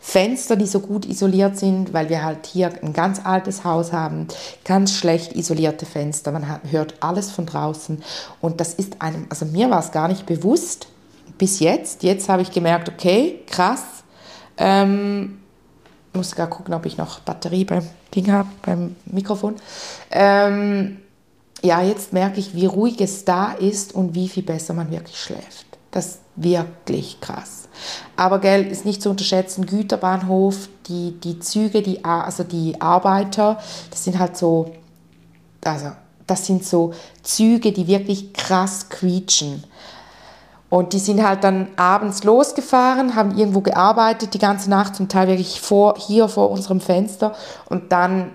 Fenster, 0.00 0.56
die 0.56 0.66
so 0.66 0.80
gut 0.80 1.04
isoliert 1.04 1.58
sind, 1.58 1.92
weil 1.92 2.08
wir 2.08 2.22
halt 2.22 2.46
hier 2.46 2.72
ein 2.82 2.92
ganz 2.92 3.20
altes 3.24 3.64
Haus 3.64 3.92
haben, 3.92 4.28
ganz 4.64 4.92
schlecht 4.92 5.34
isolierte 5.34 5.84
Fenster, 5.84 6.30
man 6.30 6.48
hat, 6.48 6.60
hört 6.70 6.94
alles 7.00 7.30
von 7.32 7.44
draußen. 7.44 8.02
Und 8.40 8.60
das 8.60 8.74
ist 8.74 9.02
einem, 9.02 9.26
also 9.30 9.46
mir 9.46 9.68
war 9.68 9.80
es 9.80 9.90
gar 9.90 10.06
nicht 10.06 10.26
bewusst 10.26 10.86
bis 11.38 11.58
jetzt. 11.58 12.02
Jetzt 12.04 12.28
habe 12.28 12.42
ich 12.42 12.52
gemerkt, 12.52 12.88
okay, 12.88 13.40
krass. 13.46 13.82
Ähm, 14.56 15.40
muss 16.14 16.30
sogar 16.30 16.48
gucken, 16.48 16.74
ob 16.74 16.86
ich 16.86 16.96
noch 16.96 17.20
Batterie 17.20 17.64
beim 17.64 17.88
Ding 18.14 18.30
habe, 18.30 18.48
beim 18.62 18.96
Mikrofon. 19.06 19.56
Ähm, 20.10 20.98
ja, 21.62 21.82
jetzt 21.82 22.12
merke 22.12 22.40
ich, 22.40 22.54
wie 22.54 22.66
ruhig 22.66 23.00
es 23.00 23.24
da 23.24 23.52
ist 23.52 23.94
und 23.94 24.14
wie 24.14 24.28
viel 24.28 24.42
besser 24.42 24.74
man 24.74 24.90
wirklich 24.90 25.18
schläft. 25.18 25.66
Das 25.90 26.06
ist 26.06 26.20
wirklich 26.36 27.20
krass. 27.20 27.68
Aber 28.16 28.40
gell, 28.40 28.66
ist 28.66 28.84
nicht 28.84 29.02
zu 29.02 29.10
unterschätzen, 29.10 29.66
Güterbahnhof, 29.66 30.68
die, 30.88 31.18
die 31.20 31.38
Züge, 31.38 31.82
die, 31.82 32.04
also 32.04 32.44
die 32.44 32.80
Arbeiter, 32.80 33.60
das 33.90 34.04
sind 34.04 34.18
halt 34.18 34.36
so, 34.36 34.72
also 35.64 35.92
das 36.26 36.46
sind 36.46 36.64
so 36.64 36.92
Züge, 37.22 37.72
die 37.72 37.86
wirklich 37.86 38.32
krass 38.32 38.88
quietschen. 38.88 39.64
Und 40.74 40.92
die 40.92 40.98
sind 40.98 41.22
halt 41.22 41.44
dann 41.44 41.68
abends 41.76 42.24
losgefahren, 42.24 43.14
haben 43.14 43.38
irgendwo 43.38 43.60
gearbeitet, 43.60 44.34
die 44.34 44.40
ganze 44.40 44.68
Nacht, 44.68 44.96
zum 44.96 45.08
Teil 45.08 45.28
wirklich 45.28 45.60
vor, 45.60 45.94
hier 45.96 46.26
vor 46.26 46.50
unserem 46.50 46.80
Fenster. 46.80 47.32
Und 47.66 47.92
dann 47.92 48.32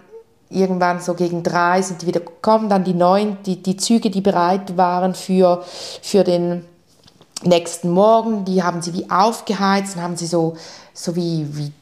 irgendwann 0.48 1.02
so 1.02 1.16
gegen 1.16 1.44
drei 1.44 1.82
sind 1.82 2.02
die 2.02 2.08
wieder 2.08 2.22
gekommen, 2.22 2.70
dann 2.70 2.86
die 2.86 2.94
neuen, 2.94 3.36
die, 3.46 3.62
die 3.62 3.76
Züge, 3.76 4.10
die 4.10 4.22
bereit 4.22 4.78
waren 4.78 5.16
für, 5.16 5.66
für 6.02 6.24
den 6.24 6.64
nächsten 7.44 7.90
Morgen, 7.90 8.46
die 8.46 8.64
haben 8.64 8.82
sie 8.82 8.94
wie 8.94 9.12
aufgeheizt 9.12 9.98
und 9.98 10.02
haben 10.02 10.16
sie 10.16 10.28
so, 10.28 10.56
so 10.94 11.18
wie, 11.18 11.46
wie, 11.58 11.74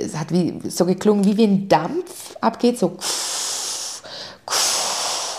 es 0.00 0.16
hat 0.16 0.30
wie, 0.30 0.70
so 0.70 0.86
geklungen, 0.86 1.24
wie 1.24 1.44
ein 1.44 1.68
Dampf 1.68 2.36
abgeht, 2.40 2.78
so 2.78 2.96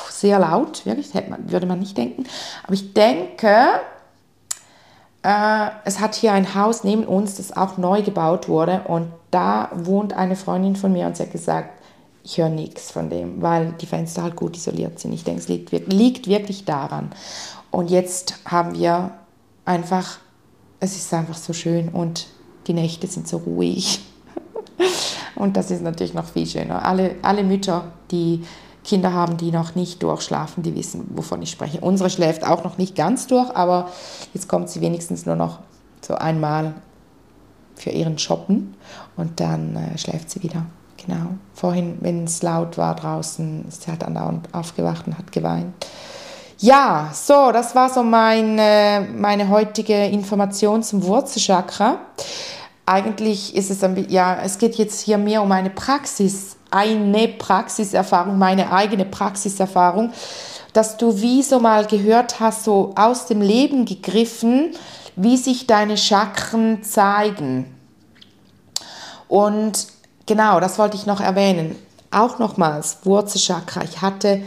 sehr 0.09 0.39
laut, 0.39 0.85
wirklich, 0.85 1.13
man, 1.29 1.49
würde 1.49 1.67
man 1.67 1.79
nicht 1.79 1.97
denken. 1.97 2.25
Aber 2.65 2.73
ich 2.73 2.93
denke, 2.93 3.79
äh, 5.23 5.69
es 5.85 5.99
hat 5.99 6.15
hier 6.15 6.33
ein 6.33 6.55
Haus 6.55 6.83
neben 6.83 7.05
uns, 7.05 7.35
das 7.35 7.55
auch 7.55 7.77
neu 7.77 8.01
gebaut 8.01 8.47
wurde 8.47 8.81
und 8.87 9.11
da 9.31 9.69
wohnt 9.73 10.13
eine 10.13 10.35
Freundin 10.35 10.75
von 10.75 10.93
mir 10.93 11.07
und 11.07 11.17
sie 11.17 11.23
hat 11.23 11.31
gesagt, 11.31 11.69
ich 12.23 12.37
höre 12.37 12.49
nichts 12.49 12.91
von 12.91 13.09
dem, 13.09 13.41
weil 13.41 13.73
die 13.79 13.85
Fenster 13.85 14.21
halt 14.21 14.35
gut 14.35 14.57
isoliert 14.57 14.99
sind. 14.99 15.13
Ich 15.13 15.23
denke, 15.23 15.39
es 15.39 15.47
liegt, 15.47 15.71
liegt 15.71 16.27
wirklich 16.27 16.65
daran. 16.65 17.11
Und 17.71 17.89
jetzt 17.89 18.39
haben 18.45 18.77
wir 18.77 19.11
einfach, 19.63 20.19
es 20.81 20.97
ist 20.97 21.13
einfach 21.13 21.37
so 21.37 21.53
schön 21.53 21.87
und 21.89 22.27
die 22.67 22.73
Nächte 22.73 23.07
sind 23.07 23.29
so 23.29 23.37
ruhig. 23.37 24.01
und 25.35 25.55
das 25.55 25.71
ist 25.71 25.81
natürlich 25.81 26.13
noch 26.13 26.25
viel 26.25 26.45
schöner. 26.45 26.83
Alle, 26.85 27.15
alle 27.21 27.43
Mütter, 27.43 27.91
die 28.11 28.43
Kinder 28.87 29.13
haben, 29.13 29.37
die 29.37 29.51
noch 29.51 29.75
nicht 29.75 30.01
durchschlafen, 30.01 30.63
die 30.63 30.73
wissen, 30.73 31.05
wovon 31.13 31.41
ich 31.41 31.51
spreche. 31.51 31.81
Unsere 31.81 32.09
schläft 32.09 32.45
auch 32.45 32.63
noch 32.63 32.77
nicht 32.77 32.95
ganz 32.95 33.27
durch, 33.27 33.53
aber 33.55 33.91
jetzt 34.33 34.47
kommt 34.47 34.69
sie 34.69 34.81
wenigstens 34.81 35.25
nur 35.25 35.35
noch 35.35 35.59
so 36.01 36.15
einmal 36.15 36.73
für 37.75 37.89
ihren 37.89 38.17
Shoppen 38.17 38.75
und 39.17 39.39
dann 39.39 39.75
äh, 39.75 39.97
schläft 39.97 40.29
sie 40.29 40.41
wieder. 40.41 40.65
Genau. 41.05 41.27
Vorhin, 41.53 41.97
wenn 42.01 42.23
es 42.23 42.41
laut 42.41 42.77
war 42.77 42.95
draußen, 42.95 43.65
sie 43.69 43.91
halt 43.91 44.03
andauernd 44.03 44.53
aufgewacht 44.53 45.05
und 45.05 45.17
hat 45.17 45.31
geweint. 45.31 45.73
Ja, 46.59 47.11
so, 47.13 47.51
das 47.51 47.75
war 47.75 47.89
so 47.89 48.01
meine, 48.01 49.07
meine 49.15 49.49
heutige 49.49 50.05
Information 50.05 50.81
zum 50.81 51.03
Wurzelchakra. 51.03 51.99
Eigentlich 52.85 53.55
ist 53.55 53.69
es, 53.69 53.87
ja, 54.07 54.37
es 54.43 54.57
geht 54.57 54.75
jetzt 54.75 55.01
hier 55.01 55.17
mehr 55.17 55.43
um 55.43 55.51
eine 55.51 55.69
Praxis 55.69 56.56
eine 56.71 57.27
Praxiserfahrung, 57.27 58.37
meine 58.37 58.71
eigene 58.71 59.05
Praxiserfahrung, 59.05 60.11
dass 60.73 60.97
du 60.97 61.21
wie 61.21 61.41
so 61.43 61.59
mal 61.59 61.85
gehört 61.85 62.39
hast, 62.39 62.63
so 62.63 62.93
aus 62.95 63.25
dem 63.25 63.41
Leben 63.41 63.85
gegriffen, 63.85 64.71
wie 65.15 65.37
sich 65.37 65.67
deine 65.67 65.97
Chakren 65.97 66.83
zeigen. 66.83 67.73
Und 69.27 69.87
genau, 70.25 70.59
das 70.59 70.77
wollte 70.77 70.97
ich 70.97 71.05
noch 71.05 71.19
erwähnen. 71.19 71.75
Auch 72.11 72.39
nochmals, 72.39 72.99
Wurzelchakra. 73.03 73.81
Ich 73.83 74.01
hatte 74.01 74.41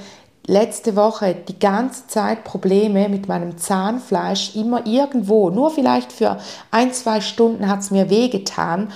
letzte 0.47 0.97
Woche 0.97 1.35
die 1.35 1.59
ganze 1.59 2.07
Zeit 2.07 2.45
Probleme 2.45 3.09
mit 3.09 3.29
meinem 3.29 3.59
Zahnfleisch, 3.59 4.57
immer 4.57 4.87
irgendwo, 4.87 5.51
nur 5.51 5.71
vielleicht 5.71 6.13
für 6.13 6.39
ein, 6.71 6.93
zwei 6.93 7.21
Stunden 7.21 7.69
hat 7.69 7.81
es 7.81 7.91
mir 7.91 8.09
wehgetan 8.11 8.93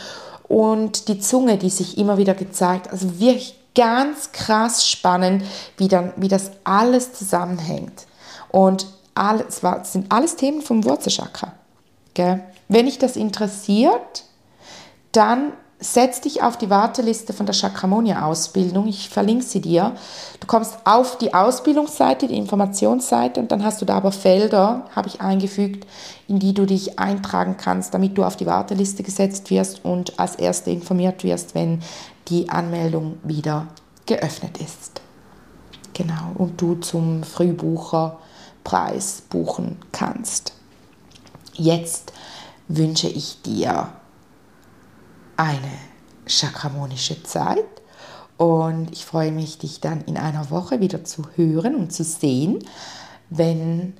und 0.48 1.08
die 1.08 1.18
Zunge, 1.18 1.58
die 1.58 1.70
sich 1.70 1.98
immer 1.98 2.18
wieder 2.18 2.34
gezeigt. 2.34 2.90
Also 2.90 3.18
wirklich 3.18 3.58
ganz 3.74 4.32
krass 4.32 4.88
spannend, 4.88 5.44
wie, 5.76 5.88
dann, 5.88 6.12
wie 6.16 6.28
das 6.28 6.52
alles 6.64 7.12
zusammenhängt. 7.12 8.06
Und 8.50 8.86
alles, 9.14 9.60
das 9.60 9.92
sind 9.92 10.10
alles 10.12 10.36
Themen 10.36 10.62
vom 10.62 10.84
Wurzelchakra. 10.84 11.52
Gell? 12.14 12.44
Wenn 12.68 12.86
dich 12.86 12.98
das 12.98 13.16
interessiert, 13.16 14.24
dann 15.12 15.52
setz 15.84 16.22
dich 16.22 16.42
auf 16.42 16.56
die 16.56 16.70
Warteliste 16.70 17.32
von 17.32 17.46
der 17.46 17.54
Chakramonia-Ausbildung. 17.54 18.88
Ich 18.88 19.10
verlinke 19.10 19.44
sie 19.44 19.60
dir. 19.60 19.92
Du 20.40 20.46
kommst 20.46 20.78
auf 20.84 21.18
die 21.18 21.34
Ausbildungsseite, 21.34 22.26
die 22.26 22.38
Informationsseite 22.38 23.40
und 23.40 23.52
dann 23.52 23.64
hast 23.64 23.82
du 23.82 23.84
da 23.84 23.96
aber 23.96 24.12
Felder, 24.12 24.86
habe 24.96 25.08
ich 25.08 25.20
eingefügt, 25.20 25.86
in 26.26 26.38
die 26.38 26.54
du 26.54 26.64
dich 26.64 26.98
eintragen 26.98 27.56
kannst, 27.58 27.92
damit 27.92 28.16
du 28.16 28.24
auf 28.24 28.36
die 28.36 28.46
Warteliste 28.46 29.02
gesetzt 29.02 29.50
wirst 29.50 29.84
und 29.84 30.18
als 30.18 30.36
Erste 30.36 30.70
informiert 30.70 31.22
wirst, 31.22 31.54
wenn 31.54 31.82
die 32.28 32.48
Anmeldung 32.48 33.18
wieder 33.22 33.66
geöffnet 34.06 34.58
ist. 34.58 35.02
Genau, 35.92 36.32
und 36.36 36.60
du 36.60 36.76
zum 36.76 37.22
Frühbucherpreis 37.22 39.22
buchen 39.28 39.76
kannst. 39.92 40.54
Jetzt 41.52 42.12
wünsche 42.68 43.08
ich 43.08 43.42
dir 43.42 43.90
eine 45.36 45.70
chakramonische 46.26 47.22
Zeit 47.22 47.64
und 48.36 48.92
ich 48.92 49.04
freue 49.04 49.30
mich, 49.30 49.58
dich 49.58 49.80
dann 49.80 50.02
in 50.02 50.16
einer 50.16 50.50
Woche 50.50 50.80
wieder 50.80 51.04
zu 51.04 51.22
hören 51.36 51.74
und 51.76 51.92
zu 51.92 52.02
sehen, 52.02 52.58
wenn 53.30 53.94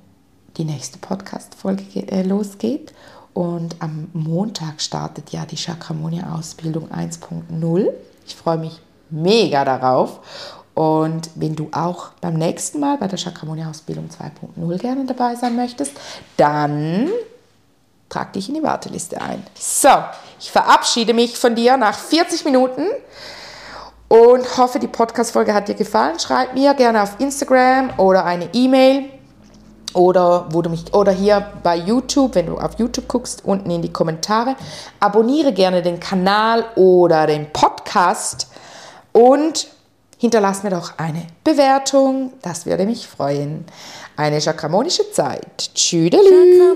die 0.57 0.65
nächste 0.65 0.97
Podcast-Folge 0.97 2.07
äh, 2.11 2.23
losgeht. 2.23 2.93
Und 3.33 3.75
am 3.79 4.07
Montag 4.13 4.81
startet 4.81 5.31
ja 5.31 5.45
die 5.45 5.57
Chakramonia-Ausbildung 5.57 6.89
1.0. 6.89 7.89
Ich 8.25 8.35
freue 8.35 8.57
mich 8.57 8.79
mega 9.09 9.65
darauf. 9.65 10.19
Und 10.73 11.29
wenn 11.35 11.55
du 11.55 11.69
auch 11.71 12.11
beim 12.21 12.35
nächsten 12.35 12.79
Mal 12.79 12.97
bei 12.97 13.07
der 13.07 13.17
Chakramonia-Ausbildung 13.17 14.09
2.0 14.57 14.77
gerne 14.77 15.05
dabei 15.05 15.35
sein 15.35 15.55
möchtest, 15.55 15.93
dann 16.37 17.09
trag 18.09 18.33
dich 18.33 18.49
in 18.49 18.55
die 18.55 18.63
Warteliste 18.63 19.21
ein. 19.21 19.43
So, 19.57 19.89
ich 20.45 20.51
verabschiede 20.51 21.15
mich 21.15 21.39
von 21.39 21.55
dir 21.55 21.75
nach 21.75 21.97
40 21.97 22.45
Minuten 22.45 22.85
und 24.07 24.57
hoffe, 24.59 24.77
die 24.77 24.87
Podcast-Folge 24.87 25.55
hat 25.55 25.67
dir 25.67 25.73
gefallen. 25.73 26.19
Schreib 26.19 26.53
mir 26.53 26.75
gerne 26.75 27.01
auf 27.01 27.19
Instagram 27.19 27.89
oder 27.97 28.25
eine 28.25 28.53
E-Mail 28.53 29.05
oder, 29.95 30.47
oder 30.91 31.11
hier 31.11 31.51
bei 31.63 31.77
YouTube, 31.77 32.35
wenn 32.35 32.45
du 32.45 32.59
auf 32.59 32.77
YouTube 32.77 33.07
guckst, 33.07 33.43
unten 33.43 33.71
in 33.71 33.81
die 33.81 33.91
Kommentare. 33.91 34.55
Abonniere 34.99 35.51
gerne 35.51 35.81
den 35.81 35.99
Kanal 35.99 36.65
oder 36.75 37.25
den 37.25 37.51
Podcast 37.51 38.47
und 39.13 39.65
hinterlass 40.19 40.61
mir 40.61 40.69
doch 40.69 40.99
eine 40.99 41.25
Bewertung. 41.43 42.33
Das 42.43 42.67
würde 42.67 42.85
mich 42.85 43.07
freuen. 43.07 43.65
Eine 44.15 44.39
chakramonische 44.39 45.11
Zeit. 45.11 45.71
Tschüdelü. 45.73 46.75